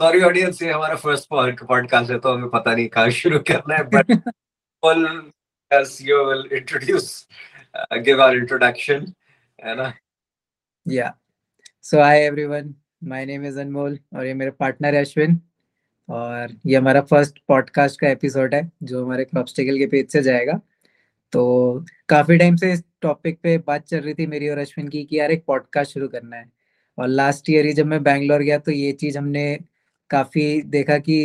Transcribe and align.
Sorry 0.00 0.20
audience 0.22 0.62
ये 0.62 0.70
हमारा 0.72 0.94
first 0.96 1.28
podcast 1.68 2.10
है 2.10 2.18
तो 2.18 2.32
हमें 2.32 2.48
पता 2.50 2.74
नहीं 2.74 2.88
कहाँ 2.88 3.10
शुरू 3.10 3.38
करना 3.38 3.76
है 3.76 3.82
but 3.84 4.10
will 4.82 5.30
as 5.70 5.90
you 6.00 6.16
will 6.26 6.44
introduce 6.58 7.26
uh, 7.74 7.98
give 7.98 8.20
our 8.20 8.36
introduction 8.36 9.04
है 9.58 9.74
ना 9.76 9.92
Yeah. 10.86 11.10
So 11.82 12.00
hi 12.02 12.22
everyone. 12.22 12.70
My 13.02 13.20
name 13.24 13.44
is 13.44 13.58
Anmol 13.58 13.96
और 14.14 14.26
ये 14.26 14.34
मेरे 14.34 14.50
पार्टनर 14.50 14.94
है 14.94 15.00
अश्विन 15.00 15.38
और 16.08 16.56
ये 16.66 16.76
हमारा 16.76 17.00
फ़र्स्ट 17.00 17.38
पॉडकास्ट 17.48 18.00
का 18.00 18.08
एपिसोड 18.08 18.54
है 18.54 18.70
जो 18.82 19.04
हमारे 19.04 19.24
क्रॉपस्टिकल 19.24 19.78
के 19.78 19.86
पेज 19.86 20.08
से 20.08 20.22
जाएगा 20.22 20.60
तो 21.32 21.44
काफ़ी 22.08 22.38
टाइम 22.38 22.56
से 22.56 22.72
इस 22.72 22.82
टॉपिक 23.02 23.38
पे 23.42 23.58
बात 23.66 23.86
चल 23.86 24.00
रही 24.00 24.14
थी 24.14 24.26
मेरी 24.26 24.48
और 24.48 24.58
अश्विन 24.58 24.88
की 24.88 25.04
कि 25.04 25.18
यार 25.18 25.30
एक 25.30 25.44
पॉडकास्ट 25.46 25.94
शुरू 25.94 26.08
करना 26.08 26.36
है 26.36 26.50
और 26.98 27.08
लास्ट 27.08 27.50
ईयर 27.50 27.66
ही 27.66 27.72
जब 27.72 27.86
मैं 27.86 28.02
बैंगलोर 28.02 28.42
गया 28.42 28.58
तो 28.58 28.72
ये 28.72 28.92
चीज़ 28.92 29.18
हमने 29.18 29.58
काफ़ी 30.10 30.62
देखा 30.70 30.98
कि 30.98 31.16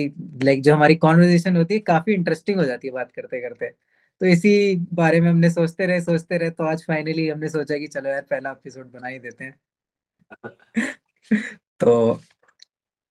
लाइक 0.44 0.62
जो 0.64 0.76
हमारी 0.76 0.96
कॉन्वर्जेशन 0.98 1.56
होती 1.58 1.74
है, 1.74 1.80
काफ़ी 1.82 2.14
इंटरेस्टिंग 2.14 2.60
हो 2.60 2.66
जाती 2.66 2.88
है 2.88 2.94
बात 2.94 3.12
करते 3.12 3.42
करते 3.42 3.70
तो 4.22 4.26
इसी 4.28 4.76
बारे 4.94 5.20
में 5.22 5.30
हमने 5.30 5.50
सोचते 5.50 5.86
रहे 5.86 6.02
सोचते 6.02 6.38
रहे 6.38 6.50
तो 6.52 6.64
आज 6.66 6.84
फाइनली 6.88 7.28
हमने 7.30 7.50
सोचा 7.50 7.78
कि 7.78 7.88
चलो 7.88 8.10
यार, 8.10 8.22
पहला 8.24 8.52
एपिसोड 8.52 8.92
बना 8.92 9.08
ही 9.08 9.20
देते 9.20 9.46
हैं। 9.46 9.56
तो 11.80 12.20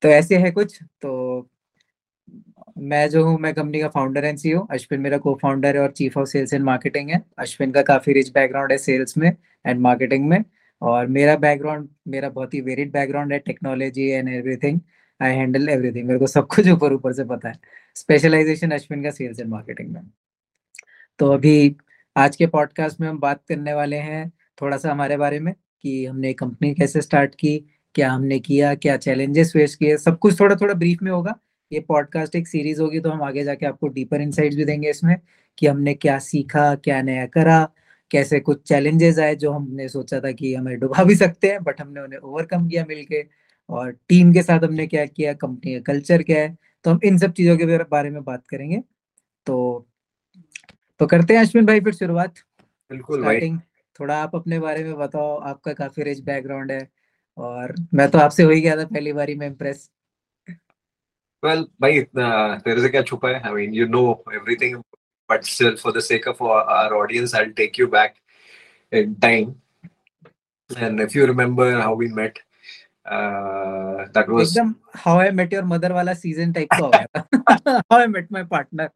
तो 0.02 0.09
ऐसे 0.09 0.37
है 0.38 0.50
कुछ। 0.50 0.78
तो 1.02 1.48
मैं 2.80 3.09
जो 3.11 3.25
हूँ, 3.25 3.38
मैं 3.38 3.52
कंपनी 3.55 3.80
का 3.80 3.88
फाउंडर 3.88 4.25
एंड 4.25 4.38
सीईओ 4.38 4.61
अश्विन 4.70 5.00
मेरा 5.00 5.19
को 5.19 5.34
फाउंडर 5.42 5.77
है 5.77 5.83
और 5.83 5.91
chief 5.92 6.16
of 6.19 6.28
sales 6.28 6.52
and 6.55 6.64
marketing 6.64 7.11
है। 7.11 7.22
अश्विन 7.38 7.72
का 7.72 7.83
काफ़ी 7.83 8.12
रिच 8.12 8.30
बैकग्राउंड 8.33 8.72
है 8.72 8.78
सेल्स 8.78 9.16
में 9.19 9.28
एंड 9.64 9.80
मार्केटिंग 9.80 10.28
में 10.28 10.45
और 10.83 11.06
मेरा 11.09 11.36
बैकग्राउंड 11.36 11.88
मेरा 12.09 12.28
बहुत 12.30 12.55
ही 12.55 12.61
वेरिड 12.61 12.92
बैकग्राउंड 12.92 13.33
है 13.33 13.38
technology 13.41 14.08
and 14.11 14.28
everything 14.30 14.80
I 15.20 15.34
handle 15.37 15.69
everything 15.69 16.07
मेरे 16.07 16.19
को 16.19 16.27
सब 16.27 16.47
कुछ 16.47 16.69
ऊपर 16.69 16.93
ऊपर 16.93 17.12
से 17.12 17.25
पता 17.25 17.48
है। 17.48 17.55
स्पेशलाइजेशन 17.95 18.70
अश्विन 18.70 19.03
का 19.03 19.11
सेल्स 19.11 19.41
एंड 19.41 19.48
मार्केटिंग 19.51 19.89
में 19.89 20.03
तो 21.19 21.31
अभी 21.33 21.77
आज 22.17 22.37
के 22.37 22.47
पॉडकास्ट 22.47 23.01
में 23.01 23.09
हम 23.09 23.19
बात 23.19 23.42
करने 23.48 23.73
वाले 23.75 23.97
हैं 23.97 24.31
थोड़ा 24.62 24.77
सा 24.77 24.91
हमारे 24.91 25.17
बारे 25.17 25.39
में 25.41 25.53
कि 25.83 26.05
हमने 26.07 26.33
कंपनी 26.33 26.75
कैसे 26.75 27.01
स्टार्ट 27.01 27.35
की, 27.35 27.57
क्या 27.95 28.11
हमने 28.12 28.39
किया, 28.39 28.75
क्या 28.75 28.97
चैलेंजेस 28.97 29.53
फेस 29.53 29.75
किए। 29.77 29.97
सब 29.97 30.19
कुछ 30.19 30.39
थोड़ा 30.41 30.57
थोड़ा 30.57 30.75
ब्रीफ 30.75 31.03
में 31.03 31.11
होगा। 31.12 31.35
ये 31.73 31.81
पॉडकास्ट 31.81 32.37
एक 32.37 32.48
सीरीज़ 32.48 32.81
होगी 32.81 33.01
तो 33.01 33.11
हम 33.11 33.23
आगे 33.23 33.45
जाके 33.45 33.67
आपको 33.67 33.89
डीपर 33.89 34.20
इनसाइट्स 34.20 34.57
भी 34.57 34.65
देंगे 34.65 34.91
इसमें 34.91 35.17
कि 35.59 35.67
हमने 35.67 35.95
क्या 35.95 36.19
सीखा, 36.19 36.75
क्या 36.75 37.01
नया 37.03 37.27
करा, 37.27 37.69
कैसे 38.11 38.41
कुछ 38.41 38.62
चैलेंजेस 38.62 39.19
आए 39.19 39.35
जो 39.37 39.53
हमने 39.53 39.89
सोचा 39.89 40.20
था 40.20 40.33
कि 40.33 40.55
हमें 40.55 40.79
डुबा 40.81 41.05
भी 41.05 41.17
सकते 41.17 41.51
हैं 41.51 41.62
बट 41.65 41.81
हमने 41.81 42.01
उन्हें 42.01 42.20
ओवरकम 42.20 42.69
किया 42.69 42.85
मिलके। 42.89 43.23
और 43.69 43.93
टीम 43.93 44.33
के 44.33 44.43
साथ 44.43 44.61
हमने 44.61 44.87
क्या 44.87 45.07
किया 45.07 45.33
कंपनी 45.33 45.75
का 45.75 45.93
कल्चर 45.93 46.23
क्या 46.23 46.41
है 46.41 46.59
तो 46.84 46.91
हम 46.91 47.01
इन 47.05 47.19
सब 47.19 47.33
चीज़ों 47.33 47.57
के 47.59 47.84
बारे 47.84 48.11
में 48.11 48.25
बात 48.25 48.47
करेंगे 48.47 48.83
तो 49.47 49.89
तो 50.98 51.07
करते 51.07 51.34
हैं 51.34 51.41
अश्विन 51.41 51.67
भाई 51.67 51.81
फिर 51.81 51.95
शुरुआत 51.95 52.35
बिल्कुल 52.91 53.25
भाई 53.25 53.57
थोड़ा 54.01 54.23
आप 54.23 54.37
अपने 54.37 54.59
बारे 54.59 54.85
में 54.85 54.97
बताओ 54.97 55.39
आपका 55.39 55.73
काफ़ी 55.73 56.03
रिच 56.03 56.20
बैकग्राउंड 56.20 56.73
है 56.73 56.91
और 57.39 57.75
मैं 57.95 58.11
तो 58.11 58.19
आपसे 58.19 58.42
हो 58.42 58.51
ही 58.51 58.61
गया 58.61 58.77
था 58.77 58.85
पहली 58.85 59.12
बारी 59.12 59.35
में 59.35 59.47
इम्प्रेस 59.47 59.91
Well, 61.45 61.65
भाई 61.81 62.01
तेरे 62.01 62.81
से 62.81 62.89
क्या 62.89 63.03
छुपा 63.03 63.29
है? 63.29 63.42
I 63.42 63.53
mean, 63.53 63.75
you 63.75 63.87
know 63.87 64.23
everything, 64.33 64.83
but 65.31 65.45
still, 65.45 65.77
for 65.77 65.92
the 65.92 66.01
sake 66.01 66.27
of 66.27 66.41
our, 66.41 66.62
our 66.65 66.97
audience, 66.97 67.35
I'll 67.35 67.53
take 67.53 67.77
you 67.77 67.87
back 67.87 68.17
in 68.92 69.17
time. 69.17 69.61
And 70.77 71.01
if 71.01 71.15
you 71.15 71.27
remember 71.27 71.81
how 71.81 71.95
we 71.95 72.09
met, 72.09 72.39
uh, 72.39 72.53
uh, 73.06 74.06
that 74.12 74.28
was 74.28 74.58
how 74.94 75.19
i 75.20 75.30
met 75.30 75.52
your 75.52 75.62
mother 75.62 75.92
wala 75.92 76.14
season 76.14 76.52
type 76.52 76.69
how 76.74 77.83
i 77.90 78.06
met 78.06 78.30
my 78.30 78.42
partner 78.42 78.92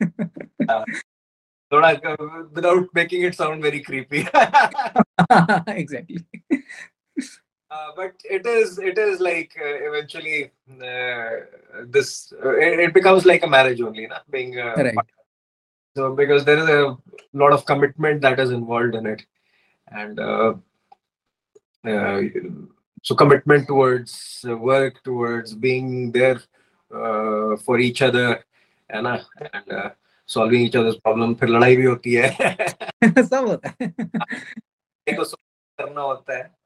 uh, 0.68 0.84
without 2.52 2.86
making 2.94 3.22
it 3.22 3.34
sound 3.34 3.62
very 3.62 3.80
creepy 3.80 4.26
exactly 5.68 6.24
uh, 7.70 7.90
but 7.96 8.12
it 8.24 8.46
is 8.46 8.78
it 8.78 8.98
is 8.98 9.20
like 9.20 9.54
uh, 9.60 9.76
eventually 9.88 10.50
uh, 10.82 11.30
this 11.86 12.32
it, 12.44 12.80
it, 12.80 12.94
becomes 12.94 13.26
like 13.26 13.42
a 13.42 13.46
marriage 13.46 13.80
only 13.80 14.06
na? 14.06 14.18
being 14.30 14.56
right. 14.56 14.94
so 15.94 16.14
because 16.14 16.44
there 16.44 16.58
is 16.58 16.68
a 16.68 16.96
lot 17.32 17.52
of 17.52 17.66
commitment 17.66 18.20
that 18.22 18.40
is 18.40 18.50
involved 18.50 18.94
in 18.94 19.06
it. 19.06 19.24
And 19.90 20.20
uh, 20.20 20.54
uh, 21.86 21.90
uh, 21.90 22.22
so 23.02 23.14
commitment 23.14 23.66
towards 23.66 24.44
work 24.44 25.02
towards 25.02 25.54
being 25.54 26.12
there 26.12 26.40
for 27.64 27.78
each 27.78 28.02
other 28.02 28.44
and, 28.90 29.06
and 29.06 29.92
solving 30.26 30.62
each 30.62 30.76
other's 30.76 30.96
problem 30.96 31.34
फिर 31.34 31.48
लड़ाई 31.48 31.76
भी 31.76 31.84
होती 31.84 32.14
है 32.14 32.28
सब 33.24 33.46
होता 33.48 33.74
है 33.80 33.92
करना 35.08 36.00
होता 36.00 36.36
है 36.36 36.58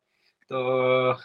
so, 0.53 1.17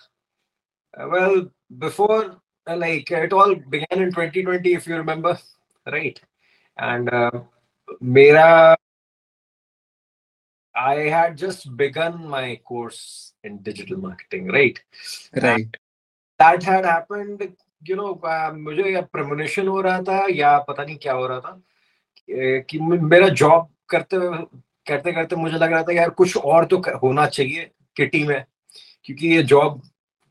uh, 0.98 1.08
well, 1.12 1.52
before, 1.78 2.38
uh, 2.66 2.78
like, 2.78 3.12
it 3.12 3.34
all 3.34 3.56
began 3.56 4.02
in 4.02 4.10
2020, 4.14 4.74
if 4.74 4.88
you 4.88 4.96
remember, 4.96 5.38
right? 5.86 6.18
And 6.78 7.14
uh, 7.14 7.32
Mera, 8.00 8.78
I 10.78 11.10
had 11.10 11.38
just 11.38 11.76
begun 11.76 12.28
my 12.28 12.60
course 12.64 13.34
in 13.44 13.58
digital 13.58 13.98
marketing, 13.98 14.48
right? 14.48 14.80
Right. 15.36 15.44
And 15.44 15.78
that 16.40 16.64
had 16.64 16.86
happened, 16.86 17.56
you 17.84 17.96
know, 17.96 18.20
uh, 18.24 18.52
मुझे 18.54 18.92
या 18.94 19.02
promotion 19.02 19.68
हो 19.68 19.82
रहा 19.82 20.02
था 20.02 20.26
या 20.32 20.58
पता 20.60 20.84
नहीं 20.84 20.98
क्या 20.98 21.14
हो 21.14 21.28
रहा 21.28 21.40
था 21.40 21.62
कि 22.62 22.80
मेरा 22.80 23.28
जॉब 23.30 23.70
करते 23.90 24.18
करते 24.88 25.12
करते 25.12 25.36
मुझे 25.36 25.58
लग 25.58 25.72
रहा 25.72 25.84
था 25.84 25.94
यार 25.94 26.10
कुछ 26.10 26.38
और 26.38 26.66
तो 26.66 26.78
होना 27.04 27.26
चाहिए 27.28 27.70
किटी 27.96 28.24
में 28.24 28.44
क्योंकि 29.04 29.28
ये 29.28 29.44
जॉब 29.44 29.82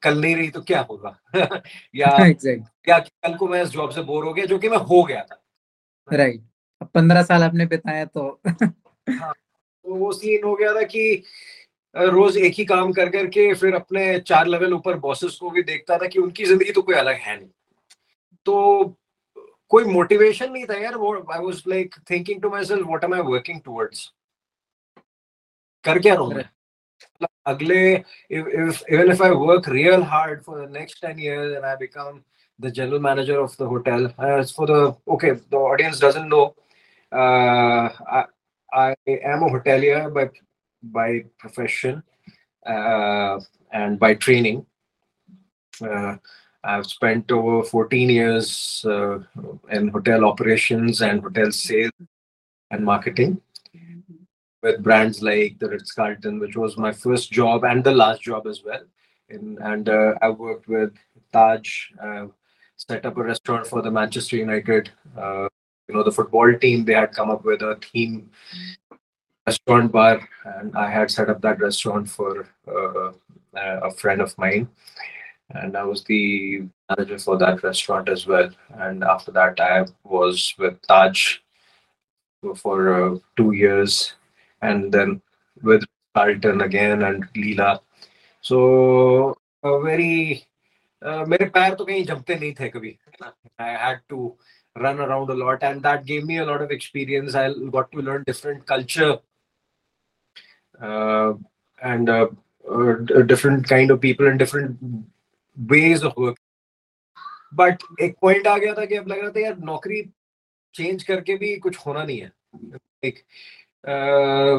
कल 0.02 0.20
नहीं 0.20 0.36
रही 0.36 0.50
तो 0.50 0.60
क्या 0.62 0.80
होगा 0.80 1.18
या 1.96 2.16
exactly. 2.18 2.58
या 2.88 2.98
कल 2.98 3.34
को 3.36 3.48
मैं 3.48 3.62
इस 3.62 3.68
जॉब 3.68 3.90
से 3.90 4.02
बोर 4.02 4.24
हो 4.24 4.32
गया 4.32 4.46
जो 4.46 4.58
कि 4.58 4.68
मैं 4.68 4.78
हो 4.78 5.02
गया 5.02 5.22
था 5.22 5.42
राइट 6.12 6.42
अब 6.80 6.88
पंद्रह 6.94 7.22
साल 7.22 7.42
आपने 7.42 7.66
बिताया 7.66 8.04
तो 8.04 8.40
हाँ 9.10 9.32
तो 9.86 9.94
वो 9.94 10.12
सीन 10.12 10.44
हो 10.44 10.54
गया 10.54 10.72
था 10.74 10.82
कि 10.82 11.22
रोज 11.94 12.36
एक 12.36 12.54
ही 12.54 12.64
काम 12.64 12.92
कर 12.92 13.08
कर 13.08 13.26
के 13.26 13.52
फिर 13.54 13.74
अपने 13.74 14.18
चार 14.20 14.46
लेवल 14.46 14.74
ऊपर 14.74 14.98
बॉसेस 14.98 15.36
को 15.40 15.50
भी 15.50 15.62
देखता 15.62 15.98
था 15.98 16.06
कि 16.06 16.18
उनकी 16.20 16.44
ज़िंदगी 16.44 16.72
तो 16.72 16.82
कोई 16.82 16.94
अलग 16.94 17.16
है 17.16 17.36
नहीं। 17.36 17.48
तो 18.46 18.96
कोई 19.70 19.84
मोटिवेशन 19.84 20.52
नहीं 20.52 20.64
था 20.64 20.74
यार 20.74 20.94
I 21.32 21.38
was 21.38 21.62
like 21.68 21.94
thinking 22.10 22.42
to 22.42 22.50
myself 22.64 22.86
what 22.86 23.04
am 23.04 23.14
I 23.14 23.20
working 23.20 23.60
towards 23.60 24.12
कर 25.84 25.98
क्या 25.98 26.14
रहा 26.14 26.26
मतलब 26.26 27.28
अगले 27.46 27.80
even 28.30 29.10
if 29.10 29.22
I 29.22 29.30
work 29.46 29.68
real 29.68 30.02
hard 30.12 30.42
for 30.42 30.66
the 30.66 30.70
next 30.76 31.06
ten 31.06 31.20
year 31.20 31.54
and 31.54 31.64
I 31.64 31.76
become 31.76 32.20
the 32.58 32.70
general 32.70 33.00
manager 33.00 33.36
of 33.38 33.56
the 33.62 33.66
hotel 33.66 34.06
for 34.52 34.70
the 34.70 34.94
okay 35.08 35.30
the 35.30 35.54
audience 35.54 36.04
doesn't 36.04 36.26
know 36.28 36.44
I 38.72 38.94
am 39.06 39.42
a 39.42 39.48
hotelier 39.48 40.12
by 40.12 40.30
by 40.82 41.24
profession 41.38 42.02
uh, 42.66 43.40
and 43.72 43.98
by 43.98 44.14
training. 44.14 44.66
Uh, 45.80 46.16
I've 46.64 46.86
spent 46.86 47.30
over 47.30 47.62
14 47.62 48.10
years 48.10 48.84
uh, 48.84 49.18
in 49.70 49.88
hotel 49.88 50.24
operations 50.24 51.00
and 51.00 51.22
hotel 51.22 51.52
sales 51.52 51.92
and 52.70 52.84
marketing 52.84 53.40
with 54.62 54.82
brands 54.82 55.22
like 55.22 55.58
the 55.60 55.68
Ritz 55.68 55.92
Carlton, 55.92 56.40
which 56.40 56.56
was 56.56 56.76
my 56.76 56.92
first 56.92 57.30
job 57.30 57.64
and 57.64 57.84
the 57.84 57.92
last 57.92 58.22
job 58.22 58.46
as 58.46 58.62
well. 58.64 58.82
In, 59.28 59.58
and 59.60 59.88
uh, 59.88 60.14
I 60.20 60.30
worked 60.30 60.66
with 60.66 60.92
Taj, 61.32 61.90
uh, 62.02 62.26
set 62.76 63.06
up 63.06 63.16
a 63.16 63.22
restaurant 63.22 63.66
for 63.66 63.80
the 63.82 63.90
Manchester 63.90 64.36
United 64.36 64.90
Uh, 65.91 65.91
you 65.91 65.95
know, 65.95 66.03
the 66.03 66.11
football 66.11 66.53
team, 66.57 66.85
they 66.85 66.93
had 66.93 67.11
come 67.11 67.29
up 67.29 67.43
with 67.43 67.61
a 67.61 67.77
theme 67.81 68.29
restaurant 69.45 69.91
bar, 69.91 70.27
and 70.45 70.75
I 70.75 70.89
had 70.89 71.11
set 71.11 71.29
up 71.29 71.41
that 71.41 71.59
restaurant 71.59 72.09
for 72.09 72.47
uh, 72.67 73.11
a 73.53 73.91
friend 73.91 74.21
of 74.21 74.37
mine. 74.37 74.69
And 75.49 75.75
I 75.75 75.83
was 75.83 76.03
the 76.05 76.63
manager 76.89 77.19
for 77.19 77.37
that 77.37 77.61
restaurant 77.63 78.07
as 78.07 78.25
well. 78.25 78.49
And 78.69 79.03
after 79.03 79.31
that, 79.31 79.59
I 79.59 79.85
was 80.03 80.53
with 80.57 80.81
Taj 80.87 81.39
for 82.55 82.93
uh, 82.93 83.17
two 83.35 83.51
years 83.51 84.13
and 84.61 84.91
then 84.91 85.21
with 85.61 85.83
Carlton 86.15 86.61
again 86.61 87.03
and 87.03 87.27
Leela. 87.33 87.79
So 88.41 89.37
a 89.63 89.81
very 89.81 90.45
uh, 91.01 91.25
मेरे 91.25 91.45
पैर 91.49 91.73
तो 91.75 91.85
कहीं 91.85 92.03
जमते 92.05 92.35
नहीं 92.39 92.53
थे 92.59 92.69
कभी 92.69 92.97
I 93.59 93.69
had 93.69 93.99
to 94.09 94.35
run 94.76 95.00
around 95.00 95.30
a 95.30 95.34
lot 95.34 95.62
and 95.62 95.82
that 95.82 96.04
gave 96.04 96.24
me 96.24 96.38
a 96.38 96.44
lot 96.44 96.62
of 96.62 96.70
experience 96.70 97.34
I 97.34 97.52
got 97.70 97.90
to 97.92 97.98
learn 97.98 98.24
different 98.26 98.66
culture 98.66 99.18
uh, 100.80 101.32
and 101.82 102.08
uh, 102.08 102.28
uh, 102.70 102.92
different 103.22 103.68
kind 103.68 103.90
of 103.90 104.00
people 104.00 104.26
and 104.26 104.38
different 104.38 104.78
ways 105.56 106.02
of 106.04 106.14
work 106.20 106.38
but 107.54 107.82
एक 108.02 108.16
point 108.22 108.46
आ 108.46 108.56
गया 108.58 108.72
था 108.74 108.84
कि 108.84 108.94
अब 108.94 109.06
लग 109.08 109.20
रहा 109.20 109.30
था 109.30 109.40
यार 109.40 109.56
नौकरी 109.64 110.02
चेंज 110.74 111.02
करके 111.02 111.36
भी 111.36 111.56
कुछ 111.56 111.78
होना 111.86 112.02
नहीं 112.04 112.18
है 112.20 112.32
एक 113.04 113.22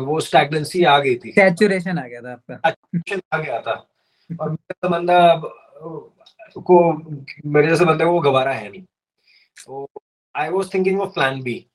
वो 0.08 0.20
स्टैगनेंसी 0.20 0.84
आ 0.84 0.98
गई 1.00 1.16
थी 1.16 1.32
सैचुरेशन 1.32 2.00
आ 2.00 2.08
गया 2.08 2.22
था 2.22 2.32
आपका 2.32 3.20
आ 3.34 3.40
गया 3.40 3.60
था 3.62 3.74
और 4.42 4.52
मेरा 4.52 4.90
बंदा 4.90 5.20
को 6.58 6.94
मेरे 7.46 7.68
जैसे 7.68 7.86
बंदे 7.86 8.06
को 8.06 8.20
गवारा 8.20 8.52
है 8.52 8.70
नहीं 8.70 8.82
तो 8.82 9.88
I 10.38 10.50
was 10.50 10.74
thinking 10.74 11.02
of 11.02 11.10
plan 11.10 11.42
B 11.42 11.70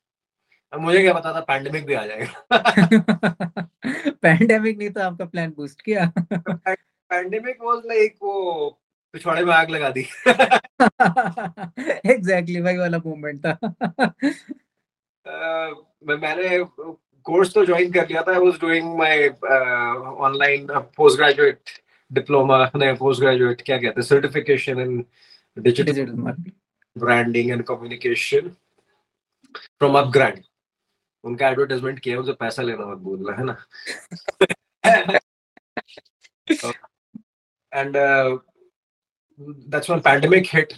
मुझे 0.79 1.01
क्या 1.01 1.13
पता 1.13 1.33
था 1.33 1.39
पैंडेमिक 1.39 1.85
भी 1.85 1.93
आ 1.93 2.05
जाएगा। 2.05 2.45
पैंडेमिक 4.09 4.77
नहीं 4.77 4.89
तो 4.89 5.01
आपका 5.01 5.25
प्लान 5.25 5.49
बूस्ट 5.49 5.81
किया। 5.81 6.11
पैंडेमिक 6.19 7.57
वाज 7.61 7.81
लाइक 7.85 8.15
वो 8.21 8.69
पिछवाड़े 9.13 9.45
में 9.45 9.53
आग 9.53 9.69
लगा 9.69 9.89
दी। 9.89 10.01
एग्जैक्टली 12.11 12.61
वही 12.61 12.77
वाला 12.77 12.97
मूवमेंट 12.97 13.45
था। 13.45 13.59
uh, 15.27 15.75
मैंने 16.03 16.63
कोर्स 17.23 17.53
तो 17.53 17.65
ज्वाइन 17.65 17.91
कर 17.91 18.07
लिया 18.07 18.21
था। 18.21 18.31
I 18.31 18.37
was 18.37 18.61
doing 18.61 18.97
my 18.97 19.29
online 20.19 20.67
post 20.69 21.17
graduate 21.17 21.59
diploma 22.11 22.71
नहीं 22.75 22.95
पोस्ट 22.95 23.21
ग्रेजुएट 23.21 23.61
क्या 23.61 23.77
कहते 23.77 23.87
हैं 23.87 24.01
certification 24.01 24.79
in 24.79 25.05
digital 25.59 26.35
branding 26.95 27.51
and 27.51 27.63
communication 27.67 28.49
from 29.55 29.97
upGrad 29.99 30.43
उनका 31.23 31.49
एडवर्टाइजमेंट 31.49 31.99
किया 31.99 32.19
उसे 32.19 32.33
पैसा 32.39 32.63
लेना 32.63 32.85
मत 32.85 32.97
बोलना 33.01 33.35
है 33.37 33.43
ना? 33.45 33.55
And 37.73 37.95
that's 39.39 39.89
when 39.89 40.01
pandemic 40.01 40.47
hit 40.53 40.73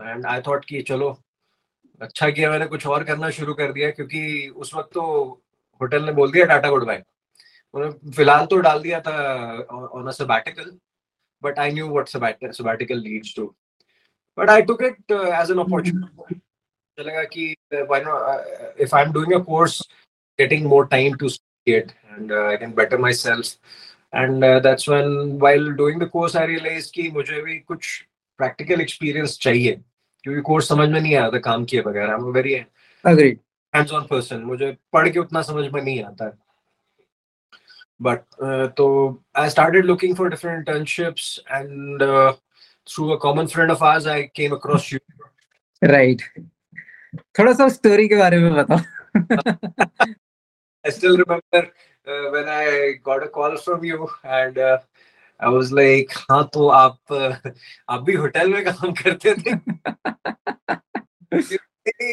and 0.00 0.26
I 0.26 0.40
thought 0.46 0.64
कि 0.64 0.82
चलो 0.82 1.16
अच्छा 2.00 2.28
किया 2.30 2.50
मैंने, 2.50 2.66
कुछ 2.66 2.86
और 2.86 3.04
करना 3.04 3.30
शुरू 3.30 3.54
कर 3.54 3.72
दिया, 3.72 3.90
क्योंकि 3.90 4.48
उस 4.48 4.74
वक्त 4.74 4.90
तो 4.94 5.02
होटल 5.80 6.04
ने 6.06 6.12
बोल 6.12 6.32
दिया 6.32 6.44
टाटा 6.46 6.70
गुड 6.70 6.84
बाय 6.86 7.02
उन्होंने 7.74 8.10
फ़िलहाल 8.12 8.46
तो 8.46 8.56
डाल 8.66 8.82
दिया 8.82 9.00
था 9.00 9.12
on 9.70 10.06
a 10.08 10.10
sabbatical 10.12 10.70
but 11.42 11.58
I 11.58 11.72
knew 11.72 11.88
what 11.88 12.08
sabbatical 12.08 12.98
leads 12.98 13.34
to 13.36 13.54
But 14.37 14.49
I 14.49 14.61
took 14.71 14.83
it 14.83 15.11
as 15.11 15.51
an 15.51 15.59
opportunity 15.65 16.39
लगा 16.97 17.23
कि 17.33 17.55
why 17.73 18.01
not 18.01 18.81
if 18.81 18.95
I 18.95 19.03
am 19.03 19.11
doing 19.13 19.33
a 19.33 19.43
course 19.43 19.81
getting 20.39 20.63
more 20.65 20.87
time 20.87 21.15
to 21.21 21.29
study 21.29 21.73
it 21.77 21.93
and 22.11 22.31
uh, 22.31 22.47
I 22.47 22.57
can 22.57 22.71
better 22.73 22.97
myself. 22.97 23.57
And 24.13 24.43
uh, 24.43 24.59
that's 24.59 24.87
when, 24.87 25.39
while 25.39 25.71
doing 25.73 25.99
the 25.99 26.07
course, 26.07 26.35
I 26.35 26.45
realized 26.45 26.91
कि 26.93 27.09
मुझे 27.13 27.41
भी 27.41 27.57
कुछ 27.71 27.89
practical 28.39 28.83
experience 28.85 29.37
चाहिए 29.41 29.79
क्योंकि 30.23 30.41
course 30.49 30.67
समझ 30.69 30.89
में 30.89 30.99
नहीं 30.99 31.15
आया 31.15 31.29
था 31.31 31.39
काम 31.39 31.65
किए 31.65 31.81
बगैर 31.81 32.09
I 32.09 32.15
am 32.15 32.31
very 32.33 32.55
agreed 33.05 33.39
hands 33.73 33.93
on 33.99 34.07
person 34.07 34.43
मुझे 34.45 34.75
पढ़ 34.93 35.09
के 35.09 35.19
उतना 35.19 35.41
समझ 35.41 35.71
में 35.73 35.81
नहीं 35.81 36.03
आता 36.03 36.31
but 37.99 38.23
uh, 38.43 38.67
तो 38.77 38.87
I 39.35 39.47
started 39.49 39.85
looking 39.85 40.15
for 40.15 40.29
different 40.29 40.67
internships 40.67 41.39
and 41.59 42.01
uh, 42.01 42.33
through 42.86 43.12
a 43.12 43.18
common 43.18 43.48
friend 43.48 43.70
of 43.70 43.82
ours 43.82 44.06
I 44.06 44.26
came 44.28 44.52
across 44.52 44.92
you 44.92 45.00
right 45.82 46.22
थोड़ा 47.38 47.52
सा 47.52 47.68
स्टोरी 47.68 48.08
के 48.08 48.16
बारे 48.16 48.38
में 48.38 48.54
बताओ 48.54 48.78
I 50.84 50.90
still 50.90 51.16
remember 51.16 51.62
uh, 52.06 52.30
when 52.30 52.48
I 52.48 52.92
got 53.02 53.22
a 53.22 53.28
call 53.28 53.56
from 53.56 53.84
you 53.84 54.08
and 54.24 54.58
uh, 54.58 54.78
I 55.40 55.48
was 55.48 55.72
like 55.72 56.12
हाँ 56.30 56.48
तो 56.54 56.68
आप 56.68 56.98
uh, 57.12 57.52
आप 57.90 58.02
भी 58.02 58.14
होटल 58.14 58.52
में 58.52 58.64
काम 58.64 58.92
करते 59.02 59.34
थे 59.34 59.56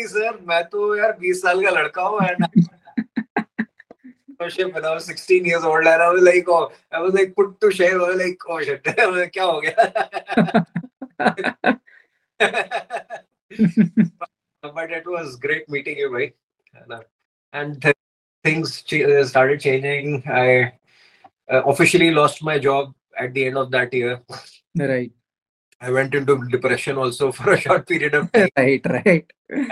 सर 0.08 0.40
मैं 0.48 0.64
तो 0.70 0.96
यार 0.96 1.18
20 1.22 1.42
साल 1.42 1.64
का 1.66 1.70
लड़का 1.70 2.02
हूँ 2.02 2.22
and 2.24 2.46
entrepreneurship 4.44 4.74
when 4.74 4.86
I 4.86 4.94
was 4.94 5.06
16 5.06 5.46
years 5.46 5.64
old, 5.64 5.86
and 5.86 6.02
I 6.02 6.12
was 6.12 6.24
like, 6.24 6.46
oh, 6.48 6.72
I 6.92 7.00
was 7.00 7.14
like 7.14 7.36
put 7.36 7.60
to 7.62 7.72
shame. 7.72 8.02
I 8.02 8.10
was 8.10 8.18
like, 8.18 8.40
oh 8.48 8.62
shit, 8.62 8.84
but 14.74 14.92
it 14.92 15.06
was 15.06 15.36
great 15.36 15.70
meeting 15.70 15.98
you, 15.98 16.10
boy. 16.10 16.34
And, 16.74 16.92
uh, 16.92 17.00
and 17.52 17.82
th- 17.82 17.96
things 18.44 18.82
ch- 18.82 19.02
uh, 19.02 19.26
started 19.26 19.60
changing. 19.60 20.24
I 20.28 20.74
uh, 21.52 21.64
officially 21.66 22.12
lost 22.12 22.44
my 22.44 22.60
job 22.60 22.94
at 23.18 23.34
the 23.34 23.46
end 23.46 23.58
of 23.58 23.72
that 23.72 23.94
year. 23.94 24.22
Right. 24.76 25.12
I 25.80 25.92
went 25.92 26.16
into 26.16 26.48
depression 26.50 26.98
also 26.98 27.32
for 27.32 27.54
a 27.54 27.60
short 27.60 27.88
period 27.88 28.16
of 28.16 28.32
time. 28.32 28.48
right, 28.58 28.82
right. 28.86 29.32
And 29.50 29.72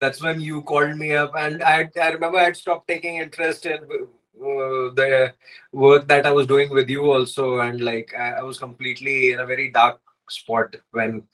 that's 0.00 0.22
when 0.22 0.40
you 0.40 0.62
called 0.62 0.96
me 0.96 1.14
up, 1.14 1.32
and 1.36 1.62
I, 1.62 1.88
I 2.00 2.10
remember 2.10 2.38
I 2.38 2.44
had 2.44 2.56
stopped 2.56 2.88
taking 2.88 3.16
interest 3.16 3.66
in 3.66 3.78
uh, 3.82 4.94
the 4.94 5.34
work 5.72 6.06
that 6.08 6.26
I 6.26 6.30
was 6.30 6.46
doing 6.46 6.70
with 6.70 6.88
you 6.88 7.10
also, 7.10 7.58
and 7.60 7.80
like 7.80 8.14
I, 8.16 8.34
I 8.34 8.42
was 8.42 8.58
completely 8.58 9.32
in 9.32 9.40
a 9.40 9.46
very 9.46 9.70
dark 9.70 10.00
spot 10.28 10.76
when 10.92 11.24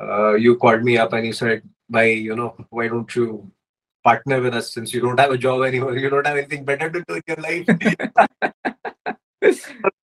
uh, 0.00 0.34
you 0.34 0.56
called 0.56 0.82
me 0.82 0.98
up 0.98 1.12
and 1.12 1.26
you 1.26 1.32
said, 1.32 1.62
"By 1.88 2.04
you 2.04 2.36
know, 2.36 2.54
why 2.70 2.88
don't 2.88 3.14
you 3.14 3.50
partner 4.02 4.40
with 4.40 4.54
us 4.54 4.72
since 4.72 4.92
you 4.92 5.00
don't 5.00 5.20
have 5.20 5.30
a 5.30 5.38
job 5.38 5.62
anymore? 5.62 5.96
You 5.96 6.10
don't 6.10 6.26
have 6.26 6.36
anything 6.36 6.64
better 6.64 6.90
to 6.90 7.04
do 7.06 7.14
in 7.14 7.22
your 7.26 7.36
life." 7.36 7.66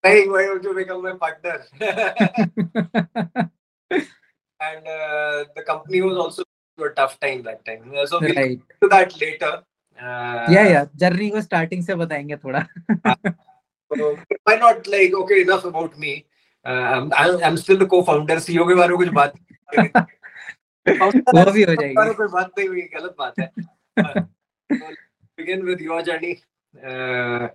hey, 0.03 0.27
why 0.27 0.45
don't 0.45 0.63
you 0.63 0.73
become 0.73 1.03
my 1.03 1.13
partner? 1.13 1.63
and 4.59 4.87
uh, 4.87 5.45
the 5.55 5.63
company 5.65 6.01
was 6.01 6.17
also 6.17 6.43
a 6.77 6.89
tough 6.89 7.19
time 7.19 7.43
that 7.43 7.63
time. 7.65 7.91
So 8.05 8.19
we'll 8.19 8.33
right. 8.35 8.57
get 8.57 8.81
to 8.81 8.89
that 8.89 9.21
later. 9.21 9.63
Uh, 10.01 10.45
yeah, 10.49 10.67
yeah. 10.67 10.85
Journey 10.97 11.29
को 11.29 11.41
starting 11.41 11.83
से 11.83 11.95
बताएँगे 11.95 12.37
थोड़ा. 12.37 12.67
so 13.95 14.17
why 14.43 14.55
not 14.55 14.87
like 14.87 15.13
okay 15.13 15.41
enough 15.41 15.65
about 15.65 15.97
me. 15.97 16.25
Uh, 16.65 17.09
I'm, 17.15 17.43
I'm 17.43 17.57
still 17.57 17.77
the 17.77 17.85
co-founder. 17.85 18.37
CEO 18.37 18.67
के 18.67 18.75
बारे 18.75 18.89
में 18.89 18.97
कुछ 18.97 19.09
बात 19.09 19.33
वो 20.87 21.51
भी 21.51 21.63
हो 21.63 21.75
जाएगी. 21.75 21.93
कोई 21.95 22.27
बात 22.27 22.51
नहीं 22.57 22.67
हुई 22.67 22.81
गलत 22.95 23.15
बात 23.19 23.39
है. 23.39 23.49
so, 24.71 24.95
begin 25.37 25.65
with 25.65 25.79
your 25.79 26.01
journey. 26.01 26.41
Uh, 26.83 27.49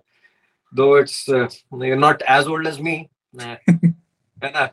though 0.72 0.94
it's 0.94 1.28
uh, 1.28 1.48
you're 1.72 1.96
not 1.96 2.22
as 2.22 2.46
old 2.46 2.66
as 2.66 2.80
me. 2.80 3.10
Uh, 3.38 3.56
uh, 4.42 4.68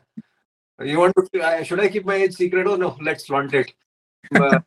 you 0.80 0.98
want 0.98 1.14
to? 1.16 1.42
Uh, 1.42 1.62
should 1.62 1.80
I 1.80 1.88
keep 1.88 2.06
my 2.06 2.14
age 2.14 2.34
secret 2.34 2.66
or 2.66 2.76
no? 2.78 2.96
Let's 3.00 3.26
flaunt 3.26 3.54
it. 3.54 3.72
Uh, 4.34 4.60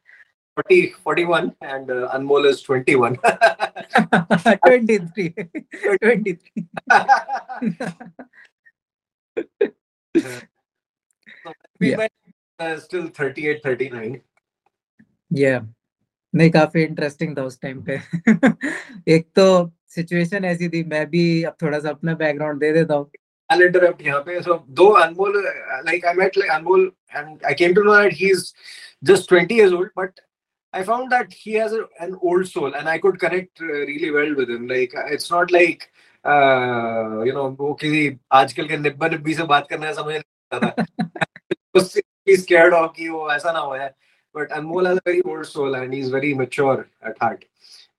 40, 0.58 0.94
41 1.04 1.56
and 1.62 1.90
uh, 1.92 2.10
Anmol 2.14 2.46
is 2.46 2.62
21. 2.62 3.18
23. 4.66 5.34
23. 6.02 6.68
so 10.18 11.54
we 11.80 11.92
Yeah. 11.92 11.98
went 11.98 12.12
uh, 12.60 12.78
still 12.78 13.08
38, 13.08 13.62
39. 13.64 14.22
yeah. 15.32 15.62
नहीं 16.36 16.50
काफ़ी 16.52 16.82
interesting 16.84 17.38
था 17.38 17.44
उस 17.44 17.60
time 17.62 17.82
पे 17.90 17.96
एक 19.14 19.30
तो 19.36 19.46
situation 19.96 20.46
ऐसी 20.46 20.68
थी 20.70 20.84
मैं 20.90 21.06
भी 21.10 21.22
अब 21.44 21.56
थोड़ा 21.62 21.80
सा 21.80 21.90
अपना 21.90 22.14
बैकग्राउंड 22.16 22.60
दे 22.60 22.72
देता 22.74 22.94
हूँ 22.94 23.10
I'll 23.50 23.62
interrupt 23.62 24.02
here. 24.02 24.24
So 24.44 24.64
though 24.68 24.96
Anmol, 24.96 25.36
uh, 25.36 25.84
like 25.84 26.06
I 26.06 26.14
met 26.14 26.38
like 26.38 26.50
Anmol, 26.50 26.92
and 27.14 27.42
I 27.46 27.54
came 27.54 27.74
to 27.76 27.84
know 27.84 27.96
that 27.96 28.14
he's 28.14 28.54
just 29.04 29.28
20 29.30 29.54
years 29.56 29.74
old, 29.74 29.88
but 29.96 30.12
I 30.72 30.84
found 30.84 31.12
that 31.12 31.34
he 31.34 31.54
has 31.54 31.74
a, 31.74 31.86
an 32.00 32.16
old 32.22 32.48
soul, 32.48 32.76
and 32.76 32.88
I 32.88 33.00
could 33.00 33.20
connect 33.20 33.60
uh, 33.62 33.66
really 33.66 34.12
well 34.12 34.36
with 34.36 34.50
him. 34.50 34.68
Like 34.68 34.94
uh, 34.96 35.06
it's 35.08 35.32
not 35.32 35.52
like 35.52 35.92
uh, 36.24 37.24
you 37.24 37.34
know 37.34 37.56
वो 37.60 37.74
किसी 37.82 38.20
आजकल 38.32 38.68
के 38.68 38.78
निब्बा 38.78 39.08
निब्बी 39.08 39.34
से 39.34 39.44
बात 39.54 39.68
करना 39.70 39.88
है 39.88 39.94
समझ 39.94 40.22
नहीं 41.76 42.36
scared 42.38 42.74
हो 42.74 42.88
कि 42.96 43.10
वो 43.10 43.32
ऐसा 43.32 43.52
ना 43.52 43.60
हो 43.60 43.94
but 44.34 44.50
Anmol 44.52 44.86
has 44.86 44.98
a 44.98 45.02
very 45.06 45.22
old 45.24 45.46
soul 45.48 45.74
and 45.74 45.92
he's 45.92 46.10
very 46.10 46.36
mature 46.36 46.88
at 47.02 47.18
heart 47.20 47.46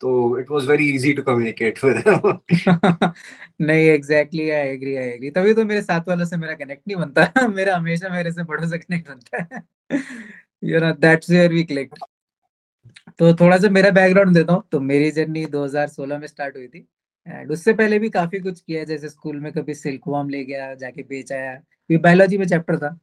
it 0.08 0.48
was 0.50 0.64
very 0.64 0.84
easy 0.84 1.14
to 1.14 1.22
communicate 1.22 1.82
with 1.82 2.06
him. 2.06 2.40
नहीं 3.60 3.86
exactly 3.86 4.50
I 4.50 4.68
agree 4.68 4.96
I 4.96 5.04
agree 5.04 5.30
तभी 5.30 5.54
तो 5.54 5.64
मेरे 5.64 5.82
साथ 5.82 6.00
वालों 6.08 6.24
से 6.24 6.36
मेरा 6.36 6.54
कनेक्ट 6.54 6.82
नहीं 6.88 6.96
बनता। 6.96 7.48
मेरा 7.48 7.76
हमेशा 7.76 8.08
मेरे 8.08 8.32
से 8.32 8.44
बड़ों 8.44 8.68
से 8.68 8.78
कनेक्ट 8.78 9.08
बनता 9.08 9.42
है। 9.42 9.62
You 10.64 10.80
know 10.80 10.92
that's 10.92 11.30
where 11.30 11.52
we 11.52 11.64
click 11.64 11.94
तो 13.18 13.34
थोड़ा 13.34 13.58
सा 13.58 13.68
मेरा 13.68 13.90
बैकग्राउंड 13.90 14.34
देता 14.34 14.52
हूँ। 14.52 14.62
तो 14.72 14.80
मेरी 14.80 15.10
जर्नी 15.10 15.46
2016 15.46 16.18
में 16.18 16.26
स्टार्ट 16.26 16.56
हुई 16.56 16.68
थी। 16.68 16.88
एंड 17.28 17.50
उससे 17.50 17.72
पहले 17.72 17.98
भी 17.98 18.10
काफ़ी 18.10 18.38
कुछ 18.38 18.60
किया 18.60 18.84
जैसे 18.84 19.08
स्कूल 19.08 19.40
में 19.40 19.52
कभी 19.52 19.74
सिल्क 19.74 20.02
वॉर्म 20.06 20.28
ले 20.28 20.44
गया, 20.44 20.74
जाके 20.74 21.02
बेच 21.02 21.32
आया। 21.32 21.62
ये 21.90 21.96
बायोलॉजी 21.96 22.38
में 22.38 22.46
चैप्टर 22.46 22.76
था। 22.76 22.98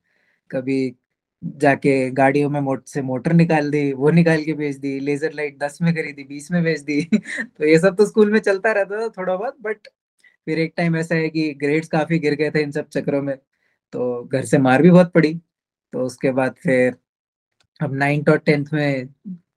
कभी 0.51 0.95
जाके 1.43 2.09
गाड़ियों 2.11 2.49
में 2.49 2.59
मोट 2.61 2.85
से 2.87 3.01
मोटर 3.01 3.33
निकाल 3.33 3.69
दी 3.71 3.91
वो 3.93 4.09
निकाल 4.11 4.43
के 4.43 4.53
बेच 4.53 4.75
दी 4.75 4.99
लेजर 4.99 5.33
लाइट 5.33 5.57
दस 5.59 5.77
में 5.81 5.93
खरीदी 5.95 6.23
बीस 6.23 6.51
में 6.51 6.63
बेच 6.63 6.79
दी 6.81 7.01
तो 7.43 7.65
ये 7.65 7.79
सब 7.79 7.95
तो 7.95 8.05
स्कूल 8.05 8.31
में 8.31 8.39
चलता 8.39 8.71
रहता 8.71 9.01
था 9.01 9.09
थोड़ा 9.09 9.35
बहुत 9.35 9.57
बट 9.61 9.87
फिर 10.47 10.59
एक 10.59 10.73
टाइम 10.77 10.95
ऐसा 10.95 11.15
है 11.15 11.29
कि 11.29 11.53
ग्रेड्स 11.53 11.87
काफ़ी 11.87 12.19
गिर 12.19 12.35
गए 12.35 12.51
थे 12.51 12.61
इन 12.61 12.71
सब 12.71 12.87
चक्रों 12.87 13.21
में 13.21 13.35
तो 13.93 14.23
घर 14.23 14.45
से 14.45 14.57
मार 14.57 14.81
भी 14.81 14.91
बहुत 14.91 15.11
पड़ी 15.13 15.33
तो 15.93 16.03
उसके 16.03 16.31
बाद 16.31 16.55
फिर 16.63 16.95
अब 17.81 17.93
नाइन्थ 17.93 18.29
और 18.29 18.37
टेंथ 18.37 18.65
में 18.73 19.09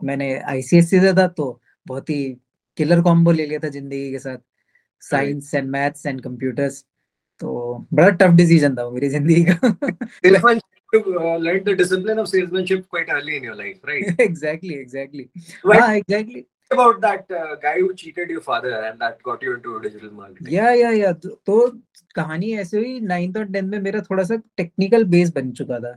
मैंने 0.05 0.35
आईसीएससी 0.39 1.01
से 1.01 1.13
था 1.13 1.27
तो 1.29 1.61
बहुत 1.87 2.11
ही 2.11 2.23
किलर 2.77 3.03
कॉम्बो 3.03 3.33
ले 3.33 3.47
लिया 3.47 3.59
था 3.59 3.69
ज़िंदगी 3.69 4.11
के 4.11 4.19
साथ 4.19 4.39
science 5.03 5.55
and 5.55 5.71
maths 5.71 6.07
and 6.07 6.21
computers 6.21 6.85
तो 7.41 7.87
बड़ा 7.95 8.09
टफ 8.11 8.31
डिसीज़न 8.31 8.77
था 8.77 8.91
मेरी 8.91 9.09
ज़िंदगी 9.09 9.45
का। 9.45 10.55
you 10.93 11.21
uh, 11.21 11.37
learned 11.37 11.65
the 11.65 11.75
discipline 11.75 12.19
of 12.19 12.29
salesmanship 12.29 12.89
quite 12.89 13.09
early 13.11 13.37
in 13.37 13.43
your 13.43 13.55
life, 13.55 13.79
right? 13.85 14.05
exactly, 14.19 14.75
exactly. 14.75 15.29
Right. 15.65 15.81
Ah, 15.81 15.93
exactly. 15.93 16.47
About 16.71 17.01
that 17.01 17.31
uh, 17.31 17.57
guy 17.57 17.79
who 17.81 17.95
cheated 17.95 18.31
your 18.31 18.41
father 18.41 18.73
and 18.85 18.99
that 19.01 19.23
got 19.23 19.43
you 19.43 19.55
into 19.55 19.81
digital 19.81 20.11
marketing. 20.13 20.53
या 20.53 20.71
या 20.73 20.91
या 20.91 21.13
तो, 21.13 21.29
तो 21.47 21.81
कहानी 22.15 22.53
ऐसे 22.59 22.77
हुई 22.77 23.01
ninth 23.01 23.37
और 23.37 23.45
tenth 23.45 23.69
में 23.69 23.79
मेरा 23.81 24.01
थोड़ा 24.01 24.25
सा 24.25 24.37
टेक्निकल 24.57 25.05
बेस 25.15 25.33
बन 25.35 25.51
चुका 25.53 25.79
था 25.81 25.97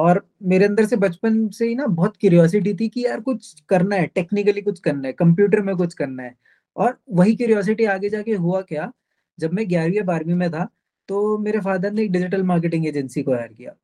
और 0.00 0.24
मेरे 0.52 0.64
अंदर 0.64 0.86
से 0.86 0.96
बचपन 0.96 1.48
से 1.56 1.68
ही 1.68 1.74
ना 1.74 1.86
बहुत 1.86 2.16
क्यूरियोसिटी 2.20 2.74
थी 2.74 2.88
कि 2.88 3.04
यार 3.04 3.20
कुछ 3.20 3.54
करना 3.68 3.96
है 3.96 4.06
टेक्निकली 4.14 4.62
कुछ 4.62 4.80
करना 4.80 5.06
है 5.06 5.12
कंप्यूटर 5.12 5.62
में 5.62 5.74
कुछ 5.76 5.94
करना 5.94 6.22
है 6.22 6.34
और 6.76 6.96
वही 7.10 7.34
क्यूरियोसिटी 7.36 7.84
आगे 7.94 8.08
जाके 8.08 8.34
हुआ 8.34 8.60
क्या 8.70 8.90
जब 9.38 9.52
मैं 9.52 9.68
ग्यारहवीं 9.68 9.96
या 9.96 10.04
बारहवीं 10.04 10.34
में 10.34 10.50
था 10.50 10.68
तो 11.08 11.38
मेरे 11.38 11.60
फादर 11.60 11.92
ने 11.92 12.02
एक 12.02 12.12
डिजिटल 12.12 12.42
मार्केटिंग 12.42 12.86
एजेंसी 12.86 13.22
को 13.22 13.32
हायर 13.32 13.52
किया 13.52 13.74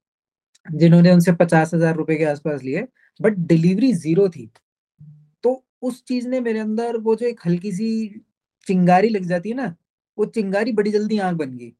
जिन्होंने 0.66 1.12
उनसे 1.12 1.32
पचास 1.34 1.74
हज़ार 1.74 1.94
रुपए 1.96 2.16
के 2.16 2.24
आसपास 2.26 2.62
लिए 2.62 2.86
बट 3.20 3.36
डिलीवरी 3.48 3.92
ज़ीरो 3.94 4.28
थी। 4.28 4.50
तो 5.44 5.62
उस 5.82 6.02
चीज़ 6.04 6.28
ने 6.28 6.40
मेरे 6.40 6.58
अंदर 6.58 6.96
वो 6.98 7.14
जो 7.16 7.26
एक 7.26 7.40
हल्की 7.46 7.72
सी 7.72 7.88
चिंगारी 8.66 9.08
लग 9.08 9.24
जाती 9.24 9.48
है 9.48 9.56
ना, 9.56 9.74
वो 10.18 10.24
चिंगारी 10.26 10.72
बड़ी 10.72 10.90
जल्दी 10.90 11.18
आग 11.20 11.36
बन 11.36 11.56
गई। 11.56 11.72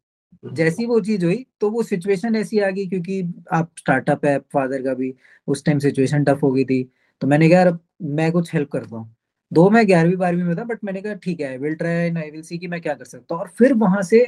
जैसी 0.44 0.87
वो 0.87 1.00
चीज़ 1.00 1.25
हुई 1.25 1.44
तो 1.61 1.70
वो 1.70 1.82
सिचुएशन 1.82 2.37
ऐसी 2.37 2.58
आ 2.58 2.70
गई 2.70 2.87
क्योंकि 2.87 3.23
आप 3.52 3.70
स्टार्टअप 3.78 4.25
है 4.26 4.38
फादर 4.52 4.82
का 4.82 4.94
भी 4.94 5.14
उस 5.49 5.64
टाइम 5.64 5.78
सिचुएशन 5.78 6.25
टफ 6.25 6.42
हो 6.42 6.50
गई 6.52 6.64
थी। 6.64 6.82
तो 7.23 7.26
मैंने 7.26 7.49
कहा, 7.49 7.58
यार, 7.58 7.78
मैं 8.02 8.30
कुछ 8.32 8.52
हेल्प 8.54 8.70
करता 8.73 8.97
हूँ। 8.97 9.14
दो, 9.52 9.68
मैं 9.70 9.87
ग्यारहवीं, 9.87 10.16
बारहवीं 10.16 10.44
में 10.44 10.56
था 10.56 10.64
बट 10.64 10.85
मैंने 10.85 11.00
कहा, 11.02 11.14
ठीक 11.14 11.40
है 11.40 11.49
I 11.49 11.56
will 11.58 11.75
try 11.75 12.11
I 12.12 12.30
will 12.30 12.42
see 12.42 12.58
कि 12.58 12.66
मैं 12.68 12.80
क्या 12.80 12.94
कर 12.94 13.04
सकता 13.04 13.35
हूँ। 13.35 13.42
और 13.42 13.49
फिर 13.58 13.73
वहाँ 13.76 14.02
से 14.02 14.20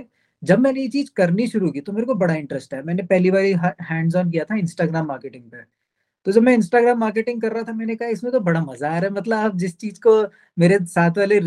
जब 0.42 0.59
मैंने 0.59 0.80
ये 0.80 0.88
चीज़ 0.88 1.11
करनी 1.16 1.47
शुरू 1.49 1.70
की 1.70 1.80
तो 1.80 1.92
मेरे 1.92 2.06
को 2.06 2.14
बड़ा 2.16 2.35
इंटरेस्ट 2.35 2.75
है। 2.75 2.82
मैंने 2.85 3.02
पहली 3.04 3.30
बार 3.30 3.75
हैंड्स 3.82 4.16
ऑन 4.16 4.30
किया 4.30 4.44
था 4.44 4.56
इंस्टाग्राम 4.59 5.06
मार्केटिंग 5.06 5.44
पे। 5.44 5.62
तो 6.26 6.32
जब 6.32 6.42
मैं 6.42 6.52
इंस्टाग्राम 6.54 6.99
मार्केटिंग 7.00 7.40
कर 7.42 7.52
रहा 7.52 7.62
था 7.62 7.73
मैंने 7.75 7.94
कहा 7.97 8.09
इसमें 8.11 8.32
तो 8.32 8.40
बड़ा 8.40 8.61
मज़ा 8.62 8.88
आ 8.88 8.99
रहा 8.99 9.09
है। 9.09 9.11
मतलब 9.11 9.37
आप 9.38 9.56
जिस 9.56 9.76
चीज़ 9.78 10.00
को 10.06 10.20
मेरे 10.59 10.78
साथ 10.87 11.18
वाले 11.18 11.40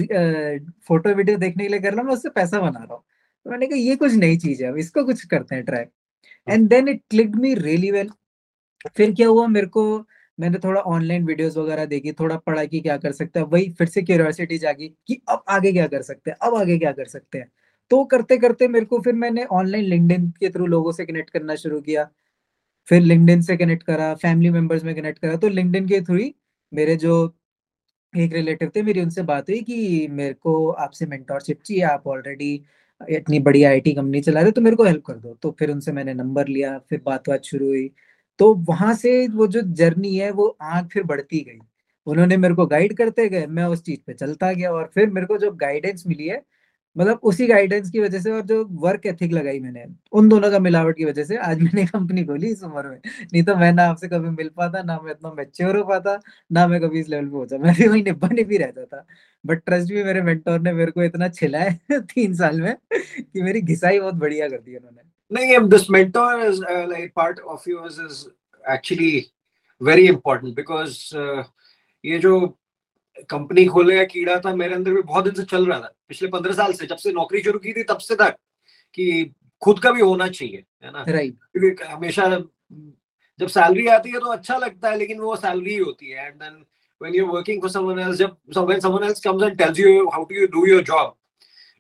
फ़ोटो 0.87 1.13
वीडियो 1.15 1.37
देखने 1.37 1.63
के 1.63 1.69
लिए 1.69 1.79
कर 1.79 1.91
रहा 1.91 2.01
हूँ 2.01 2.07
मैं 2.07 2.15
उससे 2.15 2.29
पैसा 2.31 2.59
बना 2.59 2.79
रहा 2.79 2.93
हूँ। 2.93 3.03
तो 3.45 3.51
मैंने 3.51 3.67
कहा 3.67 3.77
ये 3.79 3.95
कुछ 3.95 4.13
नई 4.15 4.37
चीज़ 4.37 4.63
है 4.63 4.69
अब 4.69 4.77
इसको 4.77 5.03
कुछ 5.05 5.23
करते 5.25 5.55
हैं 5.55 5.65
try 5.65 5.85
and 6.47 6.67
then 6.69 6.87
it 6.89 7.01
click 7.09 7.35
me 7.35 7.53
really 7.55 7.91
well 7.91 8.09
फिर 8.97 9.13
क्या 9.13 9.27
हुआ 9.27 9.47
मेरे 9.47 9.67
को 9.69 9.83
मैंने 10.37 10.59
थोड़ा 10.59 10.81
ऑनलाइन 10.81 11.25
वीडियोस 11.25 11.57
वगैरह 11.57 11.85
देखी 11.87 12.11
थोड़ा 12.13 12.37
पढ़ा 12.37 12.63
कि 12.65 12.79
क्या 12.81 12.97
कर 12.97 13.11
सकते 13.13 13.39
हैं। 13.39 13.47
वही 13.47 13.69
फिर 13.73 13.87
से 13.87 14.01
क्यूरियोसिटी 14.01 14.57
जागी 14.57 14.87
कि 15.07 15.19
अब 15.29 15.43
आगे 15.49 15.71
क्या 15.71 15.87
कर 15.87 16.01
सकते 16.03 16.31
हैं 16.31 16.37
अब 16.41 16.55
आगे 16.57 16.77
क्या 16.77 16.91
कर 16.91 17.05
सकते 17.07 17.37
हैं। 17.37 17.51
तो 17.93 18.03
करते 18.05 18.37
करते 18.37 18.67
मेरे 18.67 18.85
को 18.85 18.99
फिर 18.99 19.13
मैंने 19.13 19.43
ऑनलाइन 19.43 19.83
लिंकडिन 19.85 20.29
के 20.29 20.49
थ्रू 20.49 20.65
लोगों 20.67 20.91
से 20.91 21.05
कनेक्ट 21.05 21.29
करना 21.29 21.55
शुरू 21.55 21.81
किया। 21.81 22.07
फिर 22.87 23.01
लिंकडिन 23.01 23.41
से 23.41 23.57
कनेक्ट 23.57 23.83
करा 23.83 24.13
फैमिली 24.15 24.49
मेंबर्स 24.49 24.83
में 24.83 24.93
कनेक्ट 24.95 25.19
करा। 25.19 25.35
तो 25.37 25.49
लिंकडिन 25.49 25.87
के 25.87 26.01
थ्रू 26.01 26.15
ही 26.15 26.33
मेरे 26.71 26.95
जो 26.95 27.35
एक 28.13 28.33
रिलेटिव 28.33 28.71
थे, 28.75 28.81
मेरी 28.83 29.01
उनसे 29.01 29.21
बात 29.23 29.49
हुई 29.49 29.61
कि 29.61 30.07
मेरे 30.11 30.33
को 30.33 30.69
आपसे 30.69 31.05
मेंटोरशिप 31.05 31.61
चाहिए, 31.61 31.83
आप 31.83 32.07
ऑलरेडी 32.07 32.53
इतनी 33.01 33.39
बड़ी 33.39 33.63
आईटी 33.63 33.93
कंपनी 33.93 34.21
चला 34.21 34.41
रहे 34.41 34.51
तो 34.51 34.61
मेरे 34.61 34.75
को 34.75 34.83
हेल्प 34.83 35.03
कर 35.05 35.13
दो। 35.13 35.33
तो 35.33 35.51
फिर 35.59 35.71
उनसे 35.71 35.91
मैंने 35.91 36.13
नंबर 36.13 36.47
लिया, 36.47 36.77
फिर 36.79 37.01
बात 37.05 37.29
बात 37.29 37.43
शुरू 37.43 37.67
हुई। 37.67 37.89
तो 38.39 38.53
वहाँ 38.69 38.93
से 38.95 39.27
वो 39.27 39.47
जो 39.47 39.61
जर्नी 39.61 40.15
है, 40.15 40.31
वो 40.31 40.57
आग 40.61 40.87
फिर 40.87 41.03
बढ़ती 41.03 41.39
गई। 41.41 41.59
उन्होंने 42.07 42.37
मेरे 42.37 42.55
को 42.55 42.65
गाइड 42.67 42.97
करते 42.97 43.29
गए, 43.29 43.45
मैं 43.47 43.65
उस 43.65 43.83
चीज़ 43.83 43.99
पे 44.07 44.13
चलता 44.13 44.51
गया 44.53 44.71
और 44.71 44.91
फिर 44.95 45.09
मेरे 45.09 45.27
को 45.27 45.37
जो 45.37 45.51
गाइडेंस 45.51 46.03
मिली 46.07 46.27
है 46.27 46.41
मतलब 46.97 47.19
उसी 47.23 47.47
गाइडेंस 47.47 47.89
की 47.91 47.99
वजह 47.99 48.19
से 48.19 48.31
और 48.31 48.41
जो 48.41 48.65
वर्क 48.65 49.05
एथिक 49.05 49.33
लगाई 49.33 49.59
मैंने, 49.59 49.85
उन 50.11 50.29
दोनों 50.29 50.51
का 50.51 50.59
मिलावट 50.59 50.97
की 50.97 51.05
वजह 51.05 51.23
से 51.23 51.37
आज 51.37 51.61
मैंने 51.61 51.85
कंपनी 51.93 52.25
खोली 52.25 52.47
इस 52.47 52.63
उम्र 52.63 52.87
में। 52.89 52.99
नहीं 53.33 53.43
तो 53.43 53.55
मैं 53.55 53.73
ना 53.73 53.83
आपसे 53.83 54.07
कभी 54.07 54.29
मिल 54.29 54.49
पाता, 54.49 54.83
ना 54.83 54.99
मैं 54.99 55.11
इतना 55.11 55.33
मेच्योर 55.33 55.77
हो 55.77 55.83
पाता, 55.83 56.19
ना 56.51 56.67
मैं 56.67 56.81
कभी 56.81 56.99
इस 56.99 57.09
लेवल 57.09 57.25
पे 57.25 57.31
पहुँचा। 57.31 57.57
मैं 57.57 57.75
भी 57.75 57.87
वही 57.87 58.03
निब्बा 58.03 58.27
भी 58.27 58.57
रहता 58.57 58.85
था। 58.85 59.05
बट 59.45 59.61
ट्रस्ट 59.65 59.93
भी 59.93 60.03
मेरे 60.03 60.21
मेंटोर 60.21 60.59
ने 60.59 60.73
मेरे 60.73 60.91
को 60.91 61.03
इतना 61.03 61.29
छिलाया 61.29 61.99
तीन 61.99 62.35
साल 62.35 62.61
में 62.61 62.75
कि 62.93 63.41
मेरी 63.41 63.61
घिसाई 63.61 63.99
बहुत 63.99 64.13
बढ़िया 64.13 64.49
कर 64.49 64.57
दी 64.57 64.75
उन्होंने। 64.75 65.13
नहीं 65.31 67.07
part 67.07 67.39
of 67.39 67.69
yours 67.69 67.99
is 67.99 68.25
actually 68.71 69.31
very 69.81 70.07
important 70.07 70.55
because 70.55 71.17
ये 72.05 72.19
जो 72.19 72.57
कंपनी 73.29 73.65
खोले 73.65 73.95
या 73.97 74.03
कीड़ा 74.03 74.39
था 74.39 74.55
मेरे 74.55 74.75
अंदर 74.75 74.93
भी 74.93 75.01
बहुत 75.01 75.23
दिन 75.23 75.33
से 75.33 75.43
चल 75.43 75.65
रहा 75.65 75.79
था। 75.79 75.93
पिछले 76.07 76.27
पंद्रह 76.29 76.53
साल 76.53 76.73
से 76.73 76.85
जब 76.87 76.97
से 76.97 77.11
नौकरी 77.13 77.41
शुरू 77.43 77.59
की 77.59 77.73
थी 77.73 77.83
तब 77.83 77.97
से 77.97 78.15
तक 78.15 78.35
कि 78.93 79.33
खुद 79.63 79.79
का 79.79 79.91
भी 79.91 80.01
होना 80.01 80.27
चाहिए 80.27 80.63
है 80.83 80.91
ना? 80.91 81.05
राइट 81.07 81.37
क्योंकि 81.51 81.83
हमेशा 81.83 82.29
जब 83.39 83.47
सैलरी 83.47 83.87
आती 83.87 84.09
है 84.09 84.19
तो 84.19 84.31
अच्छा 84.31 84.57
लगता 84.57 84.89
है 84.89 84.97
लेकिन 84.97 85.19
वो 85.19 85.35
सैलरी 85.35 85.71
ही 85.71 85.77
होती 85.77 86.09
है। 86.09 86.27
And 86.27 86.35
then 86.43 86.63
when 87.01 87.15
you're 87.15 87.31
working 87.31 87.61
for 87.61 87.69
someone 87.71 87.99
else 88.01 88.17
जब 88.17 88.35
so 88.55 88.61
when 88.67 88.81
someone 88.83 89.03
else 89.05 89.21
comes 89.23 89.43
and 89.45 89.57
tells 89.61 89.79
you 89.79 89.93
how 90.11 90.19
do 90.27 90.35
you 90.41 90.47
do 90.51 90.61
your 90.67 90.83
job 90.89 91.09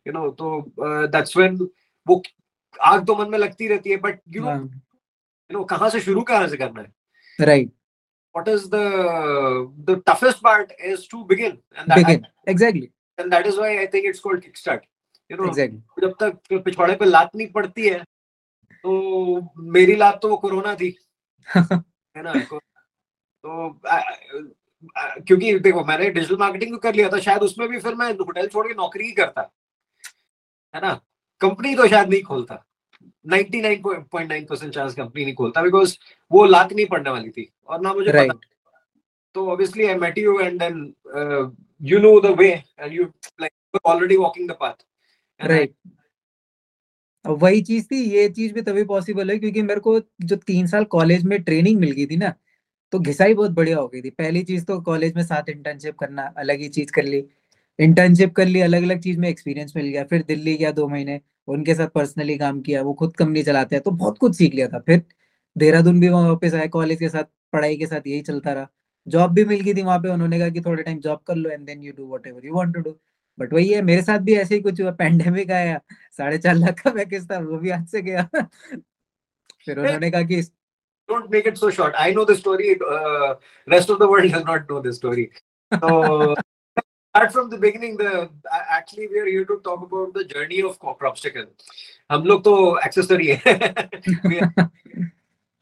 you 0.07 0.13
know 0.15 0.23
तो 0.39 0.49
uh, 0.85 1.05
that's 1.11 1.35
when 1.39 1.59
वो 2.07 2.21
आग 2.81 3.05
तो 3.07 3.15
मन 3.15 3.29
में 3.29 3.37
लगती 3.37 3.67
रहती 3.67 3.89
है 3.89 3.97
but 3.97 4.19
you 4.35 4.41
know 4.41 4.51
you 4.51 5.57
know 5.57 5.63
कहाँ 5.63 5.89
से 5.89 5.99
शुरू 5.99 6.21
कहाँ 6.21 6.47
से 6.47 6.57
करना 6.57 6.81
है? 6.81 6.91
Right 7.41 7.71
what 8.35 8.47
is 8.47 8.69
the 8.69 8.85
the 9.85 9.95
toughest 10.09 10.41
part 10.41 10.71
is 10.91 11.07
to 11.07 11.23
begin 11.25 11.57
and 11.77 11.87
that 11.87 11.97
begin 11.97 12.25
exactly 12.47 12.87
and 13.17 13.31
that 13.31 13.45
is 13.45 13.57
why 13.57 13.69
i 13.81 13.85
think 13.85 14.09
it's 14.11 14.19
called 14.19 14.41
kickstart 14.45 14.81
you 15.29 15.37
know 15.37 15.49
exactly 15.51 15.79
जब 16.01 16.15
तक 16.19 16.63
पिछवाड़े 16.65 16.95
पे 16.95 17.05
लात 17.05 17.35
नहीं 17.35 17.47
पड़ती 17.51 17.87
है 17.87 17.99
तो 18.83 18.91
मेरी 19.77 19.95
लात 19.95 20.19
तो 20.21 20.29
वो 20.29 20.37
कोरोना 20.37 20.75
थी 20.75 20.95
है 21.47 22.23
ना 22.23 22.33
तो 23.43 23.69
आ, 23.87 23.97
आ, 23.97 25.07
क्योंकि 25.27 25.59
देखो 25.59 25.83
मैंने 25.85 26.09
डिजिटल 26.09 26.37
मार्केटिंग 26.37 26.77
कर 26.85 26.95
लिया 26.95 27.09
था 27.09 27.19
शायद 27.27 27.41
उसमें 27.43 27.67
भी 27.69 27.79
फिर 27.79 27.95
मैं 27.95 28.11
होटल 28.13 28.47
छोड़ 28.47 28.67
के 28.67 28.73
नौकरी 28.73 29.05
ही 29.05 29.11
करता 29.21 29.49
है 30.73 30.81
ना 30.81 30.93
कंपनी 31.41 31.75
तो 31.75 31.87
शायद 31.87 32.09
नहीं 32.09 32.21
खोलता 32.23 32.63
99.9 33.27 34.45
परसेंट 34.49 34.73
चांस 34.73 34.93
कंपनी 34.95 35.23
नहीं 35.25 35.33
खोलता 35.35 35.61
बिकॉज़ 35.61 35.97
वो 36.31 36.45
लात 36.45 36.73
नहीं 36.73 36.85
पड़ने 36.85 37.09
वाली 37.09 37.29
थी। 37.29 37.49
और 37.67 37.81
ना 37.81 37.93
मुझे 37.93 38.11
right. 38.11 38.29
पता 38.29 38.49
तो 39.35 39.47
obviously 39.51 39.85
I 39.85 39.95
met 39.95 40.17
you 40.17 40.39
and 40.39 40.59
then 40.59 40.93
you 41.81 41.99
know 41.99 42.19
the 42.21 42.35
way 42.39 42.49
and 42.79 42.93
you 42.93 43.03
like 43.41 43.79
already 43.85 44.17
walking 44.17 44.49
the 44.49 44.55
path 44.59 44.85
right 45.39 45.73
वही 47.25 47.61
चीज़ 47.61 47.85
थी 47.91 48.01
ये 48.11 48.27
चीज़ 48.29 48.53
भी 48.53 48.61
तभी 48.61 48.83
पॉसिबल 48.85 49.29
है 49.31 49.37
क्योंकि 49.39 49.61
मेरे 49.61 49.79
को 49.79 49.99
जो 50.21 50.35
तीन 50.37 50.67
साल 50.67 50.83
कॉलेज 50.95 51.23
में 51.25 51.41
ट्रेनिंग 51.43 51.79
मिल 51.79 51.91
गई 51.91 52.05
थी 52.05 52.17
ना 52.17 52.33
तो 52.93 52.99
घिसाई 52.99 53.33
बहुत 53.33 53.51
बढ़िया 53.51 53.77
हो 53.77 53.87
गई 53.87 54.01
थी। 54.01 54.09
पहली 54.09 54.41
चीज़ 54.43 54.65
तो 54.65 54.79
कॉलेज 54.81 55.15
में 55.15 55.23
साथ 55.23 55.49
इंटर्नशिप 55.49 55.97
करना 55.99 56.23
अलग 56.37 56.59
ही 56.61 56.67
चीज़ 56.69 56.91
कर 56.91 57.03
ली। 57.03 57.23
इंटर्नशिप 57.79 58.33
कर 58.35 58.45
ली 58.45 58.61
अलग 58.61 58.83
अलग 58.83 58.99
चीज़ 59.01 59.19
में 59.19 59.27
एक्सपीरियंस 59.29 59.73
मिल 59.75 59.87
गया 59.87 60.03
फिर 60.03 60.23
दिल्ली 60.23 60.55
गया 60.55 60.71
दो 60.71 60.87
महीने। 60.87 61.19
उनके 61.47 61.75
साथ 61.75 61.87
पर्सनली 61.95 62.37
काम 62.37 62.61
किया 62.61 62.81
वो 62.81 62.93
खुद 62.99 63.15
कंपनी 63.17 63.43
चलाते 63.43 63.75
हैं 63.75 63.83
तो 63.83 63.91
बहुत 63.91 64.17
कुछ 64.17 64.35
सीख 64.37 64.53
लिया 64.53 64.67
था। 64.67 64.79
फिर 64.79 65.03
देहरादून 65.55 65.99
भी 65.99 66.09
वहाँ 66.09 66.29
वापस 66.29 66.53
आया 66.53 66.67
कॉलेज 66.75 66.99
के 66.99 67.09
साथ 67.09 67.23
पढ़ाई 67.53 67.77
के 67.77 67.87
साथ 67.87 68.07
यही 68.07 68.21
चलता 68.21 68.53
रहा। 68.53 68.67
जॉब 69.07 69.31
भी 69.33 69.45
मिल 69.45 69.59
गई 69.61 69.73
थी 69.73 69.81
वहाँ 69.81 69.99
पे 69.99 70.09
उन्होंने 70.09 70.39
कहा 70.39 70.49
कि 70.49 70.61
थोड़े 70.61 70.83
टाइम 70.83 70.99
जॉब 70.99 71.19
कर 71.27 71.35
लो 71.35 71.49
and 71.49 71.65
then 71.65 71.83
you 71.83 71.93
do 71.97 72.07
whatever 72.27 72.45
you 72.45 72.53
want 72.53 72.75
to 72.75 72.81
do 72.81 72.95
but 73.39 73.53
वही 73.53 73.67
है 73.69 73.81
मेरे 73.81 74.01
साथ 74.01 74.19
भी 74.19 74.35
ऐसे 74.35 74.55
ही 74.55 74.61
कुछ 74.61 74.81
हुआ 74.81 74.91
पैंडेमिक 75.03 75.51
आया 75.51 75.79
साढ़े 76.17 76.37
चार 76.37 76.55
लाख 76.55 76.79
का 76.81 76.91
पैकेज 76.91 77.29
था 77.31 77.39
वो 77.39 77.57
भी 77.57 77.69
हाथ 77.69 77.85
से 77.85 78.01
गया। 78.01 78.27
फिर 79.65 79.79
उन्होंने 79.79 80.11
कहा 80.11 80.21
कि 80.21 80.41
don't 81.09 81.29
make 81.31 81.47
it 81.49 81.57
so 81.57 81.69
short. 81.69 81.95
I 82.01 82.11
know 82.11 82.23
the 82.27 82.35
story 82.35 82.69
uh, 82.89 83.35
rest 83.67 83.89
of 83.89 83.97
the 83.99 84.07
world 84.07 84.31
does 84.31 84.45
not 84.45 84.69
know 84.69 84.77
this 84.83 84.95
story. 84.97 85.25
So 85.71 86.35
start 87.13 87.31
from 87.31 87.49
the 87.49 87.57
beginning 87.57 87.95
the 87.97 88.11
actually 88.75 89.07
we 89.07 89.19
are 89.19 89.25
here 89.25 89.45
to 89.45 89.59
talk 89.65 89.81
about 89.87 90.13
the 90.13 90.23
journey 90.33 90.61
of 90.69 90.77
cropsticle 91.01 91.47
हम 92.11 92.23
लोग 92.29 92.43
तो 92.43 92.53
accessory 92.85 93.27
है 93.43 93.53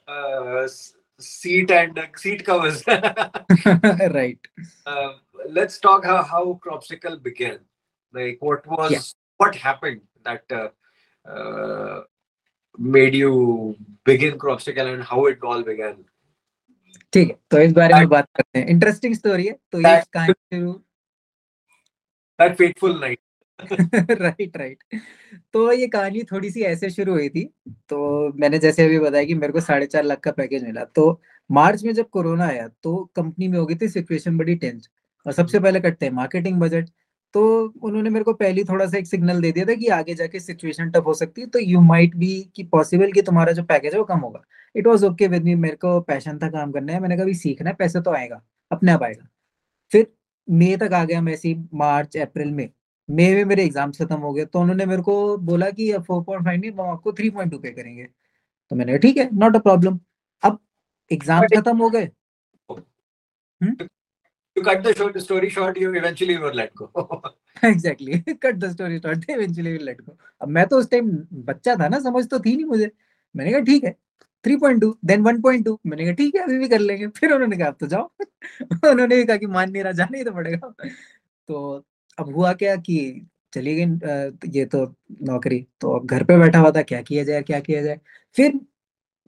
uh, 0.07 0.67
seat 1.19 1.71
and 1.79 1.99
uh, 1.99 2.05
seat 2.21 2.45
covers 2.45 2.83
right 4.17 4.47
uh, 4.85 5.11
let's 5.57 5.77
talk 5.79 6.05
how, 6.05 6.21
how 6.23 6.59
cropsticle 6.65 7.17
began 7.27 7.59
like 8.13 8.37
what 8.49 8.65
was 8.75 8.91
Yeah. 8.91 9.01
what 9.37 9.55
happened 9.55 10.01
that 10.23 10.55
uh, 10.61 10.69
uh, 11.25 11.97
made 12.95 13.13
you 13.13 13.33
begin 14.05 14.37
cropsticle 14.45 14.93
and 14.93 15.03
how 15.11 15.25
it 15.33 15.43
all 15.51 15.63
began 15.73 15.99
ठीक 17.13 17.27
है 17.29 17.35
तो 17.51 17.59
इस 17.59 17.71
बारे 17.73 17.93
में 17.93 18.07
बात 18.09 18.27
करते 18.35 18.59
हैं 18.59 18.67
interesting 18.69 19.13
story 19.15 19.45
है 19.47 19.53
तो 19.71 19.79
ये 19.81 19.95
कहानी 20.13 20.33
शुरू 20.33 20.71
that 22.41 22.57
fateful 22.57 22.99
night. 22.99 23.19
Right 24.21 24.57
right 24.57 24.83
तो 25.53 25.71
ये 25.71 25.87
कहानी 25.87 26.23
थोड़ी 26.23 26.49
सी 26.51 26.61
ऐसे 26.61 26.89
शुरू 26.89 27.13
हुई 27.13 27.29
थी। 27.29 27.43
तो 27.89 28.31
मैंने 28.35 28.59
जैसे 28.59 28.85
अभी 28.85 28.99
बताया 28.99 29.23
कि 29.25 29.33
मेरे 29.35 29.53
को 29.53 29.61
साढ़े 29.61 29.85
चार 29.85 30.03
लाख 30.03 30.19
का 30.19 30.31
पैकेज 30.31 30.63
मिला। 30.63 30.83
तो 30.85 31.21
मार्च 31.49 31.83
में 31.83 31.93
जब 31.93 32.09
कोरोना 32.09 32.45
आया 32.47 32.67
तो 32.83 32.95
कंपनी 33.15 33.47
में 33.47 33.57
हो 33.59 33.65
गई 33.65 33.75
थी 33.75 33.87
सिचुएशन 33.89 34.37
बड़ी 34.37 34.55
टेंस 34.55 34.89
और 35.25 35.33
सबसे 35.33 35.59
पहले 35.59 35.79
कटते 35.79 36.05
हैं 36.05 36.13
मार्केटिंग 36.13 36.59
बजट 36.61 36.89
तो 37.33 37.43
उन्होंने 37.83 38.09
मेरे 38.09 38.23
को 38.25 38.33
पहले 38.33 38.63
थोड़ा 38.63 38.85
सा 38.87 38.97
एक 38.97 39.07
सिग्नल 39.07 39.41
दे 39.41 39.51
दिया 39.51 39.65
था 39.65 39.73
कि 39.75 39.87
आगे 39.87 40.13
जाके 40.15 40.39
सिचुएशन 40.39 40.91
टफ 40.91 41.03
हो 41.07 41.13
सकती 41.13 41.41
है। 41.41 41.47
तो 41.47 41.59
यू 41.59 41.81
माइट 41.81 42.15
बी 42.15 42.31
कि 42.55 42.63
पॉसिबल 42.63 43.11
कि 43.11 43.21
तुम्हारा 43.21 43.51
जो 43.51 43.63
पैकेज 43.63 43.93
है 43.93 43.99
वो 43.99 44.05
कम 44.05 44.19
होगा। 44.19 44.43
It 44.75 44.87
was 44.87 45.05
okay 45.05 45.27
with 45.27 45.43
me 45.43 45.55
मेरे 45.55 45.75
को 45.75 45.99
पैशन 46.01 46.39
था 46.39 46.49
काम 46.49 46.71
करना 46.71 46.93
है 46.93 46.99
मैंने 46.99 47.17
कभी 47.17 47.33
सीखना 47.33 47.69
है, 47.69 47.75
पैसे 47.75 48.01
तो 48.01 48.11
आएगा, 48.11 48.41
अपने 48.71 48.91
आप 48.91 49.03
आएगा। 49.03 49.27
फिर 49.91 50.07
मई 50.51 50.75
तक 50.77 50.93
आ 50.93 51.03
गया 51.03 51.21
मैं 51.21 51.33
ऐसी 51.33 51.55
मार्च 51.73 52.17
अप्रैल 52.17 52.51
में 52.51 52.69
मई 53.09 53.33
में 53.35 53.45
मेरे 53.45 53.63
एग्ज़ाम्स 53.65 54.01
खत्म 54.01 54.15
हो 54.15 54.33
गए 54.33 54.45
तो 54.45 54.59
उन्होंने 54.59 54.85
मेरे 54.85 55.01
को 55.01 55.37
बोला 55.37 55.69
कि 55.69 55.91
फोर 56.07 56.23
पॉइंट 56.23 56.45
फाइव 56.45 56.59
नहीं 56.61 56.71
हम 56.71 56.81
आपको 56.81 57.13
थ्री 57.13 57.29
पॉइंट 57.29 57.51
टू 57.51 57.57
पे 57.59 57.71
करेंगे। 57.71 58.03
तो 58.71 58.75
मैंने 58.75 58.97
ठीक 58.97 59.17
है 59.17 59.29
नॉट 59.33 59.55
अ 59.55 59.59
प्रॉब्लम 59.59 59.99
अब 60.43 60.59
एग्ज़ाम 61.11 61.45
खत्म 61.55 61.77
हो 61.77 61.89
गए। 61.89 62.09
to 64.55 64.61
cut 64.63 64.81
the 64.83 64.91
short 64.93 65.17
story 65.23 65.49
short 65.49 65.77
you 65.77 65.89
eventually 65.97 66.37
were 66.37 66.53
let 66.53 66.71
go. 66.75 66.87
Exactly. 67.63 68.17
Cut 68.41 68.59
the 68.59 68.69
story 68.71 68.99
short 68.99 69.25
they 69.27 69.35
eventually 69.35 69.73
will 69.73 69.85
let 69.89 69.99
go. 70.05 70.15
अब 70.41 70.47
मैं 70.49 70.65
तो 70.67 70.77
उस 70.79 70.89
टाइम 70.91 71.11
बच्चा 71.49 71.75
था 71.75 71.87
ना 71.87 71.99
समझ 71.99 72.25
तो 72.29 72.39
थी 72.39 72.55
नहीं 72.55 72.65
मुझे। 72.65 72.89
मैंने 73.35 73.51
कहा 73.51 73.61
ठीक 73.69 73.83
है 73.83 73.95
3.2 74.45 74.93
देन 75.05 75.23
1.2 75.23 75.77
मैंने 75.85 76.05
कहा, 76.05 76.13
ठीक 76.13 76.35
है, 76.35 76.43
अभी 76.43 76.57
भी 76.59 76.67
कर 76.69 76.79
लेंगे। 76.79 77.07
फिर 77.17 77.33
उन्होंने 77.33 77.57
कहा 77.57 77.71
तो 77.71 77.87
जाओ। 77.87 78.09
उन्होंने 78.91 79.15
भी 79.15 79.25
कहा 79.25 79.37
कि, 79.37 79.45
मान 79.47 79.71
नहीं 79.71 79.83
रहा, 79.83 79.91
जाना 79.93 80.17
ही 80.17 80.23
तो 80.23 80.31
पड़ेगा। 80.31 80.73
तो 81.49 81.85
अब 82.17 82.33
हुआ 82.35 82.53
क्या 82.53 82.75
कि 82.77 82.97
चली 83.53 83.75
गई 83.75 84.51
ये 84.59 84.65
तो 84.65 84.85
नौकरी। 85.23 85.65
तो 85.81 85.91
अब 85.99 86.05
घर 86.07 86.23
पे 86.23 86.37
बैठा 86.39 86.59
हुआ 86.59 86.71
था, 86.71 86.81
क्या 86.81 87.01
किया 87.01 87.23
जाए, 87.23 87.41
क्या 87.43 87.59
किया 87.59 87.81
जाए? 87.83 87.99
फिर 88.35 88.59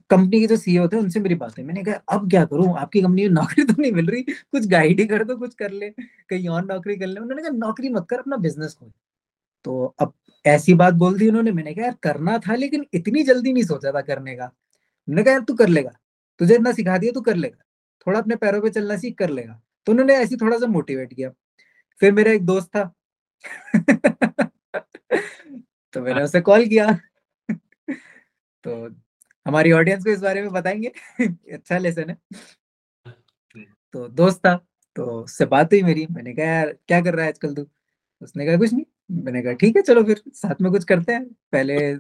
कंपनी 0.10 0.40
के 0.42 0.48
जो 0.48 0.58
सीईओ 0.58 0.88
थे, 0.88 0.98
उनसे 0.98 1.20
मेरी 1.20 1.36
बात 1.36 1.60
है 1.60 1.66
मैंने 1.66 1.84
कहा, 1.84 1.96
अब 2.12 2.30
क्या 2.32 2.46
करूँ? 2.46 2.68
आपकी 2.80 3.02
कंपनी 3.02 3.24
में 3.24 3.30
नौकरी 3.30 3.66
तो 3.66 3.76
नहीं 3.82 3.92
मिल 3.92 4.08
रही। 4.08 4.24
कुछ 4.24 4.68
गाइड 4.68 5.00
ही 5.00 5.08
कर 5.08 5.24
दो, 5.24 5.38
कुछ 5.38 5.56
कर 5.56 5.72
ले, 5.72 5.90
कहीं 6.30 6.50
और 6.50 6.66
नौकरी 6.66 6.98
कर 6.98 7.08
ले। 7.08 7.22
उन्होंने 7.22 7.44
कहा, 7.44 7.52
नौकरी 7.58 7.90
मत 7.90 8.08
कर, 8.10 8.20
अपना 8.20 8.38
बिज़नेस 8.38 8.74
खोल। 8.74 8.92
तो 9.66 9.96
अब 10.00 10.14
ऐसी 10.46 10.74
बात 10.76 10.96
बोल 10.96 11.18
दी 11.20 11.30
उन्होंने। 11.30 11.52
मैंने 11.52 11.74
कहा, 11.76 11.86
यार, 11.86 11.96
करना 12.04 12.40
था, 12.40 12.56
लेकिन 12.56 12.86
इतनी 12.94 13.24
जल्दी 13.24 13.54
नहीं 13.54 13.64
सोचा 13.64 13.92
था 13.92 14.02
करने 14.04 14.36
का। 14.36 14.52
मैंने 15.10 15.24
कहा, 15.24 15.32
यार 15.34 15.42
तू 15.42 15.54
कर 15.54 15.68
लेगा। 15.68 15.92
तुझे 16.40 16.56
इतना 16.56 16.72
सिखा 16.72 16.98
दिया, 16.98 17.12
तू 17.12 17.22
कर 17.22 17.36
लेगा। 17.36 17.64
थोड़ा 18.08 18.20
अपने 18.20 18.36
पैरों 18.36 18.62
पे 18.62 18.70
चलना 18.70 18.98
सीख, 18.98 19.18
कर 19.18 19.30
लेगा। 19.30 19.62
तो 19.86 19.92
उन्होंने 19.92 20.16
ऐसी 20.16 20.36
थोड़ा 20.36 20.58
सा 20.60 20.68
मोटिवेट 20.68 21.14
किया। 21.14 21.30
फिर 22.00 22.12
मेरा 22.12 22.32
एक 22.32 22.46
दोस्त 22.46 22.68
था। 22.68 22.94
तो 25.94 26.02
मैंने। 26.02 26.24
उसे 26.24 26.42
कॉल 26.42 26.66
किया। 26.66 27.00
तो 28.64 28.96
हमारी 29.48 29.72
ऑडियंस 29.72 30.04
को 30.04 30.10
इस 30.10 30.20
बारे 30.20 30.42
में 30.42 30.52
बताएँगे 30.52 30.92
अच्छा 31.54 31.78
लेसन 31.78 32.10
है। 32.10 32.18
तो 33.94 34.08
दोस्त 34.08 34.38
था 34.38 34.66
तो 34.96 35.06
उससे 35.06 35.46
बात 35.46 35.68
हुई 35.68 35.82
मेरी। 35.82 36.08
मैंने 36.12 36.34
कहा, 36.34 36.46
यार, 36.46 36.78
क्या 36.88 37.02
कर 37.02 37.14
रहा 37.14 37.24
है 37.26 37.32
आजकल 37.32 37.56
तू? 37.56 37.68
उसने 38.22 38.46
कहा, 38.46 38.58
कुछ 38.58 38.74
नहीं। 38.74 38.86
मैंने 39.12 39.42
कहा, 39.42 39.54
ठीक 39.54 39.76
है, 39.76 39.82
चलो 39.82 40.04
फिर 40.04 40.22
साथ 40.28 40.62
में 40.62 40.72
कुछ 40.72 40.84
करते 40.84 41.14
हैं। 41.14 41.26
पहले 41.52 41.96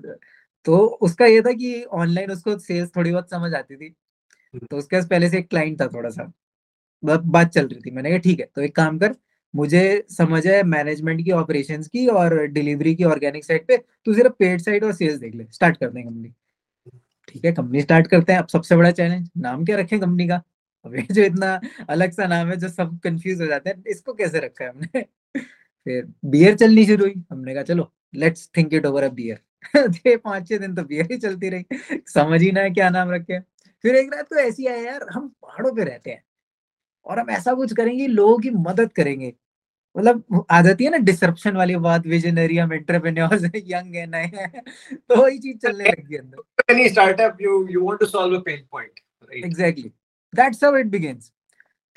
तो 0.65 0.77
उसका 1.01 1.25
ये 1.25 1.41
था 1.41 1.51
कि 1.53 1.84
ऑनलाइन 1.93 2.32
उसको 2.32 2.58
सेल्स 2.60 2.89
थोड़ी 2.96 3.12
बहुत 3.12 3.29
समझ 3.29 3.53
आती 3.53 3.75
थी। 3.75 3.86
हम्म। 4.53 4.67
तो 4.72 4.77
उसके 4.77 4.96
पास 4.96 5.08
पहले 5.10 5.29
से 5.29 5.38
एक 5.39 5.50
क्लाइंट 5.50 5.82
था 5.82 5.88
थोड़ा 5.88 6.10
सा। 6.10 6.32
बात 7.03 7.50
चल 7.50 7.67
रही 7.67 7.82
थी। 7.82 7.91
मैंने 7.91 8.10
कहा 8.10 8.20
ठीक 8.20 8.39
है 8.39 8.50
तो 8.55 8.62
एक 8.62 8.75
काम 8.75 8.98
कर 9.00 9.15
मुझे 9.53 9.82
समझ 10.12 10.46
है 10.48 10.62
मैनेजमेंट 10.65 11.24
की 11.25 11.32
ऑपरेशंस 11.32 11.88
की 11.88 12.08
और 12.10 12.36
डिलीवरी 12.50 12.93
की 12.96 13.03
ऑर्गेनिक 13.05 13.46
साइड 13.46 13.67
पे 13.67 13.77
तू 14.05 14.13
सिर्फ़ 14.13 14.34
पेड 14.39 14.62
साइड 14.62 14.84
और 14.84 14.93
सेल्स 14.93 15.20
देख 15.20 15.36
ले 15.36 15.46
स्टार्ट 15.51 15.77
कर 15.77 15.89
दें 15.89 16.03
कंपनी 16.03 16.34
ठीक 17.27 17.45
है 17.45 17.52
कंपनी 17.54 17.82
स्टार्ट 17.82 18.08
करते 18.08 18.34
हैं। 18.34 18.39
अब 18.39 18.47
सबसे 18.49 18.76
बड़ा 18.78 18.91
चैलेंज 18.91 19.30
नाम 19.39 19.65
क्या 19.65 19.78
रखें 19.78 19.99
कंपनी 19.99 20.28
का? 20.28 20.41
अब 20.86 20.95
ये 20.95 21.06
जो 21.13 21.23
इतना 21.23 21.60
अलग 21.89 22.12
सा 22.12 22.28
नाम 22.28 22.49
है 22.49 22.58
जो 22.58 22.69
सब 22.69 22.99
कंफ्यूज 23.04 23.41
हो 23.41 23.47
जाते 23.47 23.69
हैं 23.69 23.84
इसको 23.91 24.13
कैसे 24.13 24.39
रखा 24.39 24.63
है 24.65 24.69
हमने? 24.71 25.02
फिर 25.86 26.08
बियर 26.26 26.56
चलनी 26.58 26.86
शुरू 26.86 27.06
हुई। 27.06 27.15
हमने 27.32 27.54
कहा 27.54 27.63
चलो 27.63 27.91
let's 28.15 28.49
think 28.58 28.73
it 28.73 28.86
over 28.86 29.04
a 29.04 29.10
beer 29.12 29.39
पाँच 29.76 30.47
छह 30.49 30.58
दिन 30.58 30.76
तो 30.76 30.84
बियर 30.84 31.08
ही 31.12 31.17
चलती 31.19 31.49
रही। 31.49 31.99
समझ 32.08 32.41
ही 32.41 32.52
ना 32.52 32.62
है 32.62 32.69
क्या 32.71 32.89
नाम 32.89 33.12
रखे 33.12 33.39
फिर 33.84 33.95
एक 33.95 34.13
रात 34.13 34.28
को 34.28 34.36
ऐसी 34.39 34.67
आया 34.67 34.82
यार 34.82 35.08
हम 35.12 35.28
पहाड़ों 35.41 35.71
पे 35.76 35.84
रहते 35.84 36.10
हैं 36.10 36.23
और 37.06 37.19
हम 37.19 37.30
ऐसा 37.32 37.54
कुछ 37.54 37.73
करेंगे 37.73 38.08
लोगों 38.10 38.38
की 38.39 38.49
मदद 38.49 38.91
करेंगे। 38.93 39.34
मतलब 39.95 40.45
आ 40.52 40.62
जाती 40.62 40.84
है 40.84 40.89
ना 40.91 40.97
डिसरप्शन 40.99 41.56
वाली 41.56 41.76
बात 41.78 42.08
विजनरी 42.08 42.58
हम 42.58 42.73
एंटरप्रेन्योर्स 42.73 43.43
हैं 43.45 43.62
यंग 43.67 43.95
है 43.95 44.06
नए 44.08 44.32
हैं 44.36 44.63
तो 44.91 45.21
वही 45.21 45.38
चीज़ 45.39 45.58
चलने 45.60 45.84
लगी 45.86 46.17
अंदर। 46.17 46.73
Any 46.73 46.88
startup 46.89 47.41
you 47.41 47.67
you 47.71 47.86
want 47.86 47.99
to 47.99 48.06
solve 48.06 48.38
a 48.38 48.41
pain 48.45 48.65
point 48.71 49.43
exactly 49.45 49.91
that's 50.34 50.63
how 50.63 50.78
it 50.78 50.86
begins 50.88 51.32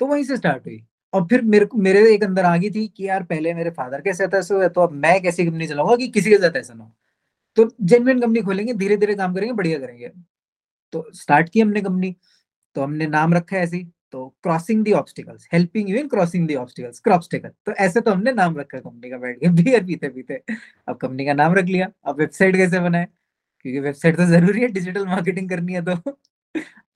तो 0.01 0.05
वहीं 0.05 0.23
से 0.23 0.37
स्टार्ट 0.37 0.65
हुई। 0.65 0.83
और 1.13 1.25
फिर 1.27 1.41
मेरे 1.43 1.67
मेरे 1.77 2.13
एक 2.13 2.23
अंदर 2.23 2.45
आ 2.45 2.55
गई 2.57 2.69
थी 2.69 2.87
कि 2.87 3.07
यार 3.07 3.23
पहले 3.23 3.53
मेरे 3.53 3.69
फादर 3.71 4.01
के 4.01 4.13
साथ 4.13 4.35
ऐसा 4.35 4.55
हुआ 4.55 4.67
तो 4.67 4.81
अब 4.81 4.91
मैं 4.95 5.21
कैसी 5.23 5.45
कंपनी 5.45 5.67
चलाऊँगा 5.67 5.95
कि 5.95 6.07
किसी 6.09 6.29
के 6.29 6.37
साथ 6.37 6.55
ऐसा 6.55 6.73
ना 6.73 6.83
हो? 6.83 6.91
तो 7.57 7.69
जेनविन 7.83 8.19
कंपनी 8.21 8.41
खोलेंगे 8.43 8.73
धीरे 8.75 8.97
धीरे 8.97 9.15
काम 9.15 9.33
करेंगे, 9.35 9.53
बढ़िया 9.53 9.79
करेंगे। 9.79 10.09
तो 10.93 11.05
स्टार्ट 11.15 11.49
की 11.51 11.61
हमने 11.61 11.81
कंपनी 11.81 12.15
तो 12.75 12.83
हमने 12.83 13.07
नाम 13.07 13.33
रखा 13.33 13.57
ऐसी 13.59 13.83
तो 14.13 14.27
crossing 14.43 14.83
the 14.85 14.91
obstacles 14.93 15.47
helping 15.53 15.89
you 15.91 15.97
in 15.99 16.07
crossing 16.09 16.47
the 16.47 16.55
obstacles 16.57 16.99
क्रॉपस्टिकल 17.01 17.49
तो 17.67 17.73
ऐसे 17.79 18.01
तो 18.01 18.11
हमने 18.11 18.33
नाम 18.33 18.57
रखा 18.59 18.79
कंपनी 18.79 19.09
का 19.11 19.17
बैठ 19.19 19.39
के 19.41 19.49
बियर 19.63 19.85
पीते 19.85 20.09
पीते। 20.09 20.41
अब 20.87 20.97
कंपनी 20.97 21.25
का 21.25 21.33
नाम 21.35 21.55
रख 21.55 21.65
लिया, 21.67 21.87
अब 22.05 22.19
वेबसाइट 22.19 22.55
कैसे 22.57 22.79
बनाए? 22.81 23.05
क्योंकि 23.65 23.79
वेबसाइट 23.81 24.17
तो 24.17 24.25
ज़रूरी 24.27 24.61
है 24.61 24.67
डिजिटल 24.69 25.07
मार्केटिंग 25.07 25.49
करनी 25.51 25.73
है 25.73 25.81
तो। 25.85 25.95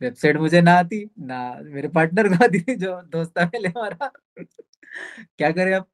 वेबसाइट 0.01 0.37
मुझे 0.37 0.61
ना 0.61 0.73
आती, 0.79 1.05
ना 1.19 1.39
मेरे 1.65 1.87
पार्टनर 1.89 2.29
को 2.29 2.43
आती 2.45 2.75
जो 2.77 3.01
दोस्त 3.11 3.39
है 3.39 3.45
पहले 3.47 3.69
हमारा। 3.69 4.11
क्या 5.39 5.51
करें 5.51 5.73
अब 5.75 5.85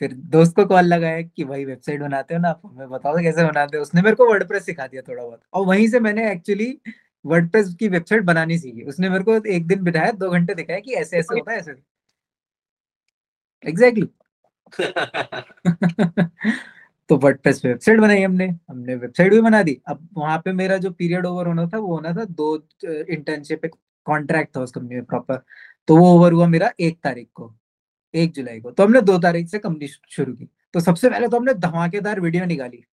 फिर 0.00 0.12
दोस्त 0.14 0.56
को 0.56 0.64
कॉल 0.66 0.84
लगाया 0.84 1.22
कि 1.22 1.44
भाई 1.44 1.64
वेबसाइट 1.64 2.00
बनाते 2.00 2.34
हो 2.34 2.40
ना, 2.40 2.48
आप 2.48 2.60
हमें 2.66 2.88
बताओ 2.90 3.18
कैसे 3.18 3.44
बनाते 3.44 3.76
हो। 3.76 3.82
उसने 3.82 4.02
मेरे 4.02 4.16
को 4.16 4.26
वर्डप्रेस 4.28 4.66
सिखा 4.66 4.86
दिया 4.86 5.02
थोड़ा 5.02 5.24
बहुत। 5.24 5.40
और 5.52 5.66
वहीं 5.66 5.88
से 5.88 6.00
मैंने 6.00 6.30
एक्चुअली 6.32 6.78
वर्डप्रेस 7.24 7.74
की 7.74 7.88
वेबसाइट 7.88 8.22
बनानी 8.22 8.58
सीखी। 8.58 8.82
उसने 8.82 9.08
मेरे 9.10 9.24
को 9.24 9.36
एक 9.46 9.66
दिन 9.66 9.82
बिठाया, 9.84 10.10
दो 10.12 10.30
घंटे 10.30 10.54
दिखाया 10.54 10.80
कि 10.80 10.94
ऐसे 10.94 11.18
ऐसे 11.18 11.34
होता 11.34 11.52
है, 11.52 11.58
ऐसे 11.58 11.74
एग्जैक्टली 13.64 14.08
तो 17.10 17.16
वर्डप्रेस 17.16 17.60
पे 17.60 17.68
वेबसाइट 17.68 18.00
बनाई 18.00 18.22
हमने। 18.22 18.46
हमने 18.70 18.94
वेबसाइट 18.94 19.32
भी 19.32 19.40
बना 19.40 19.62
दी। 19.62 19.80
अब 19.88 20.08
वहाँ 20.18 20.38
पे 20.44 20.52
मेरा 20.52 20.76
जो 20.76 20.90
पीरियड 20.90 21.26
ओवर 21.26 21.46
होना 21.46 21.66
था, 21.66 21.78
वो 21.78 21.94
होना 21.94 22.12
था 22.12 22.24
दो 22.24 22.56
इंटर्नशिप 22.84 23.70
कॉन्ट्रैक्ट 24.06 24.56
था 24.56 24.60
उस 24.60 24.72
कंपनी 24.72 24.94
में 24.94 25.04
प्रॉपर 25.04 25.42
तो 25.88 25.96
वो 25.96 26.12
ओवर 26.14 26.32
हुआ 26.32 26.46
मेरा 26.46 26.72
एक 26.80 27.00
तारीख 27.02 27.28
को। 27.34 27.54
एक 28.14 28.32
जुलाई 28.32 28.60
को। 28.60 28.70
तो 28.70 28.84
हमने 28.84 29.00
दो 29.00 29.18
तारीख 29.18 29.48
से 29.48 29.58
कंपनी 29.58 29.86
शुरू 29.86 30.32
की। 30.32 30.48
तो 30.74 30.80
सबसे 30.80 31.10
पहले 31.10 31.28
तो 31.28 31.36
हमने 31.36 31.54
धमाकेदार 31.54 32.20
वीडियो 32.20 32.44
निकाली। 32.44 32.84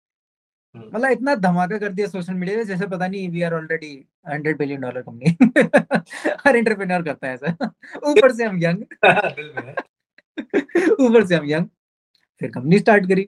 हम्म। 0.76 0.90
मतलब 0.96 1.12
इतना 1.12 1.36
धमाका 1.36 1.78
कर 1.78 1.90
दिया 1.90 2.08
सोशल 2.08 2.34
मीडिया 2.34 2.58
में 2.58 2.64
जैसे 2.64 2.88
पता 2.88 3.08
नहीं 3.08 3.30
we 3.30 3.42
are 3.42 3.54
already 3.54 4.06
hundred 4.30 4.58
billion 4.58 4.82
dollar 4.82 5.02
company 5.02 5.36
her 6.46 6.56
entrepreneur 6.56 7.04
करता 7.04 7.28
है 7.28 7.34
ऐसा। 7.34 7.72
ऊपर 8.06 8.34
से 8.34 8.46
हम 8.46 8.64
यंग 8.64 8.78
ऊपर 11.00 11.26
से 11.26 11.36
हम 11.36 11.46
यंग 11.46 11.66
फिर 12.40 12.52
कंपनी 12.52 12.80
स्टार्ट 12.80 13.08
करी। 13.08 13.28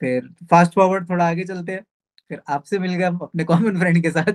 फिर 0.00 0.28
फास्ट 0.50 0.72
फॉरवर्ड 0.72 1.08
थोड़ा 1.10 1.28
आगे 1.28 1.44
चलते 1.44 1.72
हैं। 1.72 1.84
फिर 2.28 2.40
आपसे 2.48 2.78
मिल 2.78 2.94
गया 2.94 3.08
अपने 3.08 3.44
कॉमन 3.44 3.78
फ्रेंड 3.78 4.02
के 4.02 4.10
साथ। 4.10 4.32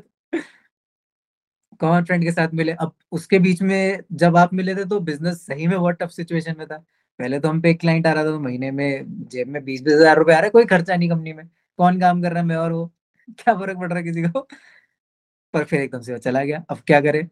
कॉमन 1.80 2.04
फ्रेंड 2.04 2.24
के 2.24 2.32
साथ 2.32 2.54
मिले? 2.54 2.72
अब 2.74 2.94
उसके 3.12 3.40
बीच 3.40 3.62
में 3.62 4.00
जब 4.14 4.38
आप 4.38 4.54
मिले 4.54 4.76
थे 4.76 4.86
तो 4.86 5.00
बिज़नेस 5.02 5.46
सही 5.48 5.68
में 5.68 5.78
बहुत 5.80 5.96
टफ 6.02 6.10
सिचुएशन 6.10 6.56
में 6.58 6.68
था। 6.68 6.78
पहले 7.20 7.40
तो 7.40 7.50
हम 7.50 7.62
पे 7.62 7.70
एक 7.72 7.80
क्लाइंट 7.80 8.08
आ 8.08 8.14
रहा 8.14 8.24
था 8.24 8.32
तो 8.32 8.40
महीने 8.40 8.72
में 8.72 9.06
जेब 9.30 9.48
में 9.48 9.64
बीस 9.66 9.82
बीस 9.84 9.94
हज़ार 9.94 10.18
रुपए 10.18 10.34
आ 10.34 10.40
रहे, 10.40 10.50
कोई 10.50 10.66
खर्चा 10.66 10.96
नहीं 10.96 11.10
कंपनी 11.10 11.34
में। 11.34 11.46
कौन 11.80 12.00
काम 12.00 12.22
कर 12.24 12.32
रहा 12.32 12.42
है 12.42 12.48
मैं 12.48 12.56
और 12.56 12.72
वो। 12.72 12.86
क्या 13.40 13.54
फ़र्क 13.56 13.78
पड़ 13.80 13.90
रहा 13.90 13.98
है 13.98 14.04
किसी 14.04 14.22
को? 14.24 14.48
पर 15.54 15.64
फिर 15.64 15.82
एकदम 15.82 16.02
से 16.02 16.12
वो 16.14 16.18
चला 16.20 16.44
गया। 16.44 16.64
अब 16.70 16.80
क्या 16.88 17.02
करे? 17.02 17.24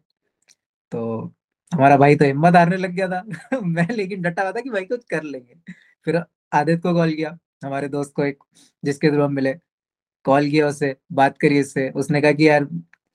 तो 0.92 1.32
हमारा 1.72 1.96
भाई 1.96 2.16
तो 2.16 2.24
हिम्मत 2.24 2.56
हारने 2.56 2.76
लग 2.76 2.90
गया 2.90 3.08
था। 3.08 3.22
मैं 3.62 3.86
लेकिन 3.92 4.22
डटा 4.22 4.42
हुआ 4.42 4.52
था 4.52 4.60
कि 4.60 4.70
भाई 4.70 4.84
कुछ 4.84 5.04
कर 5.10 5.22
लेंगे। 5.22 5.54
फिर 6.06 6.22
आदित्य 6.54 6.80
को 6.82 6.94
कॉल 6.94 7.12
किया। 7.14 7.38
हमारे 7.64 7.88
दोस्त 7.88 8.12
को 8.16 8.24
एक, 8.24 8.38
जिसके 8.84 9.10
थ्रू 9.10 9.22
हम 9.24 9.34
मिले। 9.34 9.54
कॉल 10.24 10.50
किया 10.50 10.68
उससे, 10.68 10.96
बात 11.12 11.38
करी 11.38 11.60
उससे। 11.60 11.90
उसने 11.90 12.20
कहा 12.20 12.32
कि 12.32 12.48
यार 12.48 12.64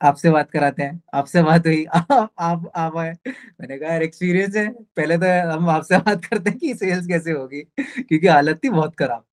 आपसे 0.01 0.29
बात 0.31 0.49
कराते 0.51 0.83
हैं। 0.83 1.01
आपसे 1.13 1.41
बात 1.43 1.67
हुई, 1.67 1.83
आप 2.39 2.71
आप 2.75 2.97
आए। 2.97 3.11
मैंने 3.27 3.77
कहा, 3.77 3.91
यार 3.91 4.03
एक्सपीरियंस 4.03 4.55
है। 4.55 4.67
पहले 4.97 5.17
तो 5.17 5.27
हम 5.51 5.69
आपसे 5.69 5.97
बात 6.07 6.25
करते 6.25 6.49
हैं 6.49 6.59
कि 6.59 6.73
सेल्स 6.75 7.07
कैसे 7.07 7.31
होगी? 7.31 7.61
क्योंकि 7.79 8.27
हालत 8.27 8.59
थी 8.63 8.69
बहुत 8.69 8.95
खराब। 8.95 9.23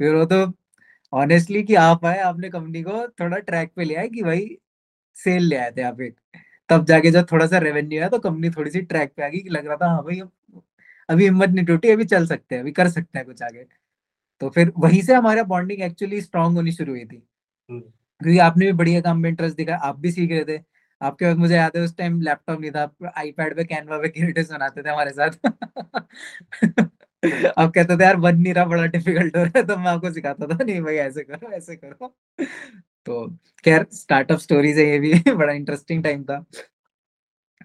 फिर 0.00 0.14
वो 0.14 0.24
तो 0.26 0.44
ऑनेस्टली 1.12 1.62
कि 1.64 1.74
आप 1.76 2.04
आए, 2.06 2.18
आपने 2.20 2.50
कंपनी 2.50 2.82
को 2.82 3.06
थोड़ा 3.10 3.38
ट्रैक 3.40 3.72
पे 3.76 3.84
लिया 3.84 4.00
है 4.00 4.08
कि 4.10 4.22
भाई 4.22 4.48
सेल 5.16 5.44
ले 5.44 5.56
आए 5.56 5.70
थे 5.72 5.82
आप 5.84 6.00
एक। 6.02 6.16
तब 6.68 6.84
जाके 6.86 7.10
जब 7.10 7.26
थोड़ा 7.32 7.46
सा 7.46 7.58
रेवेन्यू 7.58 8.00
आया 8.00 8.08
तो 8.08 8.18
कंपनी 8.20 8.50
थोड़ी 8.50 8.70
सी 8.70 8.80
ट्रैक 8.84 9.12
पे 9.16 9.24
आ 9.24 9.28
गई 9.28 9.40
कि 9.40 9.50
लग 9.50 9.66
रहा 9.66 9.76
था 9.76 9.88
हाँ 9.88 10.02
भाई 10.04 10.20
अभी 11.08 11.24
हिम्मत 11.24 11.48
नहीं 11.50 11.64
टूटी, 11.66 11.90
अभी 11.90 12.04
चल 12.06 12.26
सकते 12.26 12.54
हैं, 12.54 12.62
अभी 12.62 12.72
कर 12.72 12.88
सकते 12.90 13.18
हैं 13.18 13.26
कुछ 13.26 13.42
आगे। 13.42 13.64
तो 14.40 14.50
फिर 14.50 14.72
वहीं 14.78 15.02
से 15.02 15.14
हमारा 15.14 15.42
बॉन्डिंग 15.46 15.82
एक्चुअली 15.82 16.20
स्ट्रांग 16.22 16.56
होनी 16.56 16.72
शुरू 16.72 16.92
हुई 16.92 17.04
थी। 17.06 17.22
क्योंकि 18.20 18.38
आपने 18.40 18.66
भी 18.66 18.72
बढ़िया 18.74 19.00
काम 19.00 19.18
में 19.20 19.28
इंटरेस्ट 19.30 19.56
दिखा 19.56 19.74
आप 19.84 19.98
भी 20.00 20.10
सीख 20.12 20.30
रहे 20.32 20.44
थे। 20.48 20.58
आपके 21.00 21.24
पास 21.24 21.36
मुझे 21.36 21.54
याद 21.56 21.76
है 21.76 21.82
उस 21.82 21.96
टाइम 21.96 22.20
लैपटॉप 22.22 22.60
नहीं 22.60 22.70
था 22.72 22.90
आईपैड 23.18 23.56
पे 23.56 23.64
कैनवा 23.64 23.98
पे 23.98 24.08
क्रिएटिव्स 24.08 24.50
बनाते 24.52 24.82
थे 24.82 24.90
हमारे 24.90 25.10
साथ। 25.12 25.46
आप 27.58 27.72
कहते 27.74 27.96
थे 27.96 28.04
यार 28.04 28.16
बन 28.18 28.36
नहीं 28.38 28.54
रहा 28.54 28.64
बड़ा 28.66 28.86
डिफ़िकल्ट 28.88 29.36
हो 29.36 29.42
रहा 29.44 29.58
है। 29.58 29.64
तो 29.66 29.76
मैं 29.76 29.90
आपको 29.90 30.10
सिखाता 30.12 30.46
था 30.48 30.64
नहीं 30.64 30.80
भाई 30.82 30.96
ऐसे 30.98 31.22
करो 31.24 31.50
ऐसे 31.52 31.76
करो। 31.76 32.14
तो 33.06 33.28
खैर 33.64 33.86
स्टार्टअप 33.94 34.38
स्टोरीज 34.40 34.78
है 34.78 34.84
ये 34.86 34.98
भी 35.00 35.14
बड़ा 35.34 35.52
इंटरेस्टिंग 35.54 36.02
टाइम 36.04 36.24
था। 36.24 36.44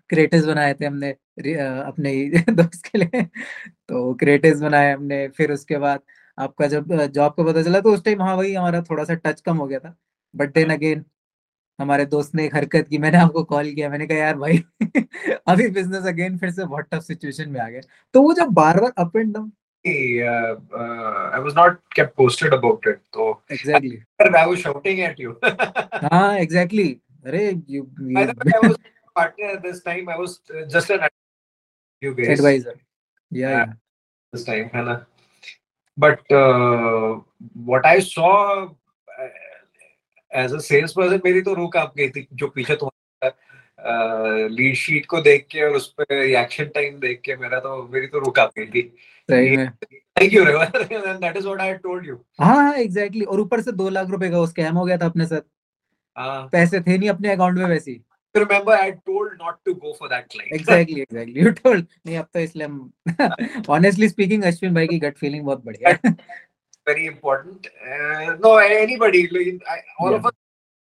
क्रिएटिव्स 0.09 0.45
बनाए 0.45 0.73
थे 0.73 0.85
हमने 0.85 1.09
अपने 1.81 2.13
दोस्त 2.51 2.85
के 2.87 2.97
लिए। 2.97 3.23
तो 3.89 4.13
क्रिएटिव्स 4.15 4.61
बनाए 4.61 4.93
हमने 4.93 5.27
फिर 5.29 5.51
उसके 5.51 5.77
बाद 5.79 6.01
आपका 6.37 6.67
जब 6.67 6.93
जॉब 7.07 7.33
का 7.33 7.43
पता 7.43 7.63
चला 7.63 7.81
तो 7.81 7.93
उस 7.93 8.03
टाइम 8.05 8.21
हाँ 8.21 8.35
वही 8.35 8.53
हमारा 8.53 8.81
थोड़ा 8.83 9.03
सा 9.03 9.13
टच 9.25 9.41
कम 9.41 9.57
हो 9.57 9.67
गया 9.67 9.79
था। 9.79 9.95
बट 10.35 10.53
देन 10.53 10.69
अगेन 10.69 11.05
हमारे 11.81 12.05
दोस्त 12.05 12.35
ने 12.35 12.45
एक 12.45 12.55
हरकत 12.55 12.87
की 12.89 12.97
मैंने 12.97 13.17
आपको 13.17 13.43
कॉल 13.43 13.73
किया 13.73 13.89
मैंने 13.89 14.07
कहा 14.07 14.17
यार 14.17 14.35
भाई 14.35 14.57
अभी 15.47 15.67
बिज़नेस 15.67 16.05
अगेन 16.05 16.37
फिर 16.37 16.51
से 16.51 16.65
बहुत 16.65 16.85
टफ 16.91 17.01
सिचुएशन 17.01 17.49
में 17.49 17.61
आ 17.61 17.69
गए। 17.69 17.81
तो 18.13 18.21
वो 18.21 18.33
जब 18.33 18.47
बार 18.47 18.81
बार 18.81 18.93
up 18.97 19.17
and 19.17 19.33
down 19.33 19.51
but 35.99 36.19
what 37.57 37.85
I 37.85 38.01
saw 38.01 38.65
uh, 40.33 40.39
as 40.39 40.53
a 40.53 40.57
salesperson, 40.57 41.21
मेरी 41.25 41.41
तो 41.41 41.53
रूह 41.53 41.69
काँप 41.73 41.93
गई 41.97 42.09
थी 42.09 42.27
जो 42.33 42.47
पीछे 42.47 42.75
तुम्हारा 42.75 44.47
लीड 44.47 44.75
शीट 44.75 45.05
को 45.05 45.21
देख 45.21 45.47
के 45.51 45.61
और 45.61 45.75
उस 45.75 45.93
पर 45.93 46.05
रिएक्शन 46.11 46.65
टाइम 46.65 46.99
देख 46.99 47.21
के 47.25 47.35
मेरा 47.35 47.59
तो 47.59 47.89
मेरी 47.93 48.07
तो 48.07 48.19
रुक 48.19 48.35
काँप 48.35 48.51
गई 48.59 48.65
थी। 48.65 48.95
सही 49.29 49.57
में। 49.57 49.71
Thank 49.93 50.33
you 50.33 50.43
रेवर 50.43 50.65
that 51.17 51.37
is 51.37 51.45
what 51.45 51.61
I 51.61 51.73
told 51.73 52.07
you 52.07 52.15
हाँ 52.41 52.55
हाँ 52.55 52.73
एग्जैक्टली 52.73 53.21
और 53.21 53.39
ऊपर 53.39 53.61
से 53.61 53.71
दो 53.71 53.89
लाख 53.89 54.09
रुपए 54.09 54.29
का 54.29 54.45
स्कैम 54.45 54.75
हो 54.75 54.85
गया 54.85 54.97
था 54.97 55.05
अपने 55.05 55.25
साथ। 55.25 55.41
हाँ। 56.17 56.49
पैसे 56.51 56.79
थे 56.79 56.97
नहीं 56.97 57.09
अपने 57.09 57.31
अकाउंट 57.31 57.57
में 57.57 57.65
वैसे 57.65 57.99
remember 58.37 58.71
I 58.71 58.91
told 58.91 59.27
not 59.41 59.57
to 59.65 59.73
go 59.75 59.93
for 59.93 60.09
that 60.09 60.29
client. 60.29 60.51
exactly, 60.51 61.01
exactly. 61.01 61.41
You 61.41 61.51
told. 61.51 61.85
नहीं 62.05 62.17
अब 62.17 62.27
तो 62.33 62.39
इसलिए 62.39 62.67
honestly 63.69 64.09
speaking 64.09 64.45
अश्विन 64.45 64.73
भाई 64.73 64.87
की 64.87 64.99
gut 64.99 65.19
feeling 65.23 65.41
बहुत 65.41 65.65
बढ़िया 65.65 65.89
है. 65.89 66.15
Very 66.85 67.05
important. 67.07 67.67
Uh, 67.81 68.35
no, 68.39 68.57
anybody, 68.57 69.29
I, 69.69 69.77
all 69.99 70.11
yeah. 70.11 70.17
of 70.17 70.25
us, 70.25 70.31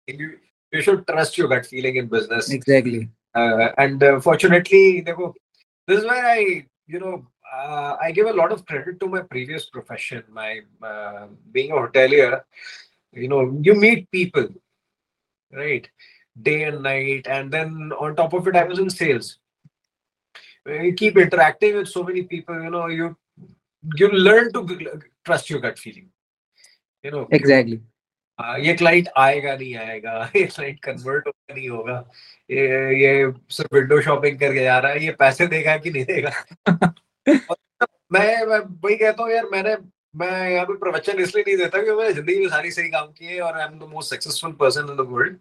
you, 0.08 0.38
you 0.72 0.82
should 0.82 1.08
trust 1.08 1.38
your 1.38 1.48
gut 1.48 1.66
feeling 1.66 1.96
in 1.96 2.08
business. 2.08 2.52
Exactly. 2.52 3.10
Uh, 3.34 3.70
and 3.78 4.04
uh, 4.04 4.20
fortunately, 4.20 5.02
this 5.02 6.00
is 6.00 6.06
where 6.06 6.26
I, 6.26 6.66
you 6.88 7.00
know, 7.00 7.26
uh, 7.52 7.98
I 8.00 8.12
give 8.12 8.28
a 8.28 8.34
lot 8.34 8.52
of 8.52 8.66
credit 8.66 9.00
to 9.00 9.08
my 9.08 9.22
previous 9.22 9.66
profession. 9.66 10.24
My 10.32 10.62
uh, 10.84 11.28
being 11.52 11.72
a 11.72 11.76
hotelier, 11.76 12.44
you 13.14 13.28
know, 13.28 13.58
you 13.62 13.74
meet 13.74 14.12
people, 14.12 14.50
right? 15.52 15.90
day 16.42 16.64
and 16.64 16.84
night 16.84 17.28
and 17.28 17.52
then 17.52 17.92
on 18.00 18.16
top 18.16 18.34
of 18.34 18.48
it 18.48 18.56
i 18.56 18.64
was 18.64 18.80
in 18.80 18.90
sales 18.90 19.38
you 20.66 20.94
keep 20.94 21.18
interacting 21.18 21.76
with 21.76 21.88
so 21.88 22.04
many 22.04 22.24
people 22.24 22.62
you 22.62 22.70
know 22.70 22.88
you 22.88 23.16
you 23.96 24.10
learn 24.10 24.52
to 24.54 24.64
trust 25.26 25.50
your 25.50 25.60
gut 25.60 25.80
feeling 25.80 26.10
you 27.06 27.12
know 27.12 27.28
exactly 27.32 27.80
uh, 28.40 28.58
ये 28.58 28.74
client 28.74 29.08
आएगा 29.18 29.56
नहीं 29.56 29.76
आएगा 29.78 30.32
ये 30.36 30.44
client 30.46 30.80
convert 30.84 31.28
होगा 31.28 31.54
नहीं 31.54 31.70
होगा 31.70 31.98
ये 32.50 32.68
ये 33.02 33.32
सिर्फ़ 33.52 33.76
विंडो 33.76 34.02
शॉपिंग 34.02 34.40
करके 34.40 34.64
जा 34.64 34.78
रहा 34.80 34.92
है 34.92 35.06
ये 35.06 35.12
पैसे 35.20 35.48
देगा 35.48 35.78
कि 35.78 35.92
नहीं 35.92 36.06
देगा 36.06 36.32
मैं 38.12 38.46
मैं 38.46 38.60
वही 38.60 38.96
कहता 38.96 39.24
हूँ 39.24 39.32
यार 39.32 39.50
मैंने 39.52 39.76
मैं 40.16 40.50
यहाँ 40.52 40.66
पे 40.66 40.74
प्रवचन 40.78 41.20
इसलिए 41.24 41.44
नहीं 41.48 41.58
देता 41.58 41.82
क्योंकि 41.82 42.02
मैंने 42.02 42.14
ज़िंदगी 42.14 42.40
में 42.40 42.48
सारी 42.50 42.72
सही 42.72 42.90
काम 42.90 43.08
किए 43.08 43.40
और 43.40 43.60
I 43.60 43.66
am 43.66 43.78
the 43.80 43.90
most 43.92 44.14
successful 44.14 44.52
person 44.62 44.90
in 44.90 44.96
the 44.98 45.08
world 45.10 45.38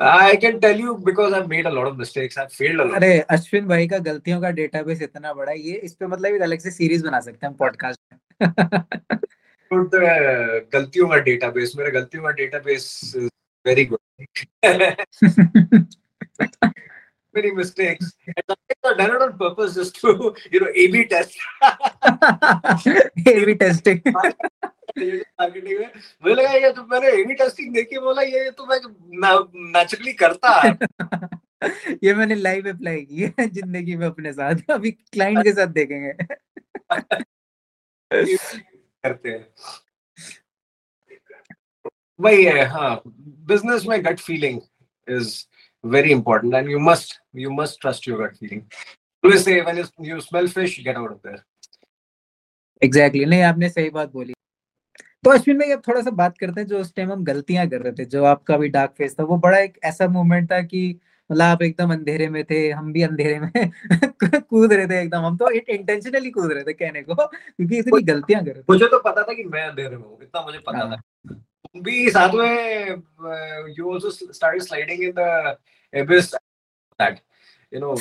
I 0.00 0.36
can 0.36 0.60
tell 0.60 0.76
you 0.76 0.98
because 0.98 1.32
I've 1.32 1.48
made 1.48 1.66
a 1.66 1.70
lot 1.70 1.86
of 1.86 1.96
mistakes. 1.96 2.36
I've 2.36 2.52
failed 2.52 2.80
a 2.80 2.84
lot. 2.84 2.94
अरे 2.94 3.18
अश्विन 3.30 3.66
भाई 3.68 3.86
का 3.88 3.98
गलतियों 4.00 4.40
का 4.40 4.50
डेटाबेस 4.50 5.02
इतना 5.02 5.32
बड़ा 5.32 5.50
है 5.52 5.58
ये 5.60 5.74
इस 5.80 5.94
पे 5.94 6.06
मतलब 6.06 6.34
एक 6.34 6.42
अलग 6.42 6.58
से 6.58 6.70
सीरीज़ 6.70 7.04
बना 7.04 7.20
सकते 7.20 7.46
हैं 7.46 7.54
पॉडकास्ट 7.56 8.00
में 8.12 8.18
गुड 8.42 9.90
गलतियों 10.72 11.08
का 11.08 11.16
डेटाबेस 11.28 11.72
मेरा 11.76 11.90
गलतियों 11.90 12.22
का 12.24 12.30
database 12.42 13.12
very 13.64 13.84
good 13.84 13.98
many 17.34 17.50
mistakes. 17.50 18.08
And 18.30 18.54
I've 18.54 18.96
done 18.98 19.12
it 19.12 19.22
on 19.22 19.30
purpose 19.38 19.76
just 19.76 19.94
to, 20.00 20.34
you 20.50 20.60
know, 20.60 20.66
A/B 20.82 21.04
test. 21.06 21.38
A/B 23.26 23.54
testing. 23.56 24.02
Marketing 24.98 25.78
में 25.78 25.90
मुझे 26.24 26.34
लगा 26.34 26.50
ये 26.52 26.70
तो 26.72 26.82
मैंने 26.86 27.08
एबी 27.20 27.34
टेस्टिंग 27.34 27.74
देखी 27.74 27.98
बोला 27.98 28.22
ये 28.22 28.50
तो 28.58 28.66
मैं 28.66 28.78
नेचुरली 29.72 30.12
करता 30.22 30.50
ये 32.04 32.14
मैंने 32.14 32.34
लाइव 32.34 32.68
अप्लाई 32.70 33.00
की 33.02 33.22
है 33.22 33.48
ज़िंदगी 33.48 33.96
में 33.96 34.06
अपने 34.06 34.32
साथ 34.32 34.70
अभी 34.70 34.90
क्लाइंट 34.90 35.42
के 35.44 35.52
साथ 35.52 35.66
देखेंगे 35.78 36.12
करते 38.14 39.30
हैं। 39.30 39.46
वही 42.20 42.44
है 42.44 42.64
हाँ 42.64 43.02
बिज़नेस 43.06 43.86
में 43.86 44.04
gut 44.04 44.20
feeling 44.20 44.60
is 45.08 45.44
very 45.84 46.10
important 46.10 46.54
and 46.54 46.70
you 46.70 46.78
must 46.78 47.20
you 47.36 47.50
must 47.50 47.80
trust 47.80 48.08
your 48.08 48.22
gut 48.22 48.36
feeling 48.36 48.62
exactly 52.82 53.24
नहीं 53.24 53.42
आपने 53.42 53.68
सही 53.68 53.90
बात 53.90 54.12
बोली। 54.12 54.34
तो 55.24 55.30
अश्विन 55.30 55.58
भाई 55.58 55.70
अब 55.70 55.82
थोड़ा 55.88 56.00
सा 56.00 56.10
बात 56.10 56.38
करते 56.38 56.60
हैं 56.60 56.68
जो 56.68 56.78
उस 56.80 56.94
टाइम 56.94 57.12
हम 57.12 57.24
गलतियाँ 57.24 57.68
कर 57.68 57.80
रहे 57.80 57.92
थे 57.92 58.04
जो 58.04 58.24
आपका 58.24 58.56
भी 58.56 58.68
डार्क 58.68 58.94
फेस 58.98 59.14
था 59.20 59.24
वो 59.24 59.36
बड़ा 59.36 59.58
एक 59.58 59.78
ऐसा 59.84 60.08
मोमेंट 60.08 60.50
था 60.52 60.60
कि 60.62 61.00
मतलब 61.32 61.42
आप 61.42 61.62
एकदम 61.62 61.92
अंधेरे 61.92 62.28
में 62.28 62.44
थे 62.44 62.70
हम 62.70 62.92
भी 62.92 63.02
अंधेरे 63.02 63.40
में 63.40 63.50
कूद 64.40 64.72
रहे 64.72 64.86
थे 64.86 65.02
एकदम। 65.02 65.18
हम 65.18 65.36
तो 65.36 65.50
इंटेंशनली 65.50 66.30
कूद 66.30 66.52
रहे 66.52 66.64
थे 66.64 66.72
कहने 66.72 67.02
को 67.02 67.14
क्योंकि 67.14 67.78
इतनी 67.78 68.02
गलतियाँ 68.02 68.44
कर 68.44 68.52
रहे 68.52 68.60
थे 68.60 68.64
मुझे 68.70 68.86
तो 68.86 68.98
पता 68.98 69.22
था 69.22 69.32
कि 69.32 69.44
मैं 69.44 69.62
अंधेरे 69.62 69.96
में 69.96 70.04
हूँ 70.04 70.18
इतना 70.22 70.42
मुझे 70.42 70.58
पता 70.58 70.90
था। 70.90 70.96
तुम 71.34 71.82
भी 71.82 72.10
साथ 72.10 72.34
में 72.34 72.90
you 73.78 73.92
also 73.92 74.10
started 74.10 74.62
sliding 74.62 75.02
in 75.02 75.12
the 75.18 75.56
abyss 75.94 76.28
that 76.98 77.16
you 77.72 77.80
know 77.80 77.96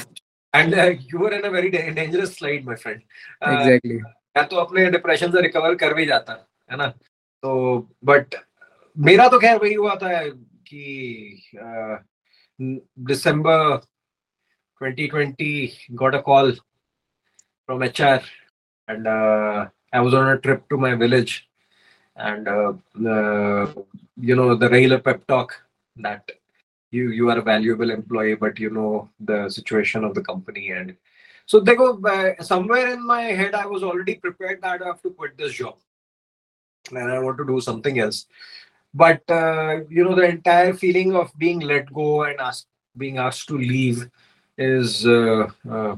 and 0.53 0.73
uh, 0.73 0.89
you 1.09 1.19
were 1.19 1.31
in 1.31 1.45
a 1.45 1.51
very 1.51 1.69
dangerous 1.71 2.35
slide 2.37 2.65
my 2.65 2.75
friend. 2.75 3.01
Uh, 3.45 3.53
exactly. 3.53 3.97
या 4.37 4.43
तो 4.43 4.55
अपने 4.55 4.85
डिप्रेशन 4.85 5.31
से 5.31 5.41
रिकवर 5.41 5.75
कर 5.75 5.93
भी 5.93 6.05
जाता 6.05 6.49
है 6.71 6.77
ना? 6.77 6.87
तो 7.41 7.49
बट 8.05 8.35
मेरा 8.97 9.27
तो 9.27 9.39
खैर 9.39 9.57
वही 9.57 9.73
हुआ 9.73 9.95
था 9.95 10.27
कि 10.67 10.83
December 13.03 13.81
2020, 14.79 15.73
got 15.95 16.15
a 16.15 16.21
call 16.21 16.51
from 17.65 17.81
HR, 17.81 18.21
and 18.87 19.07
uh, 19.07 19.67
I 19.93 20.01
was 20.01 20.13
on 20.13 20.29
a 20.29 20.37
trip 20.37 20.67
to 20.69 20.77
my 20.77 20.95
village, 20.95 21.47
and 22.15 22.47
uh, 22.47 22.73
uh, 23.07 23.73
you 24.19 24.35
know 24.35 24.55
the 24.55 24.69
regular 24.69 24.99
pep 24.99 25.25
talk 25.27 25.55
that 25.97 26.29
you 26.91 27.09
you 27.11 27.29
are 27.29 27.39
a 27.39 27.41
valuable 27.41 27.89
employee, 27.89 28.35
but 28.35 28.59
you 28.59 28.69
know 28.69 29.09
the 29.19 29.49
situation 29.49 30.03
of 30.03 30.13
the 30.13 30.21
company, 30.21 30.71
and 30.71 30.95
so 31.45 31.59
they 31.59 31.75
go 31.75 31.99
uh, 32.05 32.43
somewhere 32.43 32.93
in 32.93 33.05
my 33.05 33.23
head. 33.23 33.55
I 33.55 33.65
was 33.65 33.83
already 33.83 34.15
prepared 34.15 34.61
that 34.61 34.81
I 34.81 34.85
have 34.85 35.01
to 35.03 35.11
quit 35.11 35.37
this 35.37 35.53
job, 35.53 35.77
and 36.91 37.11
I 37.11 37.19
want 37.19 37.37
to 37.37 37.45
do 37.45 37.61
something 37.61 37.99
else 37.99 38.27
but 38.94 39.22
uh, 39.30 39.80
you 39.88 40.04
know 40.04 40.14
the 40.14 40.28
entire 40.28 40.72
feeling 40.72 41.14
of 41.14 41.32
being 41.38 41.60
let 41.60 41.92
go 41.92 42.24
and 42.24 42.40
ask, 42.40 42.66
being 42.96 43.18
asked 43.18 43.48
to 43.48 43.58
leave 43.58 44.08
is 44.58 45.06
uh, 45.06 45.48
uh, 45.70 45.96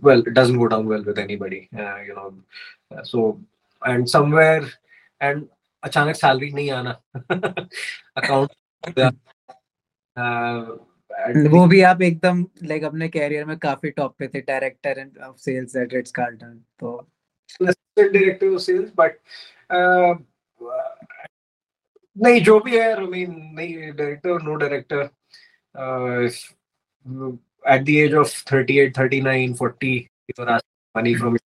well 0.00 0.20
it 0.20 0.34
doesn't 0.34 0.58
go 0.58 0.68
down 0.68 0.86
well 0.86 1.04
with 1.04 1.18
anybody 1.18 1.68
uh, 1.76 1.98
you 2.06 2.14
know 2.14 2.34
so 3.04 3.38
and 3.82 4.08
somewhere 4.08 4.64
and 5.20 5.48
अचानक 5.84 6.16
salary 6.16 6.50
नहीं 6.52 6.70
आना 6.70 6.90
account 8.20 8.50
वो 11.52 11.66
भी 11.66 11.80
आप 11.90 12.02
एकदम 12.02 12.44
like 12.70 12.84
अपने 12.84 13.08
career 13.08 13.44
में 13.46 13.56
काफी 13.58 13.90
टॉप 13.98 14.14
पे 14.18 14.28
थे 14.28 14.40
director 14.48 15.04
of 15.26 15.36
sales 15.44 15.76
at 15.76 15.94
Ritz 15.94 16.10
Carlton 16.18 16.58
तो 16.80 16.96
डायरेक्टर 17.62 18.46
ऑफ 18.54 18.60
सेल्स 18.60 18.90
बट 18.98 19.18
नहीं 22.17 22.41
जो 22.43 22.59
भी 22.59 22.77
है 22.77 22.91
आई 22.93 23.05
मीन 23.07 23.35
नहीं 23.55 23.91
director 23.91 24.41
no 24.43 24.55
director 24.65 25.09
at 27.63 27.85
the 27.85 27.95
age 28.01 28.13
of 28.13 28.31
38 28.49 28.95
39 28.95 29.53
40 29.57 29.89
you 30.27 30.43
are 30.43 30.49
asking 30.53 30.95
money 30.95 31.13
from 31.15 31.37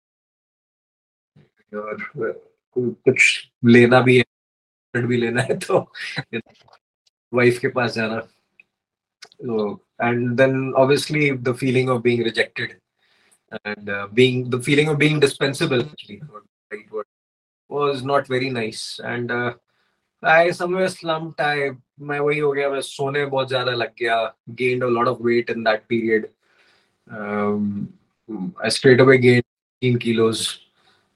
your 1.71 2.33
कुछ 2.75 3.49
लेना 3.65 3.99
भी 4.01 4.17
है 4.17 5.01
भी 5.07 5.17
लेना 5.17 5.41
है 5.41 5.57
तो 5.59 5.79
वाइफ 7.33 7.59
के 7.59 7.67
पास 7.77 7.93
जाना 7.93 8.17
and 10.01 10.29
then 10.37 10.73
obviously 10.73 11.29
the 11.47 11.55
feeling 11.59 11.89
of 11.89 12.01
being 12.01 12.23
rejected 12.23 12.79
uh, 13.51 13.75
the 13.75 14.61
feeling 14.63 14.89
of 14.89 14.97
being 14.97 15.19
dispensable 15.19 15.81
actually 15.81 16.21
right 16.71 16.91
word, 16.91 17.05
was 17.69 18.03
not 18.03 18.27
very 18.27 18.49
nice 18.49 18.99
and 19.03 19.31
uh, 19.31 19.53
I 20.24 20.50
somewhere 20.50 20.88
slumped 20.88 21.40
I 21.40 21.70
मैं 22.00 22.18
वही 22.20 22.38
हो 22.38 22.52
गया 22.52 22.68
मैं 22.70 22.80
सोने 22.80 23.24
बहुत 23.26 23.48
ज्यादा 23.48 23.72
लग 23.72 23.92
गया 24.00 24.34
gained 24.54 24.82
a 24.82 24.90
lot 24.96 25.08
of 25.08 25.20
weight 25.20 25.50
in 25.50 25.64
that 25.64 25.86
period 25.88 26.28
um, 27.10 27.88
I 28.62 28.68
straight 28.68 29.00
away 29.00 29.18
gained 29.18 29.44
15 29.82 29.98
kilos 29.98 30.60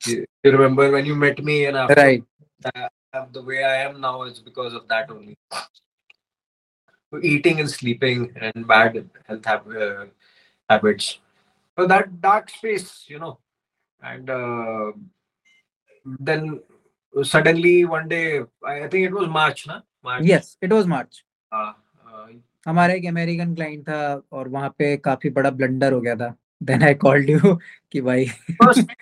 you 0.07 0.25
you 0.45 0.53
remember 0.53 0.91
when 0.91 1.07
you 1.07 1.15
met 1.15 1.43
me 1.45 1.67
and 1.67 1.77
after 1.77 1.95
right 1.95 2.25
that, 2.63 3.33
the 3.33 3.43
way 3.43 3.63
I 3.65 3.77
am 3.85 4.01
now 4.01 4.23
is 4.23 4.41
because 4.41 4.75
of 4.75 4.89
that 4.89 5.11
only 5.11 5.37
eating 7.23 7.61
and 7.61 7.71
sleeping 7.71 8.33
and 8.41 8.67
bad 8.67 9.09
health 9.27 9.45
hab- 9.45 9.69
uh, 9.69 10.07
habits 10.69 11.19
so 11.79 11.87
that 11.87 12.21
dark 12.21 12.51
space 12.51 13.05
you 13.09 13.19
know 13.19 13.39
and 14.03 14.31
uh, 14.31 14.93
then 16.05 16.61
suddenly 17.23 17.85
one 17.85 18.09
day 18.09 18.41
i 18.67 18.75
I 18.85 18.89
think 18.89 19.07
it 19.09 19.15
was 19.19 19.29
march 19.29 19.67
na 19.71 19.81
march 20.03 20.25
yes 20.31 20.57
it 20.61 20.73
was 20.77 20.87
march 20.95 21.25
uh, 21.53 21.73
uh, 22.07 22.29
हमारा 22.67 22.93
एक 22.95 23.07
American 23.07 23.55
client 23.55 23.83
था 23.89 23.99
और 24.33 24.49
वहां 24.49 24.69
पे 24.79 24.97
काफी 25.07 25.31
बड़ा 25.39 25.51
blunder 25.57 25.93
हो 25.93 26.01
गया 26.01 26.15
था 26.17 26.35
देन 26.71 26.83
आई 26.83 26.95
कॉल्ड 27.03 27.31
यू 27.31 27.55
कि 27.93 28.01
भाई 28.07 28.27
first 28.63 28.95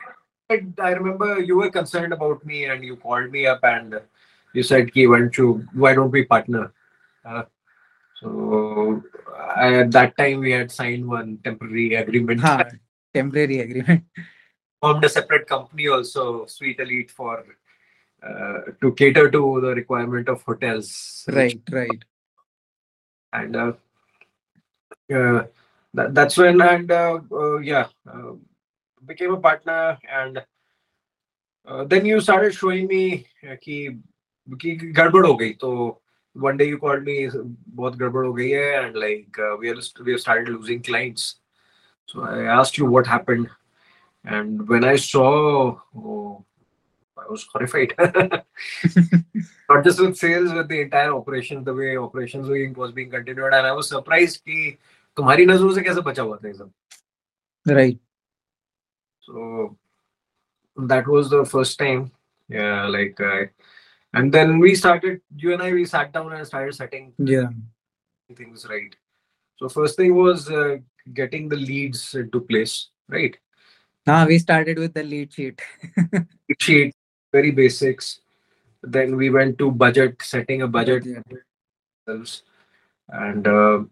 I, 0.51 0.57
I 0.87 0.91
remember 0.97 1.29
you 1.51 1.59
were 1.59 1.71
concerned 1.77 2.15
about 2.17 2.45
me 2.49 2.65
and 2.73 2.85
you 2.88 2.97
called 3.05 3.31
me 3.37 3.45
up 3.53 3.62
and 3.69 3.95
you 4.55 4.65
said 4.71 4.93
Ki, 4.97 5.07
why 5.12 5.21
don't 5.21 5.38
you 5.43 5.47
why 5.85 5.93
don't 5.99 6.17
we 6.19 6.25
partner 6.33 6.65
uh, 7.25 7.45
so 8.21 9.03
I, 9.57 9.73
at 9.85 9.93
that 9.99 10.17
time 10.19 10.41
we 10.49 10.53
had 10.59 10.77
signed 10.81 11.07
one 11.15 11.33
temporary 11.49 11.88
agreement 12.03 12.47
हाँ 12.49 12.59
temporary 13.15 13.59
agreement 13.59 14.05
formed 14.83 15.05
a 15.05 15.09
separate 15.09 15.47
company 15.47 15.87
also, 15.87 16.45
Sweet 16.47 16.81
Elite, 16.81 17.11
for 17.11 17.45
uh, 18.23 18.59
to 18.81 18.93
cater 18.93 19.31
to 19.31 19.61
the 19.61 19.75
requirement 19.75 20.29
of 20.29 20.43
hotels. 20.43 21.25
right 21.29 21.61
right 21.71 22.05
And 23.33 23.57
uh, 23.57 23.73
uh, 25.12 25.45
that, 25.95 26.15
that's 26.15 26.37
when, 26.37 26.61
and 26.61 26.91
uh, 26.91 27.21
uh, 27.33 27.59
yeah, 27.59 27.87
uh, 28.07 28.33
became 29.07 29.33
a 29.33 29.41
partner. 29.41 29.99
And 30.11 30.45
uh, 31.67 31.85
then 31.85 32.05
you 32.05 32.21
started 32.21 32.55
showing 32.55 32.87
me 32.87 33.27
uh, 33.49 33.57
कि 33.57 34.03
कि 34.61 34.75
गड़बड़ 34.93 35.27
हो 35.27 35.35
गई 35.35 35.53
तो 35.61 35.99
one 36.35 36.57
day 36.57 36.67
you 36.69 36.79
called 36.79 37.05
me 37.05 37.31
बहुत 37.75 37.97
गड़बड़ 37.97 38.25
हो 38.27 38.33
गई 38.33 38.51
है 38.51 38.85
and 38.85 38.97
like 38.97 39.38
uh, 39.38 39.57
we 39.57 39.71
are 39.71 39.81
we 40.05 40.12
have 40.12 40.21
started 40.21 40.49
losing 40.49 40.83
clients 40.83 41.37
so 42.07 42.23
I 42.23 42.43
asked 42.59 42.79
you 42.79 42.87
what 42.87 43.07
happened 43.07 43.49
and 44.25 44.69
when 44.69 44.85
I 44.85 44.97
saw 44.97 45.79
oh, 45.97 46.45
I 47.19 47.27
was 47.31 47.43
horrified 47.53 47.93
not 49.69 49.85
just 49.85 50.01
with 50.01 50.17
sales 50.17 50.53
with 50.53 50.69
the 50.69 50.81
entire 50.81 51.12
operation 51.15 51.62
the 51.65 51.75
way 51.75 51.97
operations 51.97 52.49
were- 52.49 52.73
was 52.77 52.93
being 52.93 53.11
continued 53.11 53.53
and 53.59 53.67
I 53.67 53.73
was 53.73 53.88
surprised 53.88 54.41
कि 54.49 54.77
तुम्हारी 55.17 55.47
नजरों 55.47 55.73
से 55.75 55.83
कैसे 55.88 56.01
बचा 56.09 56.23
हुआ 56.23 56.37
था 56.45 56.49
ये 56.49 56.55
सब 56.55 56.73
right 57.79 57.99
so 59.27 59.77
that 60.93 61.07
was 61.07 61.29
the 61.31 61.45
first 61.45 61.79
time 61.79 62.11
yeah 62.49 62.87
like 62.87 63.21
uh, 63.21 63.45
and 64.15 64.33
then 64.33 64.59
we 64.59 64.75
started 64.75 65.21
you 65.37 65.53
and 65.53 65.62
i 65.62 65.73
we 65.73 65.85
sat 65.85 66.12
down 66.17 66.33
and 66.33 66.47
started 66.47 66.75
setting 66.79 67.12
yeah 67.19 67.51
things 68.41 68.67
right 68.73 68.97
so 69.61 69.69
first 69.69 69.97
thing 69.97 70.15
was 70.15 70.51
uh, 70.51 70.77
getting 71.21 71.49
the 71.49 71.57
leads 71.57 72.03
into 72.23 72.41
place 72.51 72.75
right 73.09 73.38
हाँ 74.09 74.27
we 74.33 74.38
started 74.38 74.79
with 74.79 74.95
the 74.95 75.03
lead 75.12 75.33
sheet 75.33 75.61
Lead 76.12 76.61
sheet 76.69 76.95
very 77.33 77.51
basics 77.51 78.21
then 78.83 79.17
we 79.17 79.31
went 79.31 79.59
to 79.59 79.71
budget 79.71 80.23
setting 80.23 80.62
a 80.62 80.69
budget 80.69 81.07
ourselves. 81.07 82.43
and 83.09 83.47
uh, 83.47 83.85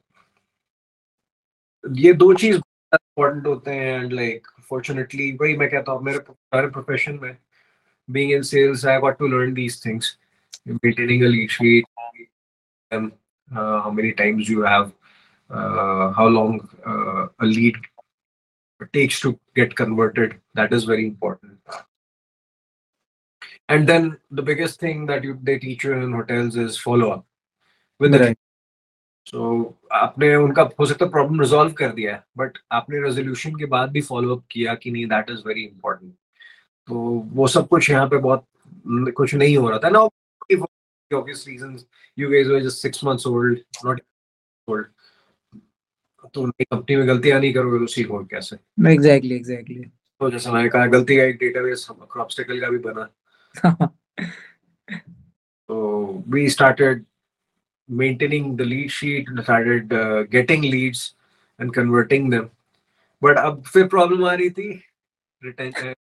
ये 1.84 2.12
दो 2.12 2.32
चीज 2.34 2.56
important 2.94 3.46
होते 3.46 3.70
हैं 3.74 4.02
and 4.02 4.12
like 4.12 4.46
fortunately 4.68 5.30
वही 5.40 5.56
मैं 5.56 5.68
कहता 5.70 5.92
हूँ 5.92 6.02
मेरे 6.04 6.18
सारे 6.18 6.68
प्रोफेशन 6.70 7.18
में 7.22 7.36
being 8.08 8.30
in 8.36 8.44
sales 8.46 8.84
I 8.92 8.98
got 9.02 9.18
to 9.18 9.28
learn 9.32 9.54
these 9.54 9.76
things 9.82 10.06
maintaining 10.66 11.24
a 11.26 11.28
lead 11.28 11.52
sheet 11.56 11.84
um, 12.90 13.12
uh, 13.50 13.80
how 13.82 13.90
many 13.98 14.12
times 14.20 14.48
you 14.48 14.62
have 14.62 14.90
uh, 15.50 16.10
how 16.12 16.26
long 16.26 16.56
uh, 16.86 17.28
a 17.38 17.46
lead 17.46 17.76
takes 18.92 19.20
to 19.20 19.38
get 19.54 19.76
converted 19.76 20.36
that 20.54 20.72
is 20.72 20.84
very 20.92 21.06
important 21.06 21.53
and 23.71 23.87
then 23.89 24.03
the 24.09 24.43
biggest 24.47 24.79
thing 24.83 24.99
that 25.07 25.23
you 25.25 25.33
they 25.47 25.55
teach 25.59 25.85
you 25.85 25.93
in 25.93 26.13
hotels 26.13 26.57
is 26.65 26.77
follow 26.87 27.11
up 27.13 27.21
with 28.01 28.13
the 28.13 28.19
right. 28.19 28.37
सो 29.25 29.75
आपने 29.91 30.35
उनका 30.35 30.69
हो 30.79 30.85
सकता 30.85 31.05
है 31.05 31.11
problem 31.11 31.41
resolve 31.41 31.73
कर 31.73 31.89
दिया 31.89 32.15
है 32.15 32.23
but 32.37 32.57
आपने 32.71 33.01
resolution 33.01 33.55
के 33.55 33.65
बाद 33.65 33.91
भी 33.91 34.01
फॉलो 34.01 34.35
अप 34.35 34.43
किया 34.51 34.75
कि 34.75 34.91
नहीं 34.91 35.05
दैट 35.05 35.29
इज़ 35.29 35.47
वेरी 35.47 35.61
इंपॉर्टेंट 35.61 36.13
तो 36.87 36.95
वो 37.25 37.47
सब 37.47 37.67
कुछ 37.67 37.89
यहाँ 37.89 38.07
पे 38.07 38.17
बहुत 38.17 38.45
न- 38.87 39.11
कुछ 39.11 39.35
नहीं 39.35 39.57
हो 39.57 39.69
रहा 39.69 39.79
था। 39.79 39.89
ना 39.89 39.99
obvious 41.13 41.47
reasons 41.47 41.81
you 42.19 42.29
guys 42.29 42.47
were 42.47 42.61
just 42.61 42.85
six 42.85 43.03
months 43.03 43.27
old 43.27 43.55
not 43.85 43.99
old. 44.69 44.83
तो 46.33 46.47
नई 46.47 46.63
कंपनी 46.63 46.95
में 46.95 47.07
गलतियाँ 47.07 47.39
नहीं 47.39 47.53
करोगे 47.53 47.79
तो 47.79 47.87
सीखो 47.87 48.19
कैसे? 48.19 48.55
Exactly 48.81 49.41
exactly. 49.41 49.89
तो 50.19 50.31
जैसे 50.31 50.51
मैंने 50.51 50.69
कहा 50.69 50.85
गलती 50.85 51.17
का 51.17 51.23
एक 51.23 51.37
डेटाबेस 51.37 51.87
क्रॉपस्टिकल 51.91 52.61
का 52.61 52.69
भी 52.69 52.77
बना। 52.77 53.09
So 55.68 56.22
we 56.28 56.48
started 56.48 57.04
maintaining 57.88 58.56
the 58.56 58.64
lead 58.64 58.90
sheet, 58.90 59.28
started 59.42 59.92
uh, 59.92 60.22
getting 60.24 60.62
leads 60.62 61.14
and 61.58 61.72
converting 61.72 62.30
them. 62.30 62.50
But 63.22 63.36
अब 63.38 63.62
फिर 63.72 63.88
problem 63.90 64.24
आ 64.28 64.34
रही 64.34 64.50
थी 64.50 64.82
retain, 65.44 65.72
uh, 65.74 65.94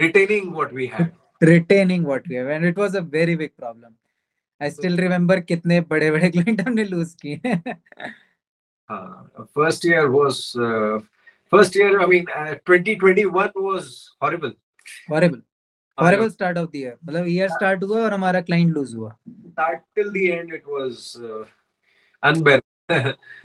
retaining 0.00 0.52
what 0.52 0.72
we 0.72 0.86
had. 0.86 1.12
retaining 1.42 2.02
what 2.04 2.26
we 2.28 2.34
have 2.36 2.48
and 2.54 2.66
it 2.70 2.76
was 2.76 2.94
a 2.94 3.00
very 3.12 3.34
big 3.34 3.52
problem 3.56 3.92
i 4.60 4.68
still 4.68 4.96
remember 5.02 5.40
कितने 5.50 5.80
बड़े 5.92 6.10
बड़े 6.10 6.28
client 6.30 6.60
हमने 6.66 6.84
loose 6.84 7.14
किए 7.22 7.40
हैं 7.46 8.14
Uh, 8.88 9.44
first 9.58 9.84
year 9.84 10.10
was 10.10 10.38
uh, 10.68 10.98
first 11.52 11.76
year. 11.80 11.90
I 12.00 12.06
mean, 12.12 12.26
uh, 12.38 12.54
2021 12.70 13.52
was 13.66 13.90
horrible. 14.20 14.52
horrible 15.08 15.40
हमारे 15.97 16.17
को 16.17 16.29
start 16.29 16.57
of 16.57 16.69
दिया 16.71 16.91
मतलब 17.05 17.27
ईयर 17.27 17.49
स्टार्ट 17.49 17.83
हुआ 17.83 18.01
और 18.03 18.13
हमारा 18.13 18.41
क्लाइंट 18.41 18.73
लूज 18.73 18.95
हुआ। 18.95 19.09
Start 19.29 19.81
till 19.95 20.09
the 20.09 20.17
end 20.17 20.53
it 20.53 20.63
was 20.67 21.13
अनबेर 22.23 22.61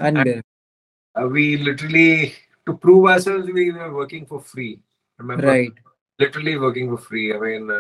अनबेर 0.01 0.43
we 1.17 1.45
literally 1.57 2.33
to 2.67 2.73
prove 2.77 3.09
ourselves 3.11 3.51
we 3.55 3.71
were 3.71 3.89
working 3.91 4.27
for 4.27 4.41
free 4.47 4.69
remember 5.21 5.45
right 5.45 5.81
literally 6.21 6.55
working 6.57 6.89
for 6.89 6.99
free 7.09 7.31
I 7.31 7.39
mean 7.39 7.71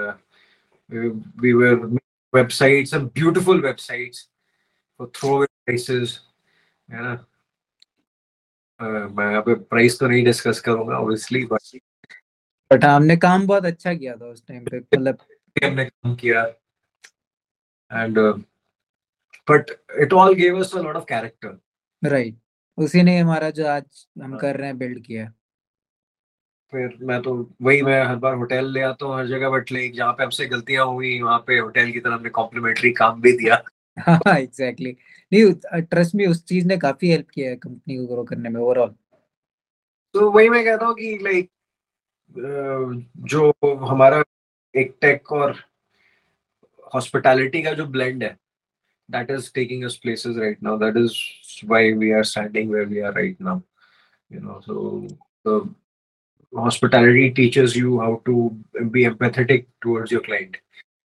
we 1.40 1.52
were 1.52 1.74
websites 2.32 2.90
some 2.90 3.06
beautiful 3.14 3.60
websites 3.62 4.28
for 5.00 5.10
throw 5.16 5.38
prices 5.44 6.18
you 6.88 7.02
know 7.02 7.16
मैं 9.16 9.30
यहाँ 9.30 9.42
पे 9.42 9.54
price 9.54 9.98
तो 10.00 10.08
नहीं 10.08 10.24
discuss 10.24 10.60
करूँगा 10.60 10.98
obviously 10.98 11.44
but 11.44 11.78
but 12.70 12.84
हमने 12.84 13.16
काम 13.16 13.46
बहुत 13.46 13.64
अच्छा 13.66 13.94
किया 13.94 14.16
था 14.16 14.26
उस 14.26 14.46
टाइम 14.48 14.64
पे 14.64 14.78
मतलब 14.78 15.18
हमने 15.64 15.84
काम 15.84 16.14
किया। 16.14 16.42
And 17.90 18.18
but 19.48 19.70
it 20.00 20.12
all 20.12 20.34
gave 20.34 20.58
us 20.60 20.74
a 20.76 20.80
lot 20.80 20.96
of 20.96 21.04
character 21.04 22.08
right 22.08 22.38
उसी 22.78 23.02
ने 23.02 23.18
हमारा 23.18 23.50
जो 23.50 23.66
आज 23.66 24.06
हम 24.22 24.30
हाँ। 24.30 24.38
कर 24.40 24.56
रहे 24.56 24.66
हैं 24.66 24.78
बिल्ड 24.78 25.04
किया 25.04 25.32
फिर 26.72 26.96
मैं 27.02 27.20
तो 27.22 27.34
वही 27.62 27.82
मैं 27.82 28.02
हर 28.04 28.16
बार 28.16 28.34
होटल 28.34 28.66
ले 28.72 28.80
आता 28.80 29.06
हूँ 29.06 29.16
हर 29.16 29.26
जगह 29.26 29.50
बट 29.50 29.72
लाइक 29.72 29.94
जहाँ 29.94 30.12
पे 30.12 30.22
हमसे 30.24 30.46
गलतियाँ 30.46 30.84
हुई 30.86 31.20
वहाँ 31.22 31.38
पे 31.46 31.58
होटल 31.58 31.90
की 31.92 32.00
तरफ़ 32.00 32.12
हमने 32.12 32.30
कॉम्प्लीमेंट्री 32.30 32.90
काम 32.92 33.20
भी 33.20 33.32
दिया। 33.32 33.62
हाँ 33.98 34.36
एग्जैक्टली 34.38 34.96
नहीं 35.32 35.80
ट्रस्ट 35.82 36.14
मी 36.14 36.26
उस 36.26 36.44
चीज़ 36.44 36.66
ने 36.66 36.76
काफ़ी 36.78 37.10
हेल्प 37.10 37.30
किया 37.30 37.50
है 37.50 37.56
कंपनी 37.56 37.96
को 37.96 38.06
ग्रो 38.06 38.24
करने 38.24 38.48
में 38.48 38.60
ओवरऑल 38.60 38.94
तो 40.14 40.30
वही 40.30 40.48
मैं 40.48 40.64
कहता 40.64 40.86
हूँ 40.86 40.94
कि 40.94 41.18
लाइक 41.22 41.50
जो 43.31 43.51
हमारा 43.85 44.23
एक 44.73 44.95
टेक 45.01 45.31
और 45.31 45.55
हॉस्पिटैलिटी 46.93 47.61
का 47.63 47.73
जो 47.73 47.85
ब्लेंड 47.95 48.23
है 48.23 48.35
that 49.11 49.31
is 49.31 49.51
taking 49.53 49.83
us 49.85 49.95
places 50.03 50.37
right 50.37 50.63
now 50.63 50.77
that 50.79 50.97
is 50.97 51.19
why 51.65 51.91
we 51.93 52.11
are 52.11 52.23
standing 52.33 52.71
where 52.71 52.85
we 52.87 52.99
are 52.99 53.13
right 53.13 53.41
now 53.41 53.61
you 54.31 54.39
know 54.43 54.53
so 54.65 54.75
the 55.45 55.55
hospitality 56.53 57.25
teaches 57.39 57.75
you 57.79 57.99
how 57.99 58.21
to 58.25 58.35
be 58.93 59.03
empathetic 59.09 59.67
towards 59.85 60.13
your 60.13 60.21
client 60.21 60.57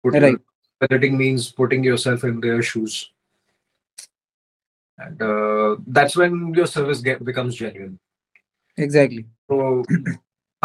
Put 0.05 0.13
Right. 0.13 0.37
Pivoting 0.81 1.15
means 1.15 1.51
putting 1.51 1.83
yourself 1.83 2.23
in 2.23 2.39
their 2.39 2.63
shoes, 2.63 3.11
and 4.99 5.21
uh, 5.21 5.75
that's 5.85 6.15
when 6.17 6.55
your 6.55 6.65
service 6.65 7.01
get, 7.01 7.23
becomes 7.23 7.55
genuine. 7.55 7.99
Exactly 8.77 9.21
तो 9.51 9.83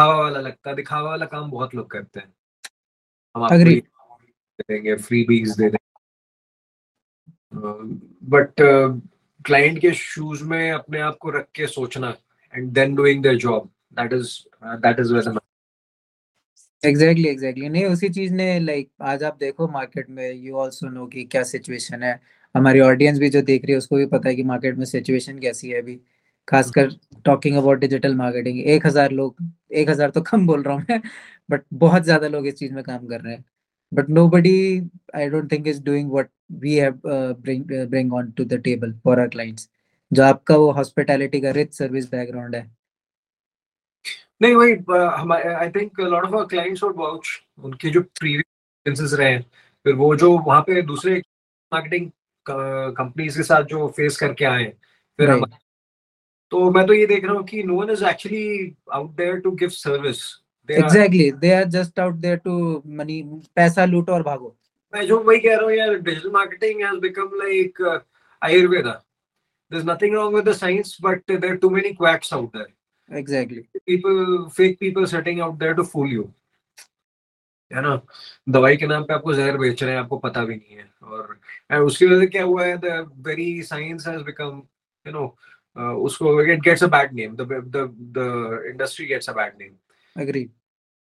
दिखावा 0.02 0.22
वाला 0.22 0.40
लगता 0.40 0.70
है 0.70 0.76
दिखावा 0.76 1.10
वाला 1.10 1.26
काम 1.26 1.50
बहुत 1.50 1.74
लोग 1.74 1.90
करते 1.90 2.20
हैं। 2.20 2.32
हम 3.34 3.42
आपको 3.42 3.56
देंगे 4.68 4.94
फ्री 4.96 5.22
बीज 5.28 5.50
दे 5.50 5.68
देंगे। 5.70 5.78
बट 8.30 8.52
क्लाइंट 9.44 9.78
के 9.80 9.92
शूज़ 9.92 10.42
में 10.44 10.70
अपने 10.72 11.00
आप 11.00 11.16
को 11.20 11.30
रख 11.30 11.46
के 11.54 11.66
सोचना 11.66 12.14
and 12.54 12.70
then 12.72 12.94
doing 12.94 13.22
their 13.22 13.36
job 13.36 13.70
that 13.92 14.12
is 14.12 14.30
that 14.64 15.00
is 15.00 15.12
where 15.14 15.38
exactly 16.82 17.28
exactly 17.28 17.68
नहीं 17.68 17.84
उसी 17.86 18.08
चीज़ 18.08 18.32
ने 18.34 18.58
लाइक 18.60 18.86
like, 18.86 19.08
आज 19.08 19.22
आप 19.24 19.36
देखो 19.40 19.68
मार्केट 19.68 20.08
में 20.10 20.32
यू 20.32 20.56
आल्सो 20.58 20.88
नो 20.88 21.06
कि 21.06 21.24
क्या 21.24 21.42
सिचुएशन 21.42 22.02
है। 22.02 22.20
हमारी 22.54 22.80
ऑडियंस 22.80 23.18
भी 23.18 23.28
जो 23.30 23.42
देख 23.42 23.64
रही 23.64 23.72
है 23.72 23.78
उसको 23.78 23.96
भी 23.96 24.06
पता 24.06 24.28
है 24.28 24.34
कि 24.36 24.42
मार्केट 24.42 24.76
में 24.76 24.84
सिचुएशन 24.84 25.38
कैसी 25.38 25.70
है 25.70 25.82
अभी। 25.82 26.00
खासकर 26.48 26.88
टॉकिंग 27.24 27.56
अबाउट 27.56 27.78
डिजिटल 27.80 28.14
मार्केटिंग 28.16 28.58
एक 28.60 28.86
हज़ार 28.86 29.10
लोग 29.12 29.36
एक 29.72 29.90
हज़ार 29.90 30.10
तो 30.10 30.20
कम 30.22 30.46
बोल 30.46 30.62
रहा 30.62 30.74
हूँ 30.74 30.84
मैं 30.90 31.00
बट 31.50 31.62
बहुत 31.74 32.02
ज़्यादा 32.04 32.28
लोग 32.28 32.46
इस 32.46 32.54
चीज़ 32.56 32.72
में 32.74 32.82
काम 32.84 33.06
कर 33.08 33.20
रहे 33.20 33.34
हैं। 33.34 33.44
But 33.92 34.08
nobody 34.28 34.56
I 35.16 35.28
don't 35.30 35.50
think 35.52 35.66
is 35.68 35.82
doing 35.84 36.12
what 36.12 36.28
we 36.62 36.74
have 36.76 37.00
bring 37.06 38.12
on 38.14 38.30
to 38.36 38.44
the 38.44 38.60
table 38.64 38.92
for 39.04 39.20
our 39.20 39.28
clients 39.28 39.68
जो 40.10 40.22
आपका 40.24 40.56
वो 40.56 40.70
हॉस्पिटैलिटी 40.72 41.40
का 41.40 41.50
रिच 41.52 41.74
सर्विस 41.74 42.10
बैकग्राउंड 42.10 42.54
है। 42.54 42.70
नहीं 44.42 44.54
वही 44.54 44.72
हमारे 45.16 45.54
I 45.54 45.68
think 45.70 46.00
lot 46.00 46.24
of 46.24 46.34
our 46.34 46.46
clients 46.46 46.82
would 46.82 46.96
vouch 46.98 47.28
उनके 47.64 47.90
जो 47.90 48.00
प्रीवियस 48.20 49.12
रहे 49.12 49.30
हैं 49.30 49.42
फिर 49.86 49.94
वो 49.94 50.14
जो 50.16 50.36
वहाँ 50.38 50.60
पे 50.62 50.82
दूसरे 50.82 51.16
मार्केटिंग 51.72 52.10
कंपनीज़ 52.46 53.36
के 53.36 53.42
साथ 53.44 53.64
जो 53.64 53.86
फेस 53.96 54.16
करके 54.16 54.44
आए 54.44 54.62
हैं, 54.62 54.72
फिर 55.18 55.28
Right. 55.28 55.61
तो 56.52 56.70
मैं 56.70 56.86
तो 56.86 56.92
ये 56.94 57.06
देख 57.06 57.24
रहा 57.24 57.34
हूँ 57.34 57.44
कि 57.46 57.62
no 57.62 57.80
one 57.80 57.90
is 57.90 58.04
actually 58.04 58.74
out 58.94 59.10
there 59.16 59.38
to 59.40 59.50
give 59.60 59.68
service 59.68 60.24
exactly 60.68 61.30
they 61.44 61.52
are 61.54 61.64
just 61.76 62.00
out 62.00 62.14
there 62.24 62.36
to 62.44 62.82
money 62.98 63.22
पैसा 63.56 63.84
लूटो 63.84 64.12
और 64.12 64.22
भागो। 64.22 64.56
मैं 64.92 65.06
जो 65.06 65.18
वही 65.22 65.38
कह 65.40 65.56
रहा 65.56 65.64
हूँ 65.64 65.72
यार 65.72 65.94
digital 65.94 66.30
marketing 66.32 66.82
has 66.84 67.00
become 67.00 67.30
like 67.42 67.82
Ayurveda 68.42 69.00
there's 69.70 69.84
nothing 69.88 70.14
wrong 70.14 70.34
with 70.36 70.44
the 70.44 70.52
science 70.56 70.88
but 71.04 71.20
there 71.26 71.50
are 71.50 71.58
too 71.60 71.68
many 71.74 71.90
quacks 71.98 72.32
out 72.38 72.48
there. 72.56 72.70
Exactly 73.08 73.62
people 73.90 74.50
fake 74.56 74.78
people 74.80 75.06
sitting 75.12 75.40
out 75.44 75.58
there 75.62 75.74
to 75.78 75.84
fool 75.92 76.10
you. 76.14 76.24
है 77.70 77.82
ना? 77.82 78.00
दवाई 78.48 78.76
के 78.76 78.86
नाम 78.86 79.04
पे 79.04 79.14
आपको 79.14 79.34
जहर 79.34 79.56
बेच 79.58 79.82
रहे 79.82 79.92
हैं 79.92 80.00
आपको 80.00 80.18
पता 80.18 80.44
भी 80.44 80.54
नहीं 80.56 80.76
है। 80.76 80.84
और 81.02 81.82
उसकी 81.84 82.06
वजह 82.06 82.20
से 82.20 82.26
क्या 82.26 82.42
हुआ 82.44 82.64
है 82.64 82.76
the 82.78 83.10
very 83.26 83.62
science 83.62 84.06
has 84.08 84.22
become 84.24 84.62
you 85.06 85.12
know 85.12 85.26
उसको 86.05 86.41
it 86.43 86.61
gets 86.63 86.83
a 86.83 86.87
bad 86.93 87.13
name 87.13 87.35
the 87.35 87.47
the 87.75 87.87
the 88.17 88.63
industry 88.71 89.05
gets 89.07 89.29
a 89.29 89.33
bad 89.33 89.57
name 89.61 90.21
agree 90.21 90.49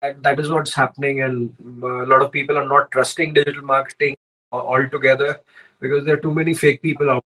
that, 0.03 0.17
that 0.23 0.39
is 0.41 0.49
what's 0.53 0.73
happening 0.77 1.19
and 1.25 1.61
uh, 1.83 1.91
a 1.99 2.07
lot 2.09 2.23
of 2.23 2.31
people 2.31 2.57
are 2.61 2.65
not 2.71 2.89
trusting 2.95 3.31
digital 3.35 3.63
marketing 3.69 4.15
a- 4.53 4.65
altogether 4.73 5.29
because 5.81 6.03
there 6.07 6.17
are 6.17 6.21
too 6.25 6.33
many 6.39 6.53
fake 6.63 6.81
people 6.81 7.09
out 7.13 7.23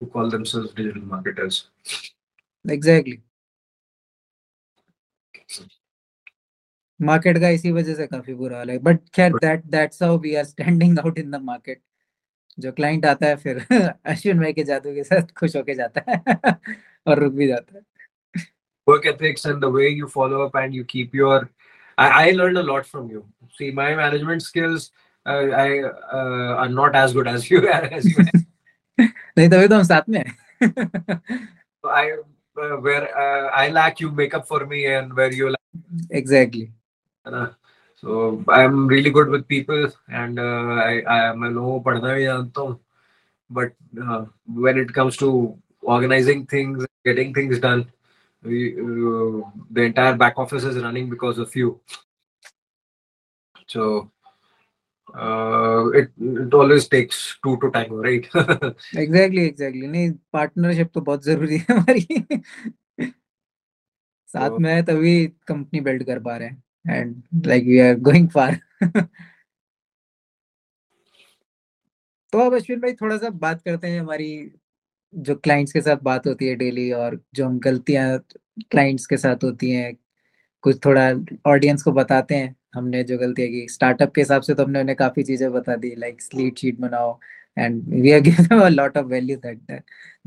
who 0.00 0.08
call 0.16 0.32
themselves 0.34 0.74
digital 0.80 1.04
marketers 1.12 1.60
exactly 2.64 3.16
market 7.00 7.38
का 7.40 7.48
इसी 7.50 7.72
वजह 7.72 7.94
से 7.94 8.06
काफी 8.06 8.34
बुरा 8.34 8.56
हाल 8.56 8.70
है 8.70 8.78
but 8.88 9.08
खैर 9.14 9.32
that 9.34 9.64
that's 9.76 10.02
how 10.02 10.18
we 10.26 10.34
are 10.34 10.44
standing 10.44 10.98
out 10.98 11.18
in 11.18 11.30
the 11.30 11.40
market 11.44 11.80
जो 12.59 12.71
client 12.71 13.05
आता 13.05 13.27
है 13.27 13.35
फिर 13.35 13.59
अश्विन 14.05 14.39
भाई 14.39 14.53
के 14.53 14.63
जादू 14.63 14.93
के 14.95 15.03
साथ 15.03 15.31
खुश 15.39 15.55
होके 15.55 15.73
जाता 15.75 16.03
है 16.09 16.55
और 17.07 17.19
रुक 17.19 17.33
भी 17.33 17.47
जाता 17.47 17.77
है 17.77 17.85
work 18.87 19.05
ethics 19.05 19.45
and 19.45 19.63
the 19.63 19.69
way 19.69 19.87
you 19.89 20.07
follow 20.11 20.43
up 20.43 20.53
and 20.55 20.75
you 20.75 20.83
keep 20.91 21.15
your 21.21 21.49
i, 21.97 22.05
I 22.19 22.31
learned 22.31 22.57
a 22.57 22.63
lot 22.63 22.85
from 22.85 23.09
you 23.09 23.23
see 23.57 23.71
my 23.79 23.87
management 23.95 24.45
skills 24.45 24.91
uh, 25.25 25.47
i 25.63 25.81
uh, 25.83 26.51
are 26.61 26.69
not 26.69 26.95
as 26.95 27.15
good 27.17 27.27
as 27.27 27.49
you 27.51 27.67
as 27.69 28.05
you 28.11 28.25
नहीं 29.37 29.49
तभी 29.49 29.67
तो 29.67 29.75
हम 29.75 29.83
साथ 29.83 30.09
में 30.09 30.19
हैं 30.19 31.19
i 31.95 32.05
uh, 32.11 32.77
where 32.85 33.03
uh, 33.23 33.49
i 33.63 33.67
lack 33.77 33.99
you 34.03 34.11
make 34.21 34.37
up 34.39 34.47
for 34.53 34.61
me 34.71 34.85
and 34.95 35.13
where 35.19 35.33
you 35.41 35.51
lack 35.55 35.65
exactly 36.21 36.61
है 36.61 37.45
so 38.02 38.42
i'm 38.50 38.86
really 38.88 39.10
good 39.10 39.28
with 39.28 39.46
people 39.48 39.82
and 40.20 40.38
uh, 40.38 40.76
i 40.84 40.94
i 41.16 41.18
मैं 41.34 41.50
लोगों 41.50 41.72
को 41.72 41.80
पढ़ना 41.80 42.14
भी 42.14 42.24
जानता 42.24 42.60
हूँ 42.60 42.78
but 43.50 43.72
uh, 44.02 44.24
when 44.64 44.78
it 44.78 44.92
comes 44.98 45.16
to 45.16 45.28
organizing 45.82 46.46
things 46.46 46.86
getting 47.04 47.34
things 47.34 47.58
done 47.58 47.84
we, 48.42 48.60
uh, 48.74 49.40
the 49.70 49.82
entire 49.82 50.16
back 50.16 50.38
office 50.38 50.64
is 50.64 50.78
running 50.82 51.10
because 51.10 51.38
of 51.38 51.54
you 51.54 51.80
so 53.66 54.10
uh, 55.14 55.88
it 56.00 56.10
it 56.44 56.54
always 56.54 56.88
takes 56.88 57.38
two 57.44 57.56
to 57.62 57.70
tango 57.76 58.02
right 58.08 58.26
exactly 58.34 59.44
exactly 59.46 59.86
नहीं 59.86 60.10
partnership 60.32 60.90
तो 60.94 61.00
बहुत 61.00 61.24
जरूरी 61.24 61.56
है 61.58 61.76
हमारी 61.76 62.24
साथ 64.34 64.48
तो- 64.48 64.60
में 64.60 64.72
है 64.74 64.82
तभी 64.82 65.14
कंपनी 65.48 65.80
बिल्ड 65.88 66.04
कर 66.06 66.18
पा 66.28 66.36
रहे 66.36 66.48
हैं 66.48 66.62
and 66.85 67.45
like 67.45 67.63
we 67.65 67.79
are 67.79 67.95
going 68.01 68.29
far 68.29 68.59
तो 72.33 72.39
अब 72.39 72.53
अश्विन 72.55 72.79
भाई 72.81 72.93
थोड़ा 72.93 73.17
सा 73.17 73.29
बात 73.41 73.61
करते 73.61 73.87
हैं 73.87 73.99
हमारी 73.99 74.29
जो 75.13 75.35
क्लाइंट्स 75.35 75.73
के 75.73 75.81
साथ 75.81 75.97
बात 76.03 76.27
होती 76.27 76.47
है 76.47 76.55
डेली 76.55 76.91
और 76.93 77.19
जो 77.35 77.45
हम 77.45 77.59
गलतियाँ 77.59 78.19
क्लाइंट्स 78.71 79.05
के 79.05 79.17
साथ 79.17 79.43
होती 79.43 79.69
हैं, 79.71 79.93
कुछ 80.63 80.79
थोड़ा 80.85 81.09
ऑडियंस 81.51 81.83
को 81.83 81.91
बताते 81.91 82.35
हैं। 82.35 82.55
हमने 82.75 83.03
जो 83.03 83.17
गलतियाँ 83.17 83.49
की 83.49 83.67
स्टार्टअप 83.69 84.13
के 84.15 84.21
हिसाब 84.21 84.41
से 84.41 84.53
तो 84.55 84.63
हमने 84.63 84.79
उन्हें 84.81 84.95
काफ़ी 84.97 85.23
चीज़ें 85.23 85.51
बता 85.53 85.75
दी 85.75 85.93
लाइक 85.97 86.21
स्लीट 86.21 86.57
शीट 86.59 86.79
बनाओ 86.79 87.17
and 87.57 87.83
we 87.93 88.11
are 88.11 88.19
given 88.21 88.61
a 88.61 88.67
lot 88.69 88.97
of 88.97 89.05
value 89.07 89.37
that 89.37 89.59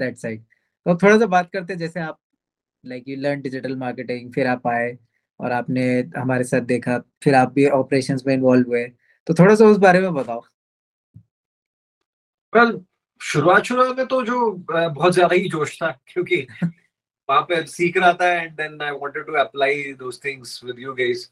that 0.01 0.17
side 0.19 0.43
तो 0.87 0.95
थोड़ा 0.97 1.19
सा 1.19 1.27
बात 1.27 1.51
करते 1.53 1.73
हैं, 1.73 1.81
जैसे 1.81 2.01
आप 2.01 2.19
like 2.85 3.09
you 3.09 3.17
learn 3.17 3.41
digital 3.43 3.77
marketing 3.77 4.33
फिर 4.35 4.47
आप 4.47 4.67
आए 4.69 4.97
और 5.41 5.53
आपने 5.53 6.11
हमारे 6.17 6.45
साथ 6.45 6.61
देखा 6.61 7.03
फिर 7.23 7.35
आप 7.35 7.53
भी 7.53 7.69
ऑपरेशन 7.69 8.19
में 8.27 8.35
इन्वॉल्व 8.35 8.69
हुए। 8.69 8.93
तो 9.27 9.35
थोड़ा 9.35 9.55
सा 9.55 9.65
उस 9.65 9.77
बारे 9.77 10.01
में 10.01 10.15
बताओ। 10.15 10.43
Well, 12.57 12.81
शुरुआत 13.23 13.63
शुरुआत 13.63 13.97
में 13.97 14.07
तो 14.07 14.23
जो 14.23 14.65
बहुत 14.69 15.13
ज़्यादा 15.13 15.35
ही 15.35 15.49
जोश 15.49 15.83
था 15.83 15.99
क्योंकि 16.07 16.47
वहाँ 17.31 17.43
पे 17.43 17.67
सीख 17.67 17.97
रहा 17.97 18.13
था 18.13 18.33
and 18.33 18.53
then 18.53 18.83
I 18.83 18.91
wanted 18.91 19.27
to 19.27 19.33
apply 19.33 19.95
things 20.25 20.65
with 20.65 20.77
you 20.79 20.95
guys 20.95 21.31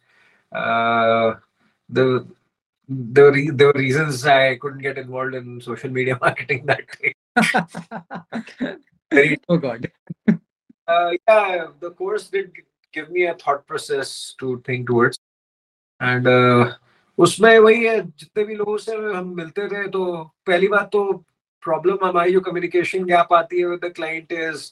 the 2.91 3.73
reasons 3.77 4.27
I 4.27 4.57
couldn't 4.57 4.83
get 4.83 4.99
involved 4.99 5.35
in 5.35 5.61
social 5.61 5.91
media 5.91 6.15
marketing 6.15 6.61
that 6.61 6.97
day 7.03 7.13
very 9.17 9.37
oh 9.49 9.57
the 9.57 9.91
course 11.99 12.33
did 12.33 12.63
give 12.93 13.11
me 13.11 13.27
a 13.27 13.35
thought 13.35 13.67
process 13.67 14.35
to 14.41 14.63
think 14.67 14.87
towards. 14.87 15.19
And 16.01 16.27
uh, 16.27 16.75
उसमें 17.19 17.59
वही 17.59 17.85
है 17.85 18.01
जितने 18.01 18.45
भी 18.45 18.55
लोगों 18.55 18.77
से 18.79 18.93
हम 18.93 19.35
मिलते 19.37 19.67
थे 19.69 19.89
तो 19.91 20.03
पहली 20.47 20.69
बात 20.69 20.91
तो 20.93 21.13
प्रॉब्लम 21.63 22.05
हमारी 22.05 22.33
जो 22.33 22.41
कम्युनिकेशन 22.41 23.05
गैप 23.05 23.33
आती 23.33 23.61
है 23.61 23.67
with 23.67 23.81
the 23.85 23.93
client 23.95 24.33
is 24.33 24.71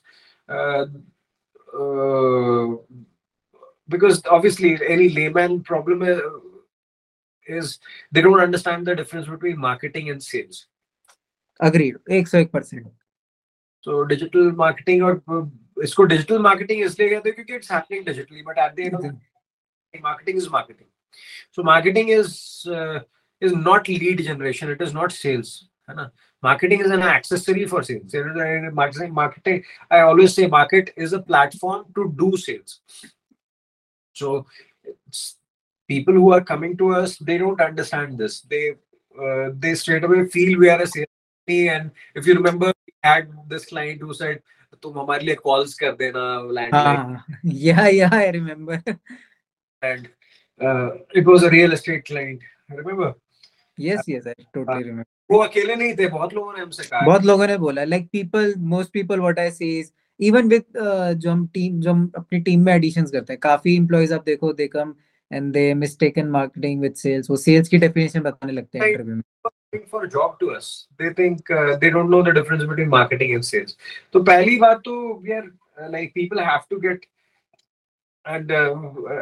because 3.89 4.23
obviously 4.27 4.71
any 4.89 5.09
layman 5.09 5.63
problem 5.63 6.03
is, 6.03 6.21
is 7.49 7.79
they 8.13 8.21
don't 8.21 8.41
understand 8.41 8.87
the 8.87 8.95
difference 8.95 9.29
between 9.29 9.59
marketing 9.59 10.11
and 10.11 10.23
sales 10.23 10.67
एक 11.63 12.51
परसेंट 12.53 12.87
So 13.87 14.05
digital 14.05 14.51
marketing 14.53 15.03
और 15.03 15.21
इसको 15.84 16.08
digital 16.08 16.40
marketing 16.40 16.84
इसलिए 16.86 17.10
कहते 17.10 17.30
हैं 17.30 17.36
क्योंकि 17.36 17.54
it's 17.60 17.68
happening 17.68 18.06
digitally, 18.06 18.44
but 18.44 18.58
at 18.58 18.76
the 18.76 18.86
end 18.86 18.96
of 18.96 19.02
the 19.02 19.12
day, 19.12 20.02
marketing 20.02 20.38
is 20.38 20.50
marketing. 20.50 20.88
So 21.52 21.64
marketing 21.64 22.10
is 22.10 22.66
uh, 22.70 23.00
is 23.40 23.54
not 23.54 23.88
lead 23.88 24.24
generation. 24.24 24.70
It 24.70 24.82
is 24.82 24.94
not 24.94 25.12
sales. 25.12 25.70
है 25.90 25.96
ना? 25.96 26.12
Marketing 26.44 26.82
is 26.82 26.92
an 26.92 27.04
accessory 27.04 27.66
for 27.66 27.84
sales. 27.84 28.14
You 28.14 28.26
know, 28.26 28.34
the 28.34 28.72
Marketing, 28.72 29.14
marketing. 29.14 29.64
I 29.90 30.00
always 30.02 30.34
say 30.34 30.48
market 30.48 30.92
is 30.96 31.14
a 31.14 31.22
platform 31.22 31.86
to 31.96 32.14
do 32.18 32.36
sales. 32.38 32.80
So 34.14 34.46
it's, 34.84 35.38
people 35.88 36.14
who 36.14 36.32
are 36.34 36.42
coming 36.42 36.78
to 36.78 36.96
us, 36.96 37.18
they 37.18 37.38
don't 37.38 37.62
understand 37.62 38.18
this. 38.18 38.42
They 38.42 38.76
uh, 39.22 39.50
they 39.54 39.76
straight 39.76 40.04
away 40.04 40.26
feel 40.28 40.58
we 40.58 40.70
are 40.70 40.82
a 40.82 40.88
sales 40.88 41.08
company. 41.46 41.70
And 41.70 41.92
if 42.16 42.26
you 42.26 42.36
remember, 42.36 42.74
we 42.88 42.94
had 43.04 43.30
this 43.48 43.66
client 43.66 44.02
who 44.02 44.14
said, 44.14 44.42
"तुम 44.87 44.99
हमारे 44.99 45.27
लिए 45.27 45.37
calls 45.47 45.75
कर 45.75 45.93
देना 46.03 46.27
landline." 46.51 46.73
हाँ 46.73 47.25
yeah 47.65 47.87
yeah 47.89 48.11
I 48.15 48.31
remember 48.31 48.95
and 49.83 50.07
uh, 50.61 50.89
it 51.21 51.27
was 51.27 51.43
a 51.43 51.51
real 51.51 51.73
estate 51.73 52.05
client. 52.05 52.45
Yes 53.79 54.05
yes 54.09 54.27
I 54.27 54.45
totally 54.55 54.83
remember 54.83 55.05
वो 55.31 55.39
अकेले 55.39 55.75
नहीं 55.77 55.95
थे 55.95 56.07
बहुत 56.09 56.35
लोगों 56.35 56.53
ने 56.53 56.61
हमसे 56.61 56.85
कहा 56.85 57.01
बहुत 57.07 57.25
लोगों 57.25 57.47
ने 57.47 57.57
बोला 57.59 57.85
like 57.85 58.09
people 58.13 58.55
most 58.67 58.93
people 58.93 59.21
what 59.21 59.39
I 59.39 59.51
see 59.51 59.79
is 59.79 59.91
even 60.21 60.49
with 60.49 60.65
जो 60.77 61.31
हम 61.31 61.47
टीम 61.55 61.81
जो 61.81 61.91
हम 61.91 62.11
अपनी 62.17 62.41
टीम 62.41 62.65
में 62.65 62.73
एडिशंस 62.75 63.11
करते 63.11 63.33
हैं 63.33 63.41
काफ़ी 63.41 63.77
एम्प्लॉयज़ 63.77 64.15
आप 64.15 64.25
देखो 64.25 64.53
they 64.53 64.69
come 64.69 64.95
and 65.31 65.53
they 65.53 65.73
mistaken 65.75 66.29
marketing 66.29 66.81
with 66.81 66.95
sales 66.95 67.31
वो 67.31 67.37
सेल्स 67.37 67.69
की 67.69 67.79
डेफिनेशन 67.79 68.21
बताने 68.21 68.53
लगते 68.53 68.79
हैं 68.79 68.87
इंटरव्यू 68.87 69.15
में। 69.15 69.23
For 69.91 70.05
a 70.05 70.09
job 70.09 70.39
to 70.41 70.51
us 70.53 70.87
they 70.99 71.13
think 71.13 71.51
uh, 71.51 71.77
they 71.77 71.91
don't 71.91 72.11
know 72.11 72.23
the 72.23 72.33
difference 72.33 72.65
between 72.65 72.89
marketing 72.89 73.35
and 73.35 73.45
sales 73.45 73.77
तो 74.13 74.23
पहली 74.25 74.59
बात 74.61 74.83
तो 74.85 75.23
we 75.23 75.33
are 75.33 75.47
uh, 75.79 75.91
like 75.91 76.15
people 76.15 76.39
have 76.39 76.69
to 76.69 76.81
get 76.81 77.07
and 78.25 78.51
uh, 78.51 78.75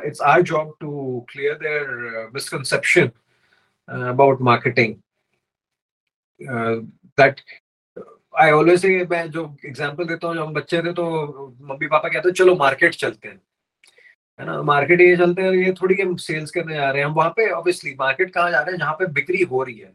it's 0.05 0.21
our 0.21 0.43
job 0.43 0.69
to 0.81 1.25
clear 1.31 1.59
their 1.59 1.85
uh, 2.07 2.31
misconception 2.33 3.13
uh, 3.89 4.07
about 4.11 4.41
marketing 4.41 5.03
uh, 6.41 6.77
that 7.17 7.41
I 8.35 8.51
always 8.51 8.81
say 8.83 9.05
मैं 9.07 9.31
जो 9.31 9.45
example 9.67 10.05
देता 10.05 10.27
हूँ 10.27 10.37
जब 10.37 10.43
हम 10.43 10.55
बच्चे 10.55 10.83
थे 10.83 10.93
तो 10.93 11.57
मम्मी 11.63 11.87
पापा 11.87 12.09
कहते 12.09 12.29
हैं 12.29 12.35
चलो 12.35 12.55
मार्केट 12.57 12.95
चलते 12.95 13.29
हैं 13.29 13.41
है 14.41 14.47
ना 14.47 14.63
मार्केट 14.63 15.01
ये 15.01 15.17
चलते 15.17 15.43
हैं 15.43 15.53
ये 15.53 15.73
थोड़ी 15.83 16.01
हम 16.01 16.17
सेल्स 16.17 16.51
करने 16.51 16.75
जा 16.75 16.91
रहे 16.91 17.03
हैं 17.03 17.09
हम 17.09 17.15
वहाँ 17.15 17.31
पे 17.37 17.51
ऑब्वियसली 17.51 17.95
मार्केट 18.01 18.33
कहाँ 18.35 18.51
जा 18.51 18.61
रहे 18.61 18.73
हैं 18.73 18.79
जहाँ 18.79 18.95
पे 18.99 19.07
बिक्री 19.19 19.43
हो 19.43 19.63
रही 19.63 19.79
है 19.79 19.93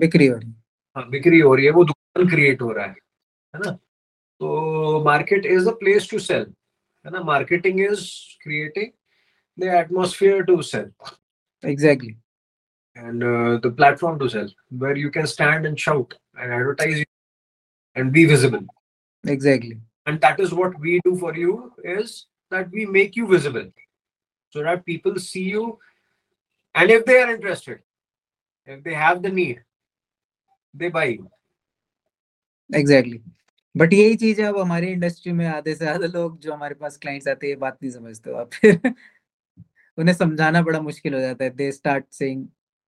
बिक्री 0.00 0.26
हो 0.26 0.36
रही 0.36 0.54
हाँ 0.96 1.08
बिक्री 1.10 1.40
हो 1.40 1.54
रही 1.54 1.66
है 1.66 1.72
वो 1.72 1.84
दुकान 1.84 2.28
क्रिएट 2.30 2.62
हो 2.62 2.72
रहा 2.72 2.86
है 2.86 2.94
है 3.54 3.60
ना 3.64 3.70
तो 3.70 5.02
market 5.04 5.46
is 5.46 5.64
the 5.68 5.76
place 5.80 6.10
to 6.10 6.18
sell 6.18 6.46
है 7.04 7.12
ना 7.12 7.22
marketing 7.24 7.80
is 7.80 8.08
creating 8.42 8.90
the 9.58 9.74
atmosphere 9.80 10.42
to 10.44 10.60
sell 10.72 10.90
exactly 11.70 12.16
and 12.96 13.22
uh, 13.22 13.58
the 13.58 13.70
platform 13.70 14.18
to 14.18 14.28
sell 14.28 14.48
where 14.70 14.96
you 14.96 15.10
can 15.10 15.26
stand 15.26 15.66
and 15.66 15.78
shout 15.78 16.14
and 16.36 16.52
advertise 16.52 17.04
and 17.96 18.12
be 18.12 18.24
visible 18.24 18.64
exactly 19.24 19.80
and 20.06 20.20
that 20.20 20.40
is 20.40 20.54
what 20.60 20.78
we 20.80 20.98
do 21.04 21.14
for 21.22 21.32
you 21.36 21.54
is 21.84 22.26
that 22.52 22.70
we 22.70 22.86
make 22.86 23.16
you 23.16 23.26
visible 23.26 23.70
so 24.54 24.62
that 24.62 24.84
people 24.84 25.18
see 25.18 25.44
you 25.56 25.78
and 26.74 26.90
if 26.90 27.04
they 27.04 27.18
are 27.22 27.30
interested 27.30 27.80
if 28.68 28.82
they 28.82 28.94
have 28.94 29.22
the 29.22 29.30
need 29.30 29.62
they 30.77 30.91
buy 30.91 31.07
you 31.17 31.25
exactly 32.75 33.21
but 33.77 33.93
यही 33.93 34.15
चीज़ 34.15 34.41
है 34.41 34.47
अब 34.47 34.57
हमारी 34.57 34.87
industry 34.87 35.31
में 35.31 35.47
आधे 35.47 35.75
से 35.75 35.87
आधे 35.87 36.07
लोग 36.07 36.39
जो 36.39 36.53
हमारे 36.53 36.75
पास 36.75 36.97
क्लाइंट्स 36.97 37.27
आते 37.27 37.47
हैं 37.47 37.59
बात 37.59 37.77
नहीं 37.83 37.91
समझते 37.91 38.31
आप। 38.31 38.49
फिर 38.53 38.79
उन्हें 39.97 40.15
समझाना 40.15 40.61
बड़ा 40.61 40.79
मुश्किल 40.81 41.13
हो 41.13 41.19
जाता 41.19 41.43
है। 41.43 41.49
They 41.49 41.71
start 41.71 42.05
saying 42.11 42.47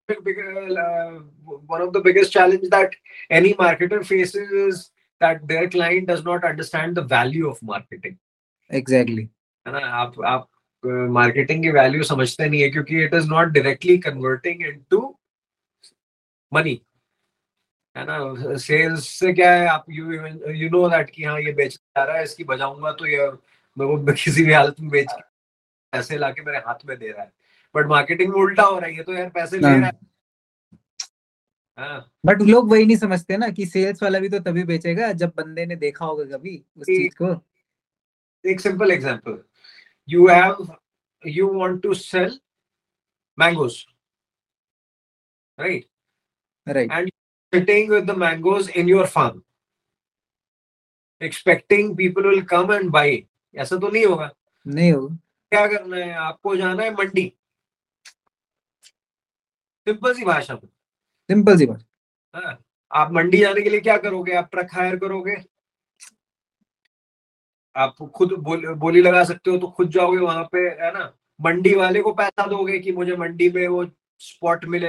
uh, 0.10 1.20
one 1.68 1.82
of 1.82 1.92
the 1.94 2.02
biggest 2.02 2.32
challenge 2.32 2.70
that 2.70 2.94
any 3.30 3.54
marketer 3.54 4.00
faces 4.06 4.52
is 4.52 4.92
that 5.22 5.46
their 5.48 5.70
client 5.70 6.08
does 6.08 6.24
not 6.24 6.46
understand 6.46 6.96
the 6.96 7.06
value 7.16 7.50
of 7.50 7.58
marketing. 7.64 8.18
Exactly 8.74 9.30
है 9.68 9.74
ना? 9.74 9.80
आप 9.80 10.14
आप 10.26 10.50
मार्केटिंग 11.12 11.64
की 11.64 11.70
वैल्यू 11.70 12.04
समझते 12.04 12.50
नहीं 12.50 12.62
है 12.62 12.70
क्योंकि 12.70 13.04
it 13.04 13.14
is 13.14 13.28
not 13.28 13.48
directly 13.48 13.98
converting 13.98 14.62
into 14.62 15.18
money 16.54 16.82
है 17.98 18.06
ना? 18.06 18.58
सेल्स 18.58 19.08
से 19.10 19.34
क्या 19.34 19.52
है 19.54 19.68
आप 19.68 19.86
यू 19.90 20.12
यू 20.52 20.70
नो 20.70 20.90
दैट 20.90 21.10
कि 21.10 21.24
हाँ 21.24 21.40
ये 21.42 21.54
बेच 21.54 21.74
जा 21.76 22.04
रहा 22.04 22.18
है 22.18 22.24
इसकी 22.24 22.44
बजाऊँगा 22.44 22.92
तो 22.92 23.06
ये 23.06 23.28
मैं 23.78 23.86
वो 23.86 24.14
किसी 24.24 24.46
भी 24.46 24.54
हालत 24.54 24.80
में 24.80 24.90
बेच 24.90 25.08
के 25.12 25.22
पैसे 25.92 26.18
लाके 26.18 26.42
मेरे 26.42 26.58
हाथ 26.58 26.86
में 26.86 26.98
दे 26.98 27.12
रहा 27.12 27.24
है। 27.24 27.32
बट 27.76 27.86
मार्केटिंग 27.86 28.34
में 28.34 28.42
उल्टा 28.42 28.64
हो 28.64 28.80
रहा 28.80 28.90
है 28.90 28.98
ये 28.98 29.04
तो 29.04 29.14
यार 29.14 29.30
पैसे 29.30 29.58
ले 29.58 29.68
हाँ। 29.68 29.78
रहा 29.78 29.88
है। 29.88 30.00
हाँ। 31.78 32.12
बट 32.26 32.42
लोग 32.42 32.72
वही 32.72 32.86
नहीं 32.86 32.98
समझते 32.98 33.38
ना 33.38 33.50
कि 33.50 33.66
सेल्स 33.66 34.04
वाला 34.04 34.20
भी 34.20 34.30
तो 34.30 34.40
तभी 34.40 34.64
बेचेगा 34.64 35.12
जब 35.14 35.34
बंदे 35.38 35.66
ने 35.66 35.76
देखा 35.76 36.06
होगा 36.06 36.38
कभी 36.38 36.64
उस 36.78 36.86
चीज़ 36.86 37.16
को। 37.22 37.46
एक 38.46 38.62
simple 38.62 38.92
example. 38.92 39.38
You 40.08 40.28
have 40.28 40.60
you 41.24 41.48
want 41.60 41.82
to 41.84 41.94
sell 41.96 42.34
mangoes 43.38 43.78
right? 45.60 45.86
Right 46.68 46.92
and 46.92 47.12
sitting 47.54 47.90
with 47.90 48.06
the 48.06 48.14
mangoes 48.14 48.68
in 48.70 48.88
your 48.88 49.08
farm. 49.08 49.44
Expecting 51.22 51.96
people 51.96 52.24
will 52.24 52.44
come 52.46 52.70
and 52.70 52.92
buy. 52.92 53.28
ऐसा 53.56 53.78
तो 53.78 53.90
नहीं 53.90 54.06
होगा। 54.06 54.32
नहीं 54.68 54.94
होगा। 54.94 55.16
क्या 55.50 55.68
करना 55.68 55.98
है? 55.98 56.14
आपको 56.14 56.56
जाना 56.56 56.84
है 56.84 56.94
मंडी। 56.94 57.34
सिंपल 59.88 60.14
सी 60.14 60.26
भाषा 60.26 60.54
में। 60.54 60.68
सिंपल 61.30 61.58
सी 61.58 61.66
बात 61.66 61.86
हाँ, 62.36 62.64
आप 62.92 63.12
मंडी 63.12 63.38
जाने 63.38 63.62
के 63.62 63.70
लिए 63.70 63.80
क्या 63.80 63.98
करोगे? 63.98 64.34
आप 64.34 64.50
ट्रक 64.52 64.70
हायर 64.74 64.98
करोगे? 64.98 65.36
आप 67.76 67.96
खुद 68.16 68.34
बोल, 68.34 68.74
बोली 68.74 69.02
लगा 69.02 69.24
सकते 69.24 69.52
हो 69.52 69.58
तो 69.58 69.68
खुद 69.68 69.90
जाओगे 69.90 70.18
वहाँ 70.18 70.44
पे 70.52 70.60
है 70.60 70.94
ना? 70.94 71.14
मंडी 71.42 71.76
वाले 71.76 72.02
को 72.02 72.14
पैसा 72.14 72.48
दोगे 72.48 72.80
कि 72.80 72.92
मुझे 72.92 73.16
मंडी 73.16 73.50
में 73.50 73.68
वो 73.68 73.86
स्पॉट 74.20 74.66
मिले। 74.66 74.88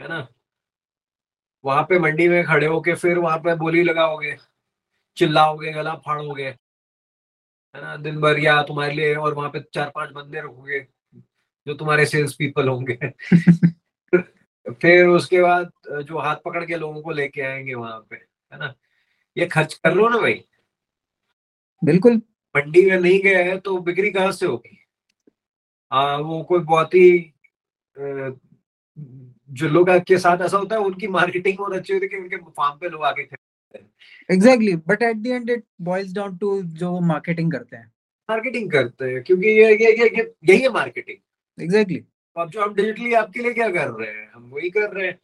है 0.00 0.08
ना? 0.08 0.28
वहाँ 1.64 1.82
पे 1.82 1.98
मंडी 1.98 2.28
में 2.28 2.44
खड़े 2.44 2.66
होके 2.66 2.94
फिर 2.94 3.18
वहाँ 3.18 3.38
पे 3.38 3.54
बोली 3.54 3.82
लगाओगे 3.82 4.36
चिल्लाओगे 5.16 5.72
गला 5.72 5.94
फाड़ोगे 5.94 6.44
है 6.44 7.82
ना? 7.82 7.96
दिन 7.96 8.20
भर 8.20 8.38
या 8.38 8.62
तुम्हारे 8.62 8.94
लिए 8.94 9.14
और 9.14 9.34
वहाँ 9.34 9.50
पे 9.50 9.60
चार 9.74 9.92
पाँच 9.94 10.10
बंदे 10.10 10.40
रखोगे 10.40 10.80
जो 11.66 11.74
तुम्हारे 11.74 12.06
सेल्स 12.06 12.34
पीपल 12.34 12.68
होंगे। 12.68 12.98
फिर 14.72 15.06
उसके 15.06 15.42
बाद 15.42 15.70
जो 16.02 16.18
हाथ 16.18 16.36
पकड़ 16.36 16.64
के 16.64 16.76
लोगों 16.76 17.02
को 17.02 17.10
लेके 17.10 17.42
आएँगे 17.42 17.74
वहाँ 17.74 18.06
पे 18.10 18.16
है 18.16 18.58
ना? 18.58 18.74
ये 19.36 19.46
खर्च 19.46 19.74
कर 19.74 19.94
लो 19.94 20.08
ना 20.08 20.18
भाई। 20.18 20.44
बिल्कुल। 21.84 22.22
मंडी 22.56 22.90
में 22.90 23.00
नहीं 23.00 23.20
गए 23.20 23.42
हैं 23.42 23.60
तो 23.60 23.78
बिक्री 23.78 24.10
कहाँ 24.10 24.32
से 24.32 24.46
होगी? 24.46 24.78
आ, 25.92 26.16
वो 26.16 26.42
कोई 26.42 26.60
बहुत 26.60 26.94
ही 26.94 27.34
जो 29.50 29.68
लोग 29.68 29.90
के 30.08 30.18
साथ 30.18 30.40
ऐसा 30.44 30.56
होता 30.56 30.76
है 30.76 30.82
उनकी 30.82 31.06
मार्केटिंग 31.08 31.56
बहुत 31.58 31.72
अच्छी 31.76 31.92
होती 31.92 32.04
है 32.04 32.08
कि 32.08 32.16
उनके 32.16 32.36
फार्म 32.36 32.78
पे 32.78 32.88
लोग 32.88 33.04
आके 33.04 33.22
exactly 34.28 34.74
but 34.88 35.02
at 35.02 35.16
the 35.16 35.26
end 35.26 35.50
it 35.50 35.64
boils 35.82 36.12
down 36.12 36.36
to 36.36 36.60
जो 36.62 36.98
मार्केटिंग 37.00 37.52
करते 37.52 37.76
हैं। 37.76 37.86
मार्केटिंग 38.28 38.70
करते 38.70 39.04
हैं 39.04 39.22
क्योंकि 39.22 39.48
ये 39.48 39.72
ये 39.72 39.92
ये, 39.92 40.06
ये 40.06 40.32
यही 40.48 40.60
है 40.62 40.68
मार्केटिंग 40.72 41.62
एग्जैक्टली 41.62 42.04
अब 42.36 42.50
जो 42.50 42.62
हम 42.62 42.74
डिजिटली 42.74 43.12
आपके 43.14 43.40
लिए 43.42 43.52
क्या 43.52 43.68
कर 43.68 43.88
रहे 43.90 44.10
हैं 44.10 44.30
हम 44.34 44.50
वही 44.52 44.70
कर 44.70 44.90
रहे 44.90 45.06
हैं। 45.06 45.18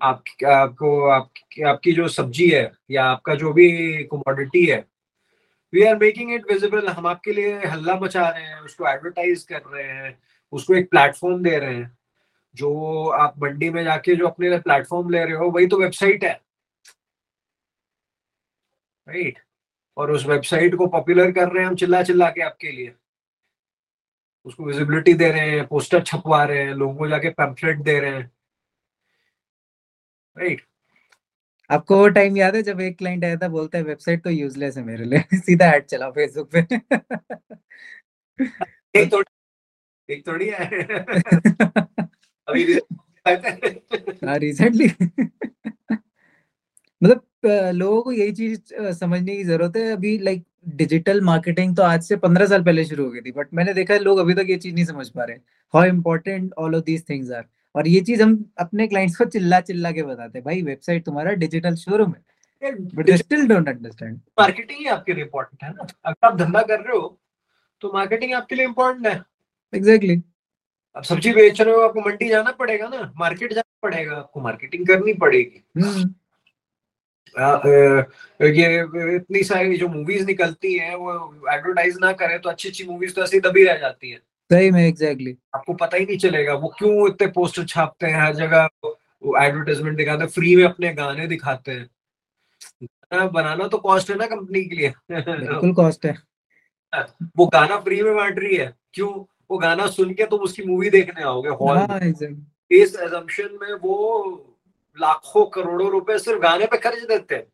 आप 0.00 0.22
आपको 0.46 1.08
आप, 1.08 1.30
आपकी 1.66 1.92
जो 1.92 2.08
सब्ज़ी 2.08 2.48
है 2.50 2.70
या 2.90 3.04
आपका 3.04 3.34
जो 3.34 3.52
भी 3.52 3.68
कमोडिटी 4.04 4.64
है 4.66 4.84
we 5.72 5.82
are 5.84 5.96
making 5.98 6.32
it 6.34 6.50
visible 6.52 6.88
हम 6.88 7.06
आपके 7.06 7.32
लिए 7.32 7.54
हल्ला 7.66 7.98
मचा 8.00 8.28
रहे 8.28 8.44
हैं 8.44 8.60
उसको 8.60 8.88
एडवर्टाइज 8.88 9.42
कर 9.42 9.62
रहे 9.72 9.84
हैं 9.84 10.18
उसको 10.52 10.74
एक 10.74 10.90
प्लेटफॉर्म 10.90 11.42
दे 11.42 11.58
रहे 11.58 11.74
हैं। 11.74 11.98
जो 12.54 13.08
आप 13.08 13.38
मंडी 13.38 13.70
में 13.70 13.84
जाके 13.84 14.16
जो 14.16 14.28
अपने 14.28 14.50
लिए 14.50 14.58
प्लेटफॉर्म 14.58 15.10
ले 15.10 15.24
रहे 15.24 15.34
हो 15.34 15.50
वही 15.50 15.66
तो 15.66 15.80
वेबसाइट 15.80 16.24
है। 16.24 16.40
राइट 19.06 19.38
और 19.96 20.10
उस 20.10 20.26
वेबसाइट 20.26 20.74
को 20.74 20.86
पॉपुलर 20.86 21.32
कर 21.32 21.48
रहे 21.48 21.62
हैं 21.62 21.70
हम 21.70 21.76
चिल्ला 21.76 22.02
चिल्ला 22.02 22.30
के 22.30 22.42
आपके 22.42 22.72
लिए। 22.72 22.94
उसको 24.46 24.64
विजिबिलिटी 24.64 25.14
दे 25.14 25.32
रहे 25.32 25.50
हैं 25.50 25.66
पोस्टर 25.66 26.02
छपवा 26.02 26.44
रहे 26.44 26.64
हैं 26.64 26.74
लोगों 26.74 26.96
को 26.96 27.08
जाके 27.08 27.30
पैम्फलेट 27.30 27.78
दे 27.78 28.00
रहे 28.00 28.10
हैं। 28.10 28.30
राइट 30.36 30.62
आपको 31.70 31.98
वो 31.98 32.08
टाइम 32.08 32.36
याद 32.36 32.56
है 32.56 32.62
जब 32.62 32.80
एक 32.80 32.98
क्लाइंट 32.98 33.24
आया 33.24 33.36
था 33.36 33.48
बोलता 33.48 33.78
है 33.78 33.84
वेबसाइट 33.84 34.24
तो 34.24 34.30
यूजलेस 34.30 34.76
है 34.76 34.84
मेरे 34.84 35.04
लिए। 35.04 35.20
सीधा 35.38 35.66
ऐड 35.66 35.86
चला 35.86 36.10
फेसबुक 36.10 36.50
पे। 36.56 36.60
एक 38.96 39.12
थोड़ी 39.12 39.24
एक 40.08 40.26
थोड़ी 40.26 40.48
है। 40.50 40.68
अभी 42.50 42.78
हाँ 44.26 44.38
रिसेंटली 44.38 44.86
मतलब 47.02 47.20
लोगों 47.74 48.00
को 48.02 48.12
यही 48.12 48.32
चीज़ 48.32 48.60
समझने 48.94 49.36
की 49.36 49.44
ज़रूरत 49.44 49.76
है। 49.76 49.90
अभी 49.92 50.16
लाइक 50.20 50.42
डिजिटल 50.76 51.20
मार्केटिंग 51.24 51.76
तो 51.76 51.82
आज 51.82 52.02
से 52.04 52.16
पंद्रह 52.18 52.46
साल 52.46 52.62
पहले 52.64 52.84
शुरू 52.84 53.04
हो 53.04 53.10
गई 53.10 53.20
थी 53.20 53.32
बट 53.32 53.54
मैंने 53.54 53.74
देखा 53.74 53.94
है 53.94 54.00
लोग 54.00 54.18
अभी 54.18 54.34
तक 54.34 54.46
ये 54.50 54.56
चीज़ 54.56 54.74
नहीं 54.74 54.84
समझ 54.84 55.08
पा 55.08 55.24
रहे। 55.24 55.36
How 55.74 55.84
important 55.86 56.52
all 56.54 56.74
of 56.76 56.84
these 56.84 57.04
things 57.08 57.30
are 57.32 57.44
और 57.74 57.88
ये 57.88 58.00
चीज़ 58.00 58.22
हम 58.22 58.44
अपने 58.58 58.86
क्लाइंट्स 58.86 59.16
को 59.16 59.24
चिल्ला 59.26 59.60
चिल्ला 59.62 59.92
के 59.92 60.02
बताते 60.02 60.38
हैं 60.38 60.44
भाई 60.44 60.62
वेबसाइट 60.62 61.04
तुम्हारा 61.04 61.32
डिजिटल 61.34 61.74
शोरूम 61.76 62.12
है। 62.12 62.72
But 62.94 63.10
still 63.18 63.46
don't 63.48 63.68
understand 63.68 64.18
marketing 64.38 64.78
ही 64.78 64.86
आपके 64.88 65.14
लिए 65.14 65.24
इम्पोर्टेंट 65.24 65.62
है 65.64 65.70
ना। 65.70 65.86
अगर 66.04 66.26
आप 66.26 66.36
धंधा 66.38 66.62
कर 66.62 66.80
रहे 66.80 66.96
हो 66.96 67.18
तो 67.82 67.92
मार्केटिंग 67.94 68.34
आपके 68.34 68.54
लिए 68.54 68.66
इम्पोर्टेंट 68.66 69.06
है। 69.06 69.20
एग्जैक्टली 69.72 70.22
अब 70.96 71.02
सब्ज़ी 71.02 71.32
बेच 71.32 71.60
रहे 71.60 71.74
हो 71.74 71.80
आपको 71.80 72.00
मंडी 72.00 72.28
जाना 72.28 72.50
पड़ेगा 72.52 72.88
ना 72.88 73.12
मार्केट 73.16 73.52
जाना 73.52 73.78
पड़ेगा 73.82 74.16
आपको 74.16 74.40
मार्केटिंग 74.40 74.86
करनी 74.86 75.12
पड़ेगी। 75.14 75.62
हम्म। 75.82 76.14
आ, 77.38 77.60
ये 78.44 79.14
इतनी 79.16 79.42
सारी 79.44 79.76
जो 79.76 79.88
मूवीज़ 79.88 80.26
निकलती 80.26 80.72
हैं 80.78 80.94
वो 80.94 81.12
एडवर्टाइज 81.52 81.98
ना 82.00 82.12
करें 82.12 82.38
तो 82.40 82.50
अच्छी 82.50 82.68
अच्छी 82.68 82.84
मूवीज़ 82.84 83.14
तो 83.14 83.22
ऐसी 83.22 83.40
दबी 83.40 83.64
रह 83.64 83.76
जाती 83.76 84.10
है। 84.10 84.18
सही 84.50 84.70
में 84.70 84.86
एग्जैक्टली 84.86 85.36
आपको 85.54 85.72
पता 85.74 85.96
ही 85.96 86.06
नहीं 86.06 86.18
चलेगा 86.18 86.54
वो 86.54 86.68
क्यों 86.78 87.08
इतने 87.08 87.26
पोस्टर 87.28 87.64
छापते 87.64 88.06
हैं 88.06 88.20
हर 88.20 88.34
जगह 88.34 88.68
एडवर्टाइजमेंट 89.44 89.96
दिखाते 89.96 90.22
हैं 90.22 90.30
फ्री 90.30 90.54
में 90.56 90.64
अपने 90.64 90.92
गाने 90.94 91.26
दिखाते 91.26 91.72
हैं। 91.72 91.88
गाना 92.82 93.26
बनाना 93.26 93.66
तो 93.68 93.78
कॉस्ट 93.78 94.10
है 94.10 94.16
ना 94.16 94.26
कंपनी 94.26 94.64
के 94.64 94.76
लिए। 94.76 94.92
बिल्कुल 95.10 95.72
कॉस्ट 95.74 96.06
है। 96.06 96.16
वो 97.36 97.46
गाना 97.46 97.76
फ्री 97.80 98.02
में 98.02 98.14
बांट 98.16 98.38
रही 98.38 98.56
है 98.56 98.74
क्यों? 98.94 99.12
वो 99.50 99.58
गाना 99.58 99.86
सुन 99.88 100.12
के 100.14 100.26
तुम 100.26 100.40
उसकी 100.40 100.62
मूवी 100.62 100.90
देखने 100.90 101.22
आओगे 101.22 101.48
हॉल 101.60 101.78
हाँ 101.78 102.00
इस 102.00 102.94
एजम्पशन 102.96 103.58
में 103.62 103.72
वो 103.74 103.96
लाखों 104.96 105.44
करोड़ों 105.46 105.90
रुपए 105.90 106.18
सिर्फ़ 106.18 106.40
गाने 106.40 106.66
पे 106.66 106.76
खर्च 106.78 107.02
देते 107.08 107.34
हैं। 107.34 107.46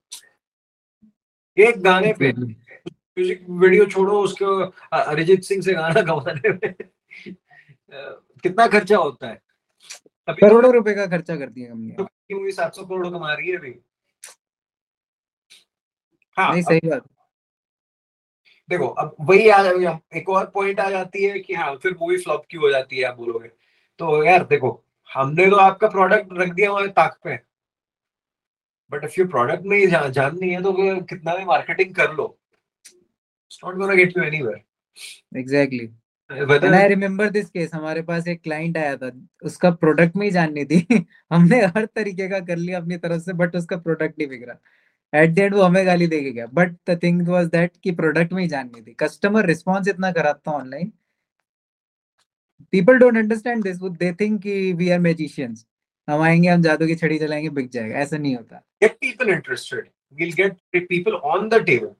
एक 1.56 1.80
गाने 1.82 2.12
पे 2.12 2.32
म्यूज़िक 2.32 3.44
वीडियो 3.48 3.84
छोड़ो 3.86 4.20
उसको 4.22 4.56
अरिजीत 4.92 5.42
सिंह 5.44 5.62
से 5.62 5.74
गाना 5.74 6.00
गवाने 6.02 6.50
में। 6.50 6.74
कितना 8.44 8.66
खर्चा 8.66 8.96
होता 8.96 9.28
है? 9.28 9.40
तो 10.28 10.34
करोड़ों 10.34 10.72
रुपए 10.74 10.94
का 10.94 11.06
खर्चा 11.06 11.36
करती 11.36 11.60
है 11.60 11.68
कंपनियाँ 11.68 12.08
मूवी 12.32 12.52
सात 12.52 12.74
सौ 12.74 12.84
करोड़ 12.84 13.08
कमा 13.08 13.32
रही 13.32 13.50
है 13.50 13.56
अभी। 13.56 13.74
हाँ। 16.36 16.52
नहीं 16.52 16.62
सही 16.62 16.88
बात। 16.88 17.04
देखो 18.70 18.86
अब 18.86 19.14
वही 19.20 19.48
आ 19.48 19.60
एक 20.16 20.28
और 20.28 20.50
पॉइंट 20.54 20.80
आ 20.80 20.88
जाती 20.90 21.24
है 21.24 21.38
कि 21.38 21.54
हाँ 21.54 21.74
फिर 21.76 21.92
मूवी 21.92 22.16
फ्लॉप 22.16 22.44
क्यों 22.50 22.62
हो 22.62 22.70
जाती 22.70 22.96
है 22.96 23.04
आप 23.04 23.16
बोलोगे। 23.16 23.48
तो 24.00 24.24
यार 24.24 24.44
देखो 24.44 24.70
हमने 25.10 25.46
तो 25.50 25.56
आपका 25.56 25.88
प्रोडक्ट 25.88 26.32
रख 26.32 26.52
दिया 26.52 26.70
हुआ 26.70 26.80
है 26.80 26.88
ताक 26.88 27.18
पे 27.24 27.38
बट 28.92 29.04
इफ़ 29.04 29.14
यू 29.18 29.26
प्रोडक्ट 29.28 29.64
में 29.64 29.88
जा, 29.88 30.08
जान 30.08 30.38
नहीं 30.38 30.50
है 30.50 30.62
तो 30.62 30.72
कितना 31.02 31.34
भी 31.36 31.44
मार्केटिंग 31.44 31.94
कर 31.94 32.12
लो। 32.12 32.38
It's 32.86 33.60
not 33.64 33.76
gonna 33.76 33.94
get 33.94 34.16
you 34.18 34.24
anywhere 34.24 35.38
exactly 35.38 35.88
and 36.30 36.74
I 36.74 36.88
remember 36.88 37.30
this 37.30 37.50
case 37.50 37.74
हमारे 37.74 38.02
पास 38.02 38.28
एक 38.28 38.42
क्लाइंट 38.42 38.76
आया 38.78 38.96
था 38.96 39.10
उसका 39.42 39.70
प्रोडक्ट 39.70 40.16
में 40.16 40.24
ही 40.26 40.30
जाननी 40.32 40.64
थी। 40.64 40.86
हमने 41.32 41.60
हर 41.66 41.84
तरीके 41.86 42.28
का 42.28 42.40
कर 42.40 42.56
लिया 42.56 42.80
अपनी 42.80 42.96
तरफ़ 42.96 43.22
से 43.22 43.32
बट 43.32 43.56
उसका 43.56 43.76
प्रोडक्ट 43.76 44.18
नहीं 44.18 44.46
रहा। 44.46 44.60
एट 45.14 45.30
द 45.30 45.38
एंड 45.38 45.54
वो 45.54 45.62
हमें 45.62 45.86
गाली 45.86 46.06
देके 46.06 46.30
गया। 46.30 46.46
But 46.46 46.76
the 46.90 46.98
thing 47.02 47.28
was 47.28 47.46
that 47.46 47.72
कि 47.84 47.90
प्रोडक्ट 47.94 48.32
में 48.32 48.42
ही 48.42 48.48
जाननी 48.48 48.82
थी। 48.82 48.92
कस्टमर 49.00 49.46
रिस्पॉन्स 49.46 49.88
इतना 49.88 50.12
खराब 50.12 50.40
था 50.48 50.52
online 50.52 50.92
people 52.70 52.98
don't 52.98 53.16
understand 53.16 53.62
this 53.64 53.80
वो 53.80 53.88
दे 53.88 54.12
थिंक 54.20 54.40
कि 54.42 54.72
वी 54.72 54.88
आर 54.90 54.98
मैजिशियंस 55.00 55.66
हम 56.10 56.20
आएँगे 56.22 56.48
हम 56.48 56.62
जादू 56.62 56.86
की 56.86 56.94
छड़ी 56.94 57.18
चलाएँगे 57.18 57.48
बिक 57.50 57.70
जाएगा। 57.70 57.98
ऐसा 57.98 58.18
नहीं 58.18 58.36
होता। 58.36 58.62
Get 58.84 58.98
people 59.00 59.32
interested 59.34 59.88
we'll 60.18 60.34
get 60.34 60.56
people 60.90 61.14
on 61.24 61.48
the 61.52 61.60
table 61.68 61.94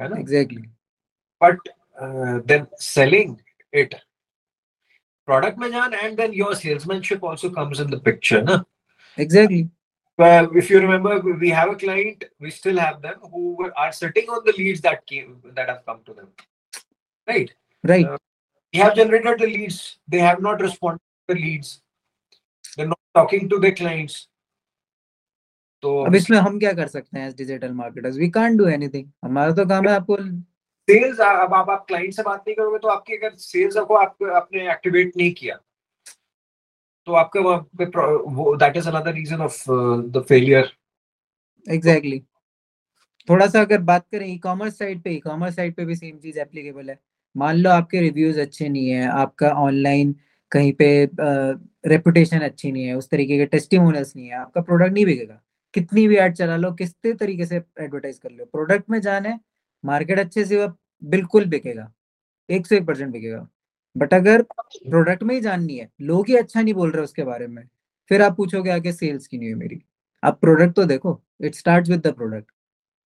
है 0.00 0.08
ना? 0.08 0.16
Exactly 0.16 0.62
but 1.40 1.68
uh, 2.02 2.40
then 2.50 2.66
selling 2.80 3.36
it 3.72 3.94
product 5.28 5.58
में 5.58 5.70
जान 5.70 5.94
and 6.00 6.18
then 6.20 6.34
your 6.40 6.54
salesmanship 6.54 7.24
also 7.30 7.50
comes 7.50 7.80
in 7.84 7.90
the 7.94 8.00
picture 8.08 8.42
ना? 8.42 8.62
Exactly 9.18 9.62
well 10.18 10.48
if 10.54 10.70
you 10.70 10.80
remember 10.80 11.20
we 11.20 11.50
have 11.50 11.70
a 11.70 11.76
client 11.76 12.24
we 12.40 12.50
still 12.50 12.78
have 12.78 13.00
them 13.02 13.18
who 13.32 13.70
are 13.76 13.92
sitting 13.92 14.28
on 14.28 14.44
the 14.44 14.54
leads 14.58 14.80
that 14.80 15.04
came 15.06 15.42
that 15.54 15.68
have 15.68 15.82
come 15.84 16.00
to 16.04 16.14
them 16.14 16.30
right 17.28 17.52
right 17.84 18.06
they 18.74 18.78
have 18.78 18.94
generated 18.94 19.38
the 19.38 19.48
leads 19.48 19.80
they 20.08 20.22
have 20.28 20.40
not 20.40 20.64
responded 20.66 21.02
to 21.02 21.34
the 21.34 21.40
leads 21.40 21.68
they're 22.76 22.88
not 22.88 23.04
talking 23.14 23.48
to 23.48 23.60
their 23.66 23.76
clients 23.82 24.16
तो 25.82 25.98
अब 26.04 26.14
इसमें 26.14 26.36
हम 26.38 26.58
क्या 26.58 26.72
कर 26.72 26.86
सकते 26.88 27.18
हैं 27.18 27.32
digital 27.36 27.72
marketers 27.72 28.16
we 28.18 28.28
can't 28.36 28.56
do 28.58 28.66
anything 28.68 29.08
हमारा 29.24 29.52
तो 29.54 29.66
काम 29.68 29.88
है 29.88 29.94
आपको 29.94 30.16
सेल्स 30.88 31.20
अब 31.20 31.54
आप 31.54 31.70
आप 31.70 31.84
क्लाइंट 31.88 32.14
से 32.14 32.22
बात 32.22 32.42
नहीं 32.46 32.54
करोगे 32.56 32.78
तो 32.78 32.88
आपकी 32.88 33.16
अगर 33.16 33.34
सेल्स 33.38 33.76
को 33.88 33.94
आप 33.94 34.22
आपने 34.36 34.70
एक्टिवेट 34.72 35.16
नहीं 35.16 35.32
किया 35.34 35.58
तो 37.06 37.12
आपका 37.14 37.40
वहाँ 37.40 37.58
पे 37.78 37.84
वो 38.34 38.54
that 38.56 38.76
is 38.76 38.88
another 38.88 39.12
reason 39.14 39.40
of 39.42 39.64
the 40.12 40.24
failure 40.28 40.70
exactly 41.66 42.18
थोड़ा 43.28 43.46
सा 43.46 43.60
अगर 43.60 43.80
बात 43.82 44.06
करें 44.12 44.26
ई 44.26 44.36
कॉमर्स 44.38 44.78
साइट 44.78 45.02
पे 45.02 45.10
ई 45.10 45.18
कॉमर्स 45.20 45.56
साइट 45.56 45.76
पे 45.76 45.84
भी 45.84 45.94
सेम 45.96 46.16
चीज़ 46.18 46.38
एप्लीकेबल 46.40 46.90
है। 46.90 46.98
मान 47.34 47.56
लो 47.56 47.70
आपके 47.70 48.00
रिव्यूज़ 48.00 48.40
अच्छे 48.40 48.68
नहीं 48.68 48.88
है, 48.88 49.06
आपका 49.08 49.48
ऑनलाइन 49.62 50.14
कहीं 50.52 50.72
पे 50.72 51.08
रेपुटेशन 51.90 52.40
अच्छी 52.40 52.70
नहीं 52.72 52.84
है, 52.84 52.94
उस 52.96 53.08
तरीके 53.10 53.38
के 53.38 53.46
टेस्टिमोनियल्स 53.46 54.14
नहीं 54.16 54.26
है, 54.26 54.34
आपका 54.36 54.60
प्रोडक्ट 54.60 54.92
नहीं 54.92 55.04
बिकेगा। 55.06 55.40
कितनी 55.74 56.06
भी 56.08 56.16
ऐड 56.16 56.34
चला 56.34 56.56
लो 56.56 56.72
किस 56.74 56.94
तरीके 57.04 57.46
से 57.46 57.56
एडवर्टाइज 57.56 58.18
कर 58.18 58.30
लो। 58.30 58.44
प्रोडक्ट 58.44 58.90
में 58.90 59.00
जान 59.00 59.38
मार्केट 59.84 60.18
अच्छे 60.18 60.44
से 60.44 60.66
बिल्कुल 61.02 61.44
बिकेगा। 61.46 61.92
एक 62.48 62.66
सौ 62.66 62.76
एक 62.76 62.86
परसेंट 62.86 63.12
बिकेगा। 63.12 63.46
बट 63.96 64.14
अगर 64.14 64.42
प्रोडक्ट 64.42 65.22
में 65.22 65.34
ही 65.34 65.40
जाननी 65.40 65.76
है 65.76 65.88
लोग 66.02 66.28
ही 66.28 66.36
अच्छा 66.36 66.60
नहीं 66.62 66.74
बोल 66.74 66.90
रहे 66.92 67.04
उसके 67.04 67.24
बारे 67.24 67.46
में 67.46 67.62
फिर 68.10 68.22
आप 68.22 68.36
पूछोगे 68.36 68.70
आगे 68.70 68.92
सेल्स 68.92 69.26
की 69.26 69.38
नहीं 69.38 69.48
है 69.48 69.54
मेरी। 69.54 69.80
आप 70.22 70.40
प्रोडक्ट 70.40 70.74
तो 70.76 70.84
देखो 70.84 71.20
it 71.44 71.54
start 71.54 71.88
with 71.88 72.00
the 72.06 72.14
product 72.14 72.50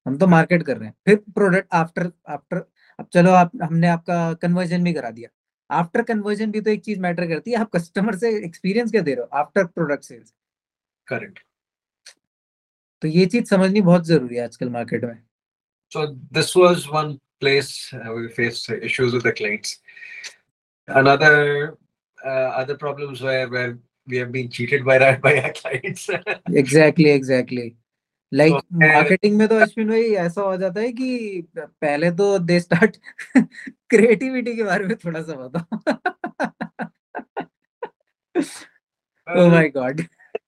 हम 0.06 0.16
तो 0.18 0.26
मार्केट 0.26 0.62
कर 0.62 0.76
रहे 0.76 0.88
हैं। 0.88 0.94
फिर 1.06 1.16
प्रोडक्ट 1.34 1.68
आफ्टर 1.74 2.10
आफ्टर 2.28 2.64
अब 2.98 3.06
चलो 3.12 3.30
आप 3.32 3.50
हमने 3.62 3.88
आपका 3.88 4.32
कन्वर्जन 4.42 4.84
भी 4.84 4.92
करा 4.92 5.10
दिया। 5.10 5.28
आफ्टर 5.70 6.02
कन्वर्जन 6.02 6.50
भी 6.50 6.60
तो 6.60 6.70
एक 6.70 6.84
चीज़ 6.84 7.00
मैटर 7.00 7.26
करती 7.28 7.50
है 7.50 7.56
आप 7.56 7.70
कस्टमर 7.76 8.16
से 8.18 8.30
एक्सपीरियंस 8.44 8.90
क्या 8.90 9.02
दे 9.02 9.14
रहे 9.14 9.22
हो? 9.22 9.38
आफ्टर 9.38 9.64
प्रोडक्ट 9.66 10.04
सेल्स 10.04 10.32
करेक्ट 11.06 11.38
तो 13.02 13.08
ये 13.08 13.26
चीज़ 13.26 13.44
समझनी 13.44 13.80
बहुत 13.80 14.06
ज़रूरी 14.06 14.36
है 14.36 14.44
आजकल 14.44 14.68
मार्केट 14.70 15.04
में। 15.04 15.22
This 16.32 16.54
was 16.56 16.86
one 16.88 17.18
place 17.40 17.70
uh, 17.94 18.12
we 18.14 18.28
faced 18.34 18.70
issues 18.88 19.14
with 19.14 19.24
the 19.24 19.32
clients. 19.32 19.78
Another 20.89 21.77
uh, 22.25 22.49
other 22.61 22.75
problems 22.77 23.21
where 23.21 23.47
where 23.49 23.77
we 24.07 24.17
have 24.17 24.31
been 24.31 24.49
cheated 24.49 24.85
by 24.85 24.97
our 24.99 25.17
by 25.17 25.33
our 25.41 25.51
clients. 25.53 26.09
Exactly 26.09 27.09
exactly 27.09 27.71
like 28.33 28.53
तो 28.53 28.77
मैं- 28.79 28.93
मार्केटिंग 28.93 29.37
में 29.37 29.47
तो 29.47 29.55
अश्विन 29.61 29.87
भाई 29.89 30.11
ऐसा 30.25 30.41
हो 30.41 30.55
जाता 30.57 30.81
है 30.81 30.91
कि 30.91 31.09
पहले 31.57 32.11
तो 32.21 32.37
दे 32.51 32.59
स्टार्ट 32.59 32.97
क्रिएटिविटी 33.37 34.55
के 34.55 34.63
बारे 34.63 34.85
में 34.85 34.95
थोड़ा 35.05 35.21
सा 35.21 35.33
बताओ 35.47 35.79
oh 38.35 39.35
Well, 39.35 39.49
my 39.51 39.69
god 39.77 40.01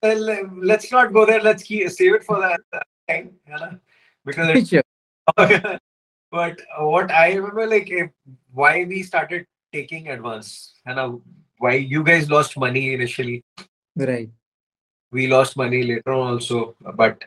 well, 0.06 0.24
let's 0.70 0.92
not 0.92 1.12
go 1.14 1.22
there. 1.26 1.42
Let's 1.44 1.64
keep, 1.68 1.90
save 1.92 2.16
it 2.16 2.24
for 2.26 2.36
that 2.42 2.60
time, 3.10 3.30
you 3.52 3.60
know, 3.62 3.70
because 4.26 4.50
it's 4.50 4.74
but 6.34 6.60
what 6.96 7.12
I 7.12 7.34
remember, 7.34 7.66
like, 7.66 7.90
if, 7.90 8.12
why 8.54 8.74
we 8.92 9.02
started 9.04 9.46
taking 9.73 10.09
advance. 10.09 10.75
And 10.87 10.99
uh, 10.99 11.13
why 11.59 11.75
you 11.75 12.03
guys 12.05 12.31
lost 12.31 12.57
money 12.57 12.95
initially? 12.95 13.45
Right. 13.97 14.31
We 15.11 15.27
lost 15.27 15.57
money 15.57 15.83
later 15.83 16.13
on 16.13 16.35
also 16.35 16.75
but 16.95 17.25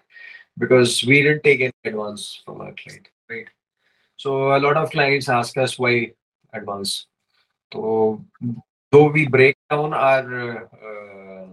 because 0.58 1.04
we 1.04 1.22
didn't 1.22 1.44
take 1.44 1.62
any 1.62 1.74
advance 1.84 2.42
from 2.46 2.62
our 2.62 2.74
client 2.74 3.08
right? 3.30 3.48
So 4.18 4.56
a 4.56 4.60
lot 4.60 4.78
of 4.78 4.92
clients 4.92 5.30
ask 5.30 5.58
us 5.58 5.78
why 5.78 6.14
advance. 6.54 7.08
So 7.74 8.24
though 8.92 9.10
we 9.10 9.28
break 9.28 9.58
down 9.70 9.94
our 9.94 10.70
uh, 10.74 11.48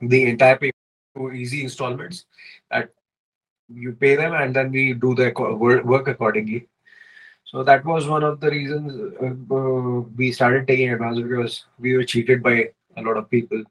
the 0.00 0.28
entire 0.28 0.56
payment 0.56 0.74
to 1.16 1.32
easy 1.32 1.64
installments 1.64 2.26
that 2.70 2.90
you 3.68 3.92
pay 3.92 4.14
them 4.14 4.34
and 4.34 4.54
then 4.54 4.70
we 4.70 4.92
do 4.92 5.14
the 5.14 5.32
work 5.84 6.08
accordingly. 6.08 6.68
So 7.46 7.62
that 7.62 7.84
was 7.84 8.08
one 8.08 8.24
of 8.24 8.40
the 8.40 8.50
reasons 8.50 8.92
uh, 9.22 9.54
uh 9.56 10.00
we 10.20 10.32
started 10.32 10.66
taking 10.66 10.92
advance 10.92 11.18
because 11.20 11.64
we 11.78 11.96
were 11.96 12.04
cheated 12.04 12.42
by 12.42 12.70
a 12.96 13.02
lot 13.02 13.16
of 13.16 13.30
people, 13.30 13.62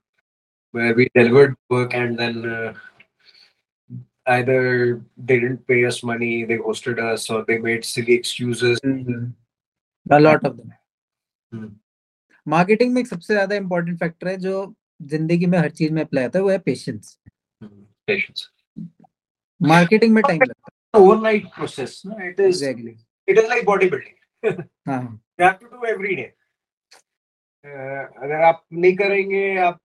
where 0.72 0.94
we 0.94 1.10
delivered 1.14 1.56
work 1.70 1.94
and 1.94 2.18
then 2.18 2.46
uh, 2.50 2.74
either 4.28 5.02
they 5.18 5.40
didn't 5.40 5.68
pay 5.68 5.84
us 5.86 6.04
money, 6.04 6.46
they 6.46 6.58
hosted 6.58 7.00
us, 7.00 7.30
or 7.30 7.44
they 7.48 7.58
made 7.58 7.84
silly 7.84 8.14
excuses. 8.14 8.80
Mm-hmm. 8.80 9.26
A 10.10 10.20
lot 10.20 10.46
of 10.46 10.58
them. 10.58 10.74
Mm-hmm. 11.54 11.74
Marketing 12.48 12.94
में 12.94 13.00
एक 13.02 13.08
सबसे 13.08 13.34
ज्यादा 13.34 13.56
important 13.56 13.98
factor 14.00 14.28
है 14.28 14.36
जो 14.38 14.76
जिंदगी 15.12 15.46
में 15.46 15.58
हर 15.60 15.70
चीज 15.70 15.92
में 15.92 16.02
अप्लाई 16.02 16.24
होता 16.24 16.40
है 16.40 16.44
वो 16.44 16.50
है 16.50 16.58
पेशेंस 16.66 17.18
पेशेंस 17.64 18.50
मार्केटिंग 19.62 20.14
में 20.14 20.22
टाइम 20.28 20.42
लगता 20.42 20.72
है 20.98 21.02
ओवरनाइट 21.02 21.46
प्रोसेस 21.56 22.02
ना 22.06 22.26
it 22.26 22.40
is 22.40 22.64
exactly 22.64 22.96
It 23.28 23.38
is 23.38 23.50
like 23.50 23.66
bodybuilding. 23.66 24.16
हाँ 24.88 25.20
you 25.40 25.46
have 25.46 25.60
to 25.60 25.68
do 25.68 25.86
every 25.86 26.16
day. 26.16 26.34
Uh, 27.66 28.24
अगर 28.24 28.44
आप 28.44 28.64
नहीं 28.74 28.96
करेंगे 28.96 29.58
आप 29.58 29.80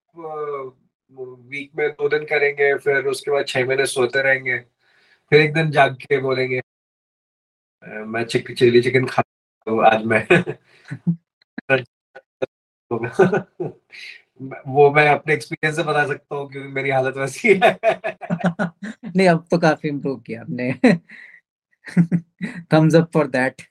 वीक 1.11 1.70
में 1.76 1.88
दो 1.91 2.09
दिन 2.09 2.24
करेंगे 2.24 2.74
फिर 2.78 3.07
उसके 3.07 3.30
बाद 3.30 3.47
छह 3.47 3.66
महीने 3.66 3.86
सोते 3.86 4.22
रहेंगे 4.22 4.59
फिर 5.32 5.41
एक 5.41 5.55
दिन 5.55 5.70
जाग 5.70 5.97
के 6.03 6.20
बोलेंगे 6.20 6.61
मैं 8.07 8.24
चिक 8.24 8.59
चिली 8.59 8.82
चिकन 8.82 9.07
खा 9.07 9.22
आज 9.86 10.05
मैं 10.05 10.26
वो 14.68 14.91
मैं 14.91 15.09
अपने 15.09 15.34
एक्सपीरियंस 15.34 15.76
से 15.76 15.82
बता 15.82 16.07
सकता 16.07 16.36
हूँ 16.36 16.53
क्योंकि 16.53 16.68
मेरी 16.68 16.91
हालत 16.91 17.16
वैसी 17.16 17.49
है 17.49 17.78
नहीं 19.16 19.28
अब 19.28 19.47
तो 19.51 19.59
काफ़ी 19.59 19.88
इम्प्रूव 19.88 20.20
किया 20.20 20.41
आपने 20.41 20.72
थम्स 22.72 22.95
अप 22.95 23.11
फॉर 23.14 23.26
दैट 23.28 23.62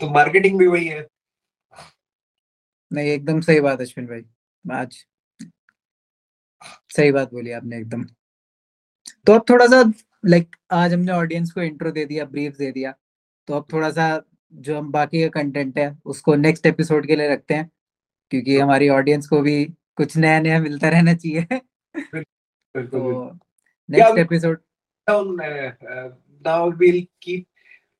तो 0.00 0.08
मार्केटिंग 0.10 0.58
भी 0.58 0.66
वही 0.66 0.86
है। 0.88 1.06
नहीं 2.90 3.08
एकदम 3.10 3.40
सही 3.40 3.60
बात 3.60 3.80
अश्विन 3.80 4.06
भाई। 4.06 4.24
आज 4.64 5.04
सही 6.96 7.12
बात 7.12 7.32
बोली 7.32 7.50
आपने 7.50 7.78
एकदम। 7.78 8.04
तो 9.26 9.32
अब 9.32 9.44
थोड़ा 9.50 9.66
सा 9.66 9.82
लाइक 10.26 10.56
आज 10.72 10.92
हमने 10.92 11.12
ऑडियंस 11.12 11.50
को 11.52 11.62
इंट्रो 11.62 11.90
दे 11.90 12.04
दिया 12.04 12.24
ब्रीफ 12.24 12.56
दे 12.56 12.70
दिया। 12.72 12.94
तो 13.48 13.54
अब 13.54 13.66
थोड़ा 13.72 13.90
सा 13.90 14.22
जो 14.52 14.78
हम 14.78 14.90
बाकी 14.92 15.22
का 15.22 15.28
कंटेंट 15.40 15.78
है 15.78 15.96
उसको 16.04 16.34
नेक्स्ट 16.34 16.66
एपिसोड 16.66 17.06
के 17.06 17.16
लिए 17.16 17.28
रखते 17.28 17.54
हैं। 17.54 17.70
क्योंकि 18.30 18.58
हमारी 18.58 18.88
ऑडियंस 18.88 19.26
को 19.28 19.40
भी 19.40 19.64
कुछ 19.96 20.16
नया 20.16 20.40
नया 20.40 20.58
मिलता 20.60 20.88
रहना 20.88 21.14
चाहिए। 21.14 21.60
next 23.88 24.16
yeah, 24.16 24.22
episode. 24.22 24.58
uh, 25.40 25.72
uh, 25.88 26.10
now 26.44 26.68
we'll 26.68 27.02
keep 27.20 27.48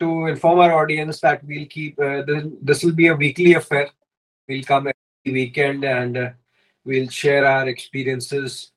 to 0.01 0.27
inform 0.27 0.59
our 0.59 0.73
audience 0.83 1.21
that 1.21 1.43
we'll 1.45 1.67
keep 1.67 1.99
uh, 1.99 2.23
this, 2.23 2.45
this 2.63 2.85
will 2.85 2.93
be 2.93 3.07
a 3.07 3.15
weekly 3.15 3.55
affair. 3.55 3.89
We'll 4.49 4.63
come 4.63 4.89
every 4.89 5.33
weekend 5.33 5.85
and 5.85 6.17
uh, 6.17 6.31
we'll 6.85 7.09
share 7.09 7.47
our 7.47 7.69
experiences 7.69 8.73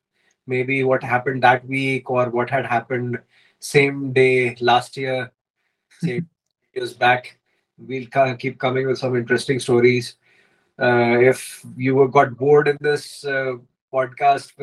maybe 0.47 0.83
what 0.83 1.03
happened 1.03 1.43
that 1.43 1.65
week 1.67 2.09
or 2.09 2.29
what 2.29 2.49
had 2.49 2.65
happened 2.65 3.19
same 3.59 4.13
day 4.13 4.55
last 4.59 4.97
year 4.97 5.31
same 5.99 6.27
years 6.73 6.93
back. 6.93 7.37
We'll 7.77 8.07
ca- 8.07 8.35
keep 8.35 8.59
coming 8.59 8.87
with 8.87 8.97
some 8.97 9.15
interesting 9.15 9.59
stories. 9.59 10.15
Uh, 10.81 11.17
if 11.19 11.65
you 11.75 12.07
got 12.07 12.37
bored 12.37 12.67
in 12.67 12.77
this 12.79 13.25
uh, 13.25 13.53
podcast 13.93 14.53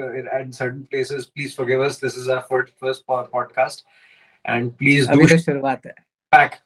in 0.43 0.53
certain 0.53 0.87
places, 0.91 1.27
please 1.27 1.55
forgive 1.55 1.81
us. 1.81 1.99
This 1.99 2.17
is 2.17 2.29
our 2.29 2.43
first, 2.43 2.73
first 2.79 3.07
podcast. 3.07 3.83
And 4.45 4.77
please 4.77 5.09
do 5.09 5.27
feedback, 5.27 6.63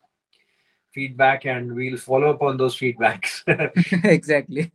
feedback, 0.93 1.47
and 1.47 1.75
we'll 1.75 1.97
follow 1.97 2.31
up 2.31 2.43
on 2.43 2.57
those 2.57 2.77
feedbacks. 2.77 3.43
exactly. 4.05 4.71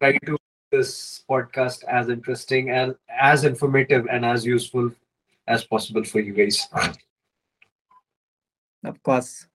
Try 0.00 0.12
to 0.18 0.32
make 0.32 0.40
this 0.70 1.24
podcast 1.28 1.84
as 1.84 2.08
interesting 2.08 2.70
and 2.70 2.94
as 3.08 3.44
informative 3.44 4.06
and 4.10 4.24
as 4.24 4.44
useful 4.46 4.90
as 5.46 5.64
possible 5.64 6.04
for 6.04 6.20
you 6.20 6.32
guys. 6.32 6.66
Of 8.84 9.02
course. 9.02 9.46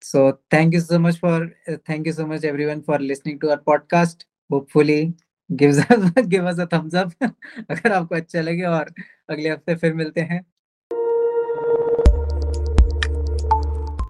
So 0.00 0.40
thank 0.50 0.74
you 0.74 0.80
so 0.80 0.98
much 0.98 1.18
for 1.18 1.52
uh, 1.68 1.76
thank 1.86 2.06
you 2.06 2.12
so 2.12 2.26
much 2.26 2.44
everyone 2.44 2.82
for 2.82 2.98
listening 2.98 3.38
to 3.40 3.50
our 3.50 3.58
podcast. 3.58 4.24
Hopefully 4.50 5.14
give 5.54 6.46
us 6.48 6.60
a 6.60 6.64
thumbs 6.72 6.94
up 6.96 7.12
अगर 7.70 7.92
आपको 7.92 8.14
अच्छा 8.14 8.40
लगे 8.40 8.62
और 8.66 8.92
अगले 9.30 9.50
हफ़्ते 9.50 9.74
फिर 9.76 9.94
मिलते 9.94 10.20
हैं। 10.22 10.44